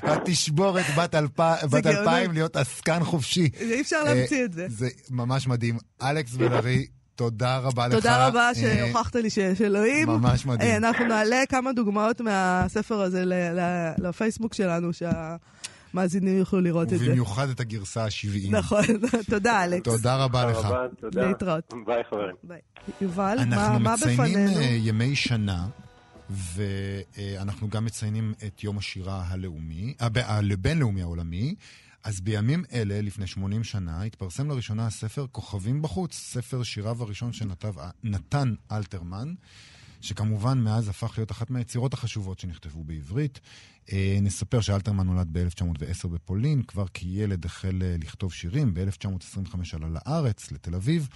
התשבורת 0.02 0.84
בת 0.98 1.14
אלפ- 1.14 1.66
בת. 1.70 1.86
אלפיים 1.86 2.32
להיות 2.32 2.56
עסקן 2.56 3.04
חופשי. 3.04 3.50
אי 3.60 3.80
אפשר 3.80 4.02
להמציא 4.04 4.44
את 4.44 4.52
זה. 4.52 4.62
אה, 4.62 4.68
זה 4.68 4.88
ממש 5.10 5.46
מדהים. 5.46 5.78
אלכס 6.02 6.34
בן 6.40 6.52
ארי, 6.52 6.86
תודה 7.18 7.58
רבה 7.58 7.88
לך. 7.88 7.94
תודה 7.94 8.26
רבה 8.28 8.48
אה, 8.48 8.54
שהוכחת 8.54 9.16
לי 9.16 9.30
שיש 9.30 9.60
אלוהים. 9.62 10.08
ממש 10.08 10.46
מדהים. 10.46 10.70
אה, 10.70 10.76
אנחנו 10.76 11.04
נעלה 11.04 11.42
כמה 11.48 11.72
דוגמאות 11.72 12.20
מהספר 12.20 13.00
הזה 13.00 13.24
ל- 13.24 13.32
ל- 13.60 13.92
לפייסבוק 14.08 14.54
שלנו, 14.54 14.88
שהמאזינים 14.92 16.38
יוכלו 16.38 16.60
לראות 16.60 16.92
את 16.92 16.98
זה. 16.98 17.04
ובמיוחד 17.06 17.48
את 17.48 17.60
הגרסה 17.60 18.04
ה-70. 18.04 18.50
נכון, 18.50 18.82
תודה 19.30 19.64
אלכס. 19.64 19.82
תודה 19.92 20.16
רבה 20.16 20.42
תודה 20.42 20.58
לך. 20.60 20.64
רבה, 20.66 20.86
תודה. 21.00 21.26
להתראות. 21.28 21.74
ביי 21.86 22.02
חברים. 22.10 22.34
יובל, 23.00 23.36
מה 23.36 23.42
אנחנו 23.42 23.78
מה 23.80 23.94
מציינים 23.94 24.18
בפנינו? 24.24 24.60
אה, 24.60 24.64
ימי 24.64 25.16
שנה, 25.16 25.66
ואנחנו 26.30 27.68
גם 27.68 27.84
מציינים 27.84 28.34
את 28.46 28.64
יום 28.64 28.78
השירה 28.78 29.24
הלאומי, 29.28 29.94
הב- 30.00 30.18
הבינלאומי 30.18 31.02
העולמי. 31.02 31.54
אז 32.08 32.20
בימים 32.20 32.64
אלה, 32.72 33.00
לפני 33.00 33.26
80 33.26 33.64
שנה, 33.64 34.02
התפרסם 34.02 34.48
לראשונה 34.48 34.86
הספר 34.86 35.26
כוכבים 35.32 35.82
בחוץ, 35.82 36.14
ספר 36.14 36.62
שיריו 36.62 37.02
הראשון 37.02 37.32
של 37.32 37.44
נתן- 37.44 37.90
נתן 38.04 38.54
אלתרמן, 38.72 39.34
שכמובן 40.00 40.58
מאז 40.58 40.88
הפך 40.88 41.14
להיות 41.18 41.30
אחת 41.30 41.50
מהיצירות 41.50 41.94
החשובות 41.94 42.38
שנכתבו 42.38 42.84
בעברית. 42.84 43.40
אה, 43.92 44.18
נספר 44.22 44.60
שאלתרמן 44.60 45.06
נולד 45.06 45.28
ב-1910 45.32 46.08
בפולין, 46.08 46.62
כבר 46.62 46.84
כילד 46.94 47.44
החל 47.44 47.82
אה, 47.82 47.96
לכתוב 47.98 48.32
שירים, 48.32 48.74
ב-1925 48.74 49.56
עלה 49.72 49.88
לארץ, 49.88 50.52
לתל 50.52 50.74
אביב, 50.74 51.08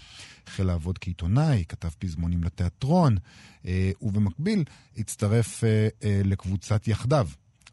החל 0.47 0.63
לעבוד 0.65 0.99
כעיתונאי, 0.99 1.65
כתב 1.69 1.91
פזמונים 1.99 2.45
לתיאטרון, 2.45 3.17
אה, 3.67 3.91
ובמקביל 4.03 4.65
הצטרף 4.97 5.65
לקבוצת 6.25 6.89
יחדיו. 6.89 7.29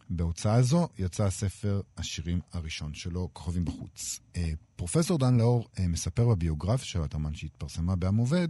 בהוצאה 0.10 0.62
זו 0.62 0.88
יצא 0.97 1.24
הספר 1.24 1.82
השירים 1.97 2.39
הראשון 2.53 2.93
שלו, 2.93 3.30
כוכבים 3.34 3.66
בחוץ. 3.66 4.20
אה, 4.36 4.51
פרופסור 4.76 5.18
דן 5.18 5.38
לאור 5.38 5.68
אה, 5.80 5.88
מספר 5.88 6.28
בביוגרפיה 6.28 6.86
של 6.86 7.01
אלתרמן 7.01 7.34
שהתפרסמה 7.36 7.95
בעם 7.95 8.18
עובד, 8.18 8.47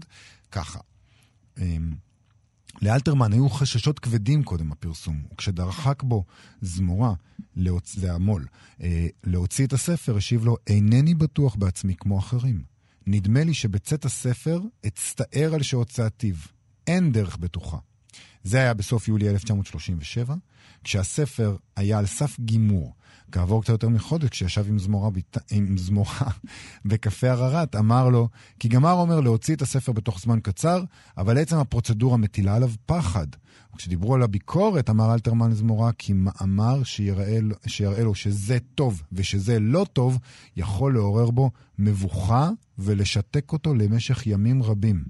ככה: 0.52 0.80
אה, 1.58 1.78
לאלתרמן 2.82 3.34
היו 3.34 3.50
חששות 3.50 4.00
כבדים 4.00 4.44
קודם 4.44 4.72
הפרסום, 4.72 5.24
וכשדרחק 5.34 6.04
בו 6.04 6.24
זמורה, 6.62 7.14
להוצ... 7.56 7.96
זה 7.96 8.14
המו"ל, 8.14 8.46
אה, 8.82 9.08
להוציא 9.24 9.66
את 9.68 9.74
הספר, 9.74 10.18
השיב 10.18 10.46
לו, 10.46 10.58
אינני 10.68 11.16
בטוח 11.16 11.56
בעצמי 11.56 11.96
כמו 11.96 12.20
אחרים. 12.20 12.64
נדמה 13.08 13.44
לי 13.44 13.54
שבצאת 13.54 14.06
הספר 14.06 14.62
אצטער 14.88 15.54
על 15.54 15.62
שהוצאתיו. 15.64 16.36
אין 16.88 17.12
דרך 17.12 17.38
בטוחה. 17.38 17.78
זה 18.44 18.58
היה 18.58 18.74
בסוף 18.74 19.08
יולי 19.08 19.30
1937, 19.30 20.36
כשהספר 20.84 21.56
היה 21.76 22.00
על 22.00 22.06
סף 22.06 22.40
גימור. 22.40 22.94
כעבור 23.32 23.62
קצת 23.62 23.70
יותר 23.70 23.90
מחודש, 23.90 24.30
כשישב 24.30 24.66
עם 24.70 24.80
זמורה, 24.80 25.10
בת... 25.10 25.38
עם 25.52 25.78
זמורה 25.78 26.28
בקפה 26.86 27.28
ערערת, 27.28 27.76
אמר 27.76 28.10
לו, 28.10 28.30
כי 28.60 28.68
גמר 28.68 28.92
אומר 28.92 29.20
להוציא 29.20 29.56
את 29.56 29.62
הספר 29.62 29.92
בתוך 29.92 30.20
זמן 30.20 30.40
קצר, 30.40 30.84
אבל 31.18 31.38
עצם 31.38 31.58
הפרוצדורה 31.58 32.18
מטילה 32.18 32.56
עליו 32.56 32.72
פחד. 32.86 33.28
וכשדיברו 33.74 34.16
על 34.16 34.24
הביקורת, 34.24 34.90
אמר 34.90 35.14
אלתרמן 35.14 35.52
לזמורה, 35.52 35.92
כי 35.92 36.14
מאמר 36.14 36.84
שיראה, 36.84 37.40
שיראה 37.68 38.04
לו 38.04 38.16
שזה 38.16 38.58
טוב 38.76 39.04
ושזה 39.12 39.60
לא 39.60 39.86
טוב, 39.94 40.18
יכול 40.58 40.94
לעורר 40.94 41.32
בו 41.32 41.52
מבוכה 41.80 42.50
ולשתק 42.78 43.52
אותו 43.54 43.74
למשך 43.74 44.28
ימים 44.28 44.64
רבים. 44.64 45.04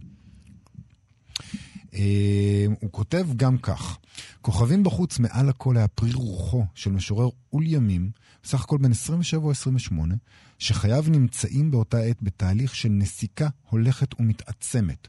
אה, 1.93 2.65
הוא 2.81 2.91
כותב 2.91 3.27
גם 3.35 3.57
כך: 3.57 3.97
כוכבים 4.41 4.83
בחוץ 4.83 5.19
מעל 5.19 5.49
הכל 5.49 5.77
היה 5.77 5.87
פרי 5.87 6.13
רוחו 6.13 6.65
של 6.75 6.91
משורר 6.91 7.29
אול 7.53 7.63
ימים, 7.67 8.11
בסך 8.43 8.63
הכל 8.63 8.77
בן 8.77 8.91
27 8.91 9.45
או 9.45 9.51
28, 9.51 10.15
שחייו 10.59 11.05
נמצאים 11.07 11.71
באותה 11.71 11.99
עת 11.99 12.17
בתהליך 12.21 12.75
של 12.75 12.89
נסיקה 12.89 13.47
הולכת 13.69 14.19
ומתעצמת. 14.19 15.07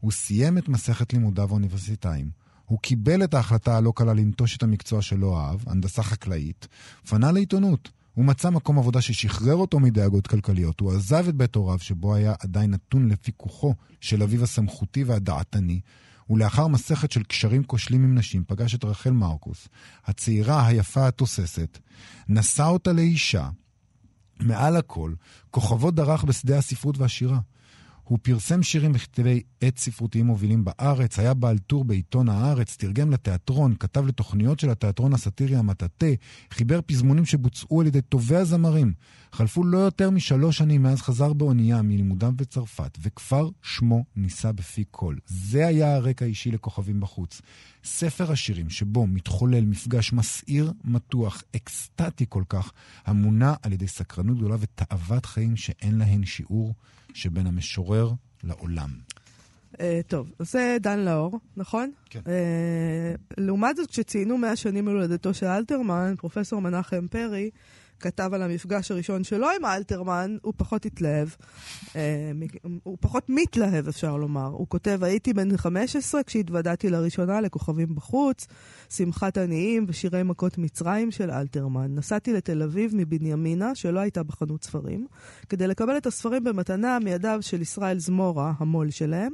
הוא 0.00 0.12
סיים 0.12 0.58
את 0.58 0.68
מסכת 0.68 1.12
לימודיו 1.12 1.48
האוניברסיטאיים, 1.50 2.30
הוא 2.64 2.78
קיבל 2.78 3.24
את 3.24 3.34
ההחלטה 3.34 3.76
הלא 3.76 3.92
קלה 3.96 4.14
לנטוש 4.14 4.56
את 4.56 4.62
המקצוע 4.62 5.02
שלא 5.02 5.40
אהב, 5.40 5.60
הנדסה 5.66 6.02
חקלאית, 6.02 6.68
פנה 7.08 7.32
לעיתונות. 7.32 7.90
הוא 8.14 8.24
מצא 8.24 8.50
מקום 8.50 8.78
עבודה 8.78 9.00
ששחרר 9.00 9.54
אותו 9.54 9.80
מדאגות 9.80 10.26
כלכליות. 10.26 10.80
הוא 10.80 10.92
עזב 10.92 11.28
את 11.28 11.34
בית 11.34 11.54
הוריו, 11.54 11.78
שבו 11.78 12.14
היה 12.14 12.34
עדיין 12.40 12.70
נתון 12.70 13.08
לפיקוחו 13.08 13.74
של 14.00 14.22
אביו 14.22 14.42
הסמכותי 14.42 15.04
והדעתני, 15.04 15.80
ולאחר 16.30 16.66
מסכת 16.66 17.12
של 17.12 17.22
קשרים 17.22 17.64
כושלים 17.64 18.04
עם 18.04 18.18
נשים, 18.18 18.44
פגש 18.46 18.74
את 18.74 18.84
רחל 18.84 19.10
מרקוס, 19.10 19.68
הצעירה 20.04 20.66
היפה 20.66 21.08
התוססת, 21.08 21.78
נשא 22.28 22.64
אותה 22.64 22.92
לאישה, 22.92 23.48
מעל 24.40 24.76
הכל, 24.76 25.12
כוכבות 25.50 25.94
דרך 25.94 26.24
בשדה 26.24 26.58
הספרות 26.58 26.98
והשירה. 26.98 27.38
הוא 28.12 28.18
פרסם 28.22 28.62
שירים 28.62 28.92
בכתבי 28.92 29.42
עת 29.60 29.78
ספרותיים 29.78 30.26
מובילים 30.26 30.64
בארץ, 30.64 31.18
היה 31.18 31.34
בעל 31.34 31.58
טור 31.58 31.84
בעיתון 31.84 32.28
הארץ, 32.28 32.76
תרגם 32.76 33.10
לתיאטרון, 33.10 33.74
כתב 33.80 34.06
לתוכניות 34.06 34.60
של 34.60 34.70
התיאטרון 34.70 35.12
הסאטירי 35.12 35.56
המטאטה, 35.56 36.06
חיבר 36.50 36.80
פזמונים 36.86 37.24
שבוצעו 37.24 37.80
על 37.80 37.86
ידי 37.86 38.02
טובי 38.02 38.36
הזמרים. 38.36 38.92
חלפו 39.32 39.64
לא 39.64 39.78
יותר 39.78 40.10
משלוש 40.10 40.58
שנים 40.58 40.82
מאז 40.82 41.02
חזר 41.02 41.32
באונייה 41.32 41.82
מלימודיו 41.82 42.32
בצרפת, 42.36 42.98
וכפר 43.02 43.48
שמו 43.62 44.04
נישא 44.16 44.52
בפי 44.52 44.84
כל. 44.90 45.16
זה 45.26 45.66
היה 45.66 45.94
הרקע 45.94 46.24
האישי 46.24 46.50
לכוכבים 46.50 47.00
בחוץ. 47.00 47.40
ספר 47.84 48.32
השירים 48.32 48.70
שבו 48.70 49.06
מתחולל 49.06 49.64
מפגש 49.64 50.12
מסעיר, 50.12 50.72
מתוח, 50.84 51.42
אקסטטי 51.56 52.26
כל 52.28 52.42
כך, 52.48 52.72
המונע 53.04 53.54
על 53.62 53.72
ידי 53.72 53.88
סקרנות 53.88 54.36
גדולה 54.36 54.56
ותאוות 54.60 55.26
חיים 55.26 55.56
שאין 55.56 55.98
להן 55.98 56.24
שיעור 56.24 56.74
שבין 57.14 57.46
המשורר 57.46 58.12
לעולם. 58.44 58.90
אה, 59.80 60.00
טוב, 60.06 60.32
זה 60.38 60.76
דן 60.80 60.98
לאור, 60.98 61.40
נכון? 61.56 61.90
כן. 62.10 62.20
אה, 62.26 63.14
לעומת 63.38 63.76
זאת, 63.76 63.90
כשציינו 63.90 64.38
100 64.38 64.56
שנים 64.56 64.88
להולדתו 64.88 65.34
של 65.34 65.46
אלתרמן, 65.46 66.14
פרופסור 66.18 66.60
מנחם 66.60 67.06
פרי 67.10 67.50
כתב 68.02 68.30
על 68.34 68.42
המפגש 68.42 68.90
הראשון 68.90 69.24
שלו 69.24 69.46
עם 69.56 69.64
אלתרמן, 69.64 70.36
הוא 70.42 70.54
פחות 70.56 70.86
התלהב. 70.86 71.28
אה, 71.96 72.32
הוא 72.82 72.96
פחות 73.00 73.24
מתלהב, 73.28 73.88
אפשר 73.88 74.16
לומר. 74.16 74.46
הוא 74.46 74.66
כותב, 74.68 74.98
הייתי 75.02 75.32
בן 75.32 75.56
15 75.56 76.22
כשהתוודעתי 76.22 76.90
לראשונה 76.90 77.40
לכוכבים 77.40 77.94
בחוץ, 77.94 78.46
שמחת 78.90 79.38
עניים 79.38 79.84
ושירי 79.88 80.22
מכות 80.22 80.58
מצרים 80.58 81.10
של 81.10 81.30
אלתרמן. 81.30 81.94
נסעתי 81.94 82.32
לתל 82.32 82.62
אביב 82.62 82.92
מבנימינה, 82.94 83.74
שלא 83.74 84.00
הייתה 84.00 84.22
בחנות 84.22 84.64
ספרים, 84.64 85.06
כדי 85.48 85.66
לקבל 85.66 85.96
את 85.96 86.06
הספרים 86.06 86.44
במתנה 86.44 86.98
מידיו 86.98 87.38
של 87.40 87.62
ישראל 87.62 87.98
זמורה, 87.98 88.52
המו"ל 88.58 88.90
שלהם. 88.90 89.32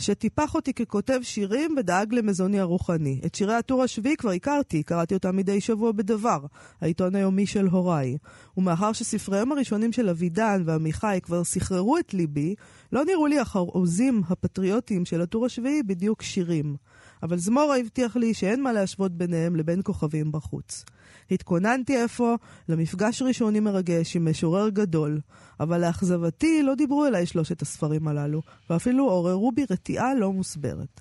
שטיפח 0.00 0.54
אותי 0.54 0.72
ככותב 0.72 1.20
שירים 1.22 1.74
ודאג 1.76 2.14
למזוני 2.14 2.60
הרוחני. 2.60 3.20
את 3.26 3.34
שירי 3.34 3.54
הטור 3.54 3.82
השביעי 3.82 4.16
כבר 4.16 4.30
הכרתי, 4.30 4.82
קראתי 4.82 5.14
אותם 5.14 5.36
מדי 5.36 5.60
שבוע 5.60 5.92
בדבר, 5.92 6.40
העיתון 6.80 7.14
היומי 7.14 7.46
של 7.46 7.66
הוריי. 7.66 8.16
ומאחר 8.56 8.92
שספריהם 8.92 9.52
הראשונים 9.52 9.92
של 9.92 10.08
אבידן 10.08 10.62
ועמיחי 10.64 11.18
כבר 11.22 11.44
סחררו 11.44 11.98
את 11.98 12.14
ליבי, 12.14 12.54
לא 12.92 13.04
נראו 13.04 13.26
לי 13.26 13.38
החרוזים 13.38 14.22
הפטריוטיים 14.28 15.04
של 15.04 15.20
הטור 15.20 15.46
השביעי 15.46 15.82
בדיוק 15.82 16.22
שירים. 16.22 16.76
אבל 17.22 17.38
זמורה 17.38 17.78
הבטיח 17.78 18.16
לי 18.16 18.34
שאין 18.34 18.62
מה 18.62 18.72
להשוות 18.72 19.12
ביניהם 19.12 19.56
לבין 19.56 19.80
כוכבים 19.84 20.32
בחוץ. 20.32 20.84
התכוננתי 21.30 22.04
אפוא 22.04 22.36
למפגש 22.68 23.22
ראשוני 23.22 23.60
מרגש 23.60 24.16
עם 24.16 24.30
משורר 24.30 24.68
גדול, 24.68 25.20
אבל 25.60 25.80
לאכזבתי 25.80 26.62
לא 26.62 26.74
דיברו 26.74 27.06
אליי 27.06 27.26
שלושת 27.26 27.62
הספרים 27.62 28.08
הללו, 28.08 28.42
ואפילו 28.70 29.10
עוררו 29.10 29.52
בי 29.52 29.64
רתיעה 29.70 30.14
לא 30.14 30.32
מוסברת. 30.32 31.00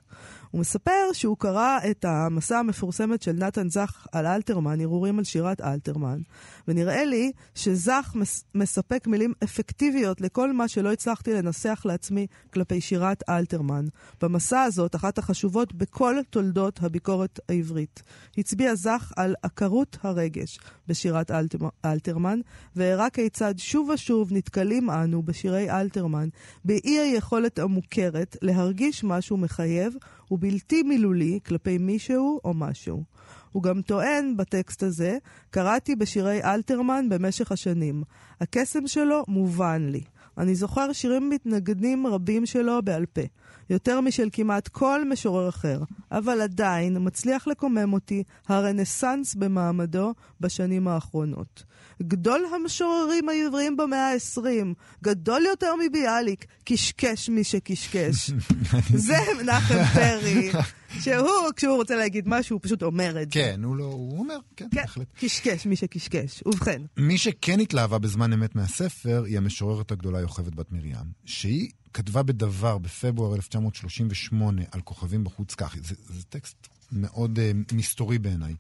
הוא 0.51 0.61
מספר 0.61 1.13
שהוא 1.13 1.37
קרא 1.37 1.77
את 1.91 2.05
המסע 2.05 2.57
המפורסמת 2.57 3.21
של 3.21 3.31
נתן 3.31 3.69
זך 3.69 4.07
על 4.11 4.25
אלתרמן, 4.25 4.81
הרהורים 4.81 5.19
על 5.19 5.23
שירת 5.23 5.61
אלתרמן, 5.61 6.21
ונראה 6.69 7.05
לי 7.05 7.31
שזך 7.55 8.11
מס, 8.15 8.43
מספק 8.55 9.07
מילים 9.07 9.33
אפקטיביות 9.43 10.21
לכל 10.21 10.53
מה 10.53 10.67
שלא 10.67 10.91
הצלחתי 10.91 11.33
לנסח 11.33 11.81
לעצמי 11.85 12.27
כלפי 12.53 12.81
שירת 12.81 13.29
אלתרמן. 13.29 13.85
במסע 14.21 14.61
הזאת, 14.61 14.95
אחת 14.95 15.17
החשובות 15.17 15.73
בכל 15.73 16.15
תולדות 16.29 16.79
הביקורת 16.83 17.39
העברית. 17.49 18.03
הצביע 18.37 18.75
זך 18.75 19.13
על 19.15 19.35
עקרות 19.43 19.97
הרגש 20.01 20.59
בשירת 20.87 21.31
אלתר, 21.31 21.57
אלתרמן, 21.85 22.39
והראה 22.75 23.09
כיצד 23.09 23.53
שוב 23.57 23.89
ושוב 23.89 24.33
נתקלים 24.33 24.89
אנו 24.89 25.23
בשירי 25.23 25.71
אלתרמן 25.71 26.29
באי 26.65 26.99
היכולת 26.99 27.59
המוכרת 27.59 28.37
להרגיש 28.41 29.03
משהו 29.03 29.37
מחייב 29.37 29.93
ובלתי 30.31 30.83
מילולי 30.83 31.39
כלפי 31.45 31.77
מישהו 31.77 32.39
או 32.45 32.53
משהו. 32.53 33.18
הוא 33.51 33.63
גם 33.63 33.81
טוען 33.81 34.37
בטקסט 34.37 34.83
הזה, 34.83 35.17
קראתי 35.49 35.95
בשירי 35.95 36.43
אלתרמן 36.43 37.09
במשך 37.09 37.51
השנים. 37.51 38.03
הקסם 38.41 38.87
שלו 38.87 39.23
מובן 39.27 39.87
לי. 39.89 40.01
אני 40.37 40.55
זוכר 40.55 40.93
שירים 40.93 41.29
מתנגנים 41.29 42.07
רבים 42.07 42.45
שלו 42.45 42.81
בעל 42.83 43.05
פה, 43.05 43.21
יותר 43.69 44.01
משל 44.01 44.29
כמעט 44.31 44.67
כל 44.67 45.05
משורר 45.09 45.49
אחר, 45.49 45.79
אבל 46.11 46.41
עדיין 46.41 46.97
מצליח 46.99 47.47
לקומם 47.47 47.93
אותי 47.93 48.23
הרנסאנס 48.47 49.35
במעמדו 49.35 50.13
בשנים 50.41 50.87
האחרונות. 50.87 51.63
גדול 52.01 52.41
המשוררים 52.55 53.29
העבריים 53.29 53.77
במאה 53.77 54.13
ה-20, 54.13 54.73
גדול 55.03 55.41
יותר 55.45 55.73
מביאליק, 55.87 56.45
קשקש 56.65 57.29
מי 57.29 57.43
שקשקש. 57.43 58.31
זה 59.07 59.17
מנחם 59.41 59.83
פרי, 59.93 60.51
שהוא, 60.99 61.51
כשהוא 61.55 61.75
רוצה 61.75 61.95
להגיד 61.95 62.23
משהו, 62.27 62.55
הוא 62.55 62.61
פשוט 62.63 62.83
אומר 62.83 63.21
את 63.21 63.31
זה. 63.31 63.39
כן, 63.39 63.63
הוא 63.63 63.75
לא, 63.75 63.83
הוא 63.83 64.19
אומר, 64.19 64.37
כן, 64.55 64.67
כן, 64.71 64.81
בהחלט. 64.81 65.07
קשקש 65.19 65.65
מי 65.65 65.75
שקשקש. 65.75 66.43
ובכן, 66.45 66.81
מי 66.97 67.17
שכן 67.17 67.59
התלהבה 67.59 67.97
בזמן 67.97 68.33
אמת 68.33 68.55
מהספר, 68.55 69.23
היא 69.25 69.37
המשוררת 69.37 69.91
הגדולה 69.91 70.19
יוכבד 70.19 70.55
בת 70.55 70.71
מרים, 70.71 70.95
שהיא 71.25 71.69
כתבה 71.93 72.23
בדבר 72.23 72.77
בפברואר 72.77 73.35
1938 73.35 74.61
על 74.71 74.81
כוכבים 74.81 75.23
בחוץ 75.23 75.55
כך, 75.55 75.75
זה, 75.83 75.95
זה 76.09 76.23
טקסט 76.29 76.67
מאוד 76.91 77.39
uh, 77.39 77.75
מסתורי 77.75 78.19
בעיניי. 78.19 78.55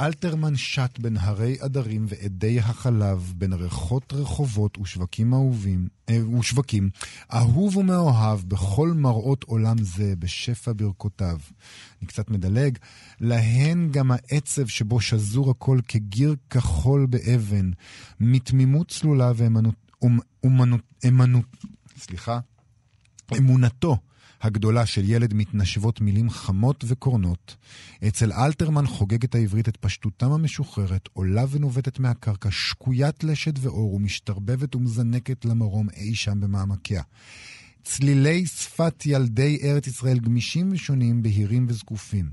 אלתרמן 0.00 0.56
שט 0.56 0.98
בין 0.98 1.16
הרי 1.16 1.56
עדרים 1.60 2.06
ועדי 2.08 2.60
החלב, 2.60 3.32
בין 3.36 3.52
ריחות 3.52 4.12
רחובות 4.12 4.78
ושווקים 4.78 5.34
אהובים, 5.34 5.88
אה, 6.08 6.36
ושווקים, 6.38 6.90
אהוב 7.32 7.76
ומאוהב 7.76 8.40
בכל 8.40 8.92
מראות 8.92 9.44
עולם 9.44 9.76
זה, 9.82 10.14
בשפע 10.18 10.72
ברכותיו. 10.76 11.38
אני 12.00 12.06
קצת 12.06 12.30
מדלג. 12.30 12.78
להן 13.20 13.88
גם 13.90 14.10
העצב 14.10 14.66
שבו 14.66 15.00
שזור 15.00 15.50
הכל 15.50 15.78
כגיר 15.88 16.36
כחול 16.50 17.06
באבן, 17.06 17.70
מתמימות 18.20 18.88
צלולה 18.90 19.32
ואמנות... 19.36 19.74
אמנות... 20.46 20.80
אמנות... 21.08 21.44
סליחה? 21.98 22.38
אמונתו 23.38 23.98
הגדולה 24.42 24.86
של 24.86 25.10
ילד 25.10 25.34
מתנשבות 25.34 26.00
מילים 26.00 26.30
חמות 26.30 26.84
וקורנות. 26.88 27.56
אצל 28.08 28.32
אלתרמן 28.32 28.86
חוגגת 28.86 29.34
העברית 29.34 29.68
את 29.68 29.76
פשטותם 29.76 30.32
המשוחררת, 30.32 31.08
עולה 31.12 31.44
ונובטת 31.50 31.98
מהקרקע, 31.98 32.50
שקוית 32.50 33.24
לשד 33.24 33.64
ואור 33.66 33.94
ומשתרבבת 33.94 34.74
ומזנקת 34.74 35.44
למרום 35.44 35.88
אי 35.96 36.14
שם 36.14 36.40
במעמקיה. 36.40 37.02
צלילי 37.84 38.46
שפת 38.46 39.06
ילדי 39.06 39.58
ארץ 39.62 39.86
ישראל 39.86 40.18
גמישים 40.18 40.68
ושונים, 40.72 41.22
בהירים 41.22 41.66
וזקופים. 41.68 42.30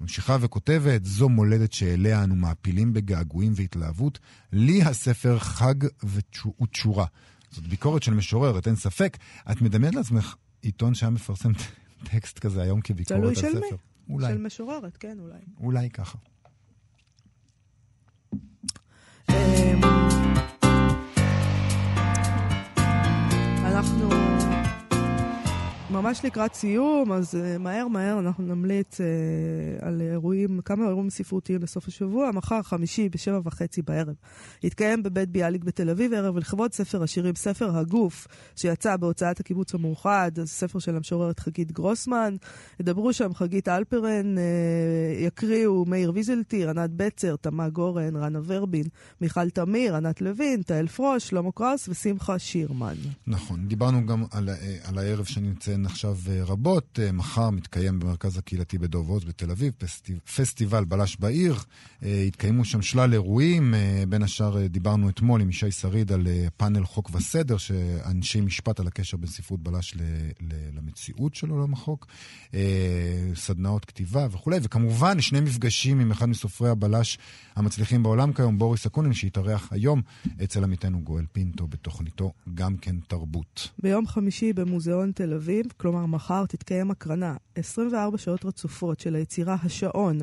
ממשיכה 0.00 0.36
וכותבת, 0.40 1.04
זו 1.04 1.28
מולדת 1.28 1.72
שאליה 1.72 2.24
אנו 2.24 2.34
מעפילים 2.34 2.92
בגעגועים 2.92 3.52
והתלהבות, 3.56 4.18
לי 4.52 4.82
הספר 4.82 5.38
חג 5.38 5.74
ותשורה. 6.04 7.06
זאת 7.50 7.66
ביקורת 7.66 8.02
של 8.02 8.14
משוררת, 8.14 8.66
אין 8.66 8.76
ספק. 8.76 9.16
את 9.50 9.62
מדמיינת 9.62 9.94
לעצמך 9.94 10.34
עיתון 10.62 10.94
שהיה 10.94 11.10
מפרסם 11.10 11.52
טקסט 12.04 12.38
כזה 12.38 12.62
היום 12.62 12.80
כביקורת 12.80 13.20
תלוי 13.20 13.28
על 13.28 13.34
של 13.34 13.52
ספר? 13.52 13.76
מי. 14.08 14.14
אולי, 14.14 14.32
של 14.32 14.38
משוררת, 14.38 14.96
כן, 14.96 15.16
אולי. 15.20 15.38
אולי 15.60 15.90
ככה. 15.90 16.18
אמ, 19.28 19.80
אנחנו 23.64 24.39
ממש 25.92 26.24
לקראת 26.24 26.54
סיום, 26.54 27.12
אז 27.12 27.34
uh, 27.34 27.58
מהר 27.58 27.88
מהר 27.88 28.18
אנחנו 28.18 28.44
נמליץ 28.44 29.00
uh, 29.00 29.04
על 29.84 30.00
אירועים, 30.00 30.60
כמה 30.64 30.88
אירועים 30.88 31.10
ספרותיים 31.10 31.62
לסוף 31.62 31.88
השבוע. 31.88 32.30
מחר, 32.32 32.62
חמישי, 32.62 33.08
בשבע 33.08 33.40
וחצי 33.44 33.82
בערב, 33.82 34.14
יתקיים 34.62 35.02
בבית 35.02 35.28
ביאליק 35.28 35.64
בתל 35.64 35.90
אביב 35.90 36.12
ערב 36.12 36.36
לכבוד 36.36 36.72
ספר 36.72 37.02
השירים, 37.02 37.34
ספר 37.34 37.78
הגוף, 37.78 38.26
שיצא 38.56 38.96
בהוצאת 38.96 39.40
הקיבוץ 39.40 39.74
המאוחד, 39.74 40.30
ספר 40.44 40.78
של 40.78 40.96
המשוררת 40.96 41.40
חגית 41.40 41.72
גרוסמן. 41.72 42.36
ידברו 42.80 43.12
שם 43.12 43.34
חגית 43.34 43.68
אלפרן, 43.68 44.36
uh, 44.38 44.40
יקריאו 45.24 45.84
מאיר 45.84 46.12
ויזלטיר, 46.14 46.70
ענת 46.70 46.90
בצר, 46.90 47.36
תמה 47.36 47.68
גורן, 47.68 48.16
רנה 48.16 48.38
ורבין, 48.44 48.84
מיכל 49.20 49.50
תמיר, 49.50 49.96
ענת 49.96 50.20
לוין, 50.20 50.62
תהל 50.62 50.86
פרוש, 50.86 51.28
שלמה 51.28 51.52
קראוס 51.52 51.88
ושמחה 51.88 52.38
שירמן. 52.38 52.94
נכון, 53.26 53.68
דיברנו 53.68 54.06
גם 54.06 54.24
על, 54.30 54.48
על 54.84 54.98
הערב 54.98 55.24
שנציין 55.80 55.86
עכשיו 55.86 56.16
אה, 56.28 56.44
רבות. 56.44 56.98
אה, 57.02 57.12
מחר 57.12 57.50
מתקיים 57.50 58.00
במרכז 58.00 58.38
הקהילתי 58.38 58.78
בדוב 58.78 59.08
עוז 59.08 59.24
בתל 59.24 59.50
אביב, 59.50 59.72
פסטיב, 59.78 60.18
פסטיבל 60.36 60.84
בלש 60.84 61.16
בעיר. 61.16 61.54
אה, 62.02 62.24
התקיימו 62.26 62.64
שם 62.64 62.82
שלל 62.82 63.12
אירועים, 63.12 63.74
בין 64.08 64.22
השאר 64.22 64.66
דיברנו 64.66 65.08
אתמול 65.08 65.40
עם 65.40 65.50
ישי 65.50 65.70
שריד 65.70 66.12
על 66.12 66.26
פאנל 66.56 66.84
חוק 66.84 67.10
וסדר, 67.14 67.56
שאנשי 67.56 68.40
משפט 68.40 68.80
על 68.80 68.86
הקשר 68.86 69.16
בין 69.16 69.30
ספרות 69.30 69.62
בלש 69.62 69.94
ל, 69.94 70.00
ל, 70.40 70.54
למציאות 70.76 71.34
של 71.34 71.50
עולם 71.50 71.72
החוק, 71.72 72.06
אה, 72.54 73.30
סדנאות 73.34 73.84
כתיבה 73.84 74.26
וכולי, 74.30 74.58
וכמובן 74.62 75.20
שני 75.20 75.40
מפגשים 75.40 76.00
עם 76.00 76.10
אחד 76.10 76.26
מסופרי 76.26 76.68
הבלש 76.68 77.18
המצליחים 77.56 78.02
בעולם 78.02 78.32
כיום, 78.32 78.58
בוריס 78.58 78.86
אקונין, 78.86 79.12
שהתארח 79.12 79.68
היום 79.72 80.02
אצל 80.44 80.64
עמיתנו 80.64 81.00
גואל 81.00 81.24
פינטו 81.32 81.66
בתוכניתו 81.66 82.32
גם 82.54 82.76
כן 82.76 82.96
תרבות. 83.08 83.70
ביום 83.82 84.06
חמישי 84.06 84.52
במוזיאון 84.52 85.12
תל 85.14 85.34
אביב, 85.34 85.66
כלומר 85.76 86.06
מחר, 86.06 86.46
תתקיים 86.46 86.90
הקרנה 86.90 87.34
24 87.54 88.18
שעות 88.18 88.44
רצופות 88.44 89.00
של 89.00 89.14
היצירה 89.14 89.56
השעון, 89.62 90.18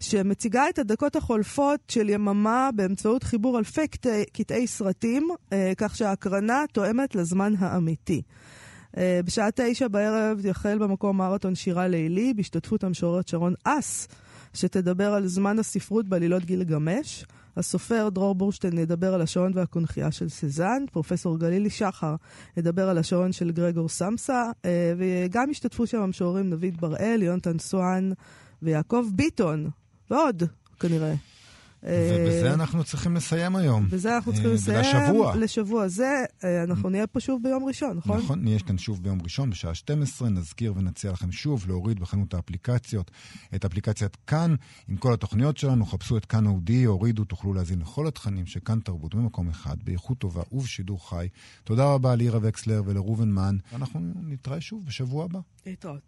שמציגה 0.00 0.68
את 0.68 0.78
הדקות 0.78 1.16
החולפות 1.16 1.80
של 1.88 2.08
יממה 2.08 2.70
באמצעות 2.74 3.22
חיבור 3.22 3.58
אלפי 3.58 3.88
קטעי, 3.88 4.24
קטעי 4.32 4.66
סרטים, 4.66 5.28
אה, 5.52 5.72
כך 5.76 5.96
שההקרנה 5.96 6.64
תואמת 6.72 7.14
לזמן 7.14 7.52
האמיתי. 7.58 8.22
אה, 8.96 9.20
בשעה 9.24 9.48
תשע 9.54 9.88
בערב 9.88 10.46
יחל 10.46 10.78
במקום 10.78 11.16
מרתון 11.16 11.54
שירה 11.54 11.88
לילי, 11.88 12.34
בהשתתפות 12.34 12.84
המשוררת 12.84 13.28
שרון 13.28 13.54
אס, 13.64 14.08
שתדבר 14.58 15.14
על 15.14 15.26
זמן 15.26 15.58
הספרות 15.58 16.08
בעלילות 16.08 16.44
גילגמש. 16.44 17.24
הסופר 17.56 18.08
דרור 18.08 18.34
בורשטיין 18.34 18.78
ידבר 18.78 19.14
על 19.14 19.22
השעון 19.22 19.52
והקונכייה 19.54 20.12
של 20.12 20.28
סזן, 20.28 20.84
פרופסור 20.92 21.38
גלילי 21.38 21.70
שחר 21.70 22.14
ידבר 22.56 22.88
על 22.88 22.98
השעון 22.98 23.32
של 23.32 23.50
גרגור 23.50 23.88
סמסה, 23.88 24.50
אה, 24.64 24.92
וגם 24.98 25.50
השתתפו 25.50 25.86
שם 25.86 26.00
המשוררים 26.00 26.50
דוד 26.50 26.80
בראל, 26.80 27.22
יונתן 27.22 27.58
סואן 27.58 28.12
ויעקב 28.62 29.04
ביטון, 29.14 29.70
ועוד, 30.10 30.42
כנראה. 30.80 31.14
ובזה 31.82 32.54
אנחנו 32.54 32.84
צריכים 32.84 33.16
לסיים 33.16 33.56
היום. 33.56 33.88
בזה 33.90 34.16
אנחנו 34.16 34.32
צריכים 34.32 34.50
אה, 34.50 34.54
לסיים. 34.54 34.96
ולשבוע. 34.96 35.36
לשבוע 35.36 35.88
זה. 35.88 36.24
אה, 36.44 36.62
אנחנו 36.62 36.90
נהיה 36.90 37.06
פה 37.06 37.20
שוב 37.20 37.42
ביום 37.42 37.64
ראשון, 37.64 37.96
נכון? 37.96 38.18
נכון, 38.18 38.44
נהיה 38.44 38.58
כאן 38.58 38.78
שוב 38.78 39.02
ביום 39.02 39.22
ראשון 39.22 39.50
בשעה 39.50 39.74
12, 39.74 40.28
נזכיר 40.28 40.72
ונציע 40.76 41.12
לכם 41.12 41.32
שוב 41.32 41.64
להוריד 41.68 42.00
בחנות 42.00 42.34
האפליקציות 42.34 43.10
את 43.54 43.64
אפליקציית 43.64 44.16
כאן 44.26 44.54
עם 44.88 44.96
כל 44.96 45.12
התוכניות 45.12 45.56
שלנו, 45.56 45.86
חפשו 45.86 46.16
את 46.16 46.24
כאן 46.24 46.46
אודי, 46.46 46.84
הורידו, 46.84 47.24
תוכלו 47.24 47.54
להזין 47.54 47.78
לכל 47.80 48.06
התכנים 48.06 48.46
של 48.46 48.60
כאן 48.64 48.80
תרבות 48.80 49.14
במקום 49.14 49.48
אחד, 49.48 49.76
באיכות 49.84 50.18
טובה 50.18 50.42
ובשידור 50.52 51.08
חי. 51.08 51.28
תודה 51.64 51.84
רבה 51.84 52.14
לירה 52.14 52.38
וקסלר 52.42 52.82
ולראובן 52.86 53.30
מן, 53.30 53.56
אנחנו 53.74 54.00
נתראה 54.22 54.60
שוב 54.60 54.84
בשבוע 54.86 55.24
הבא. 55.24 55.40
להתראות. 55.66 55.96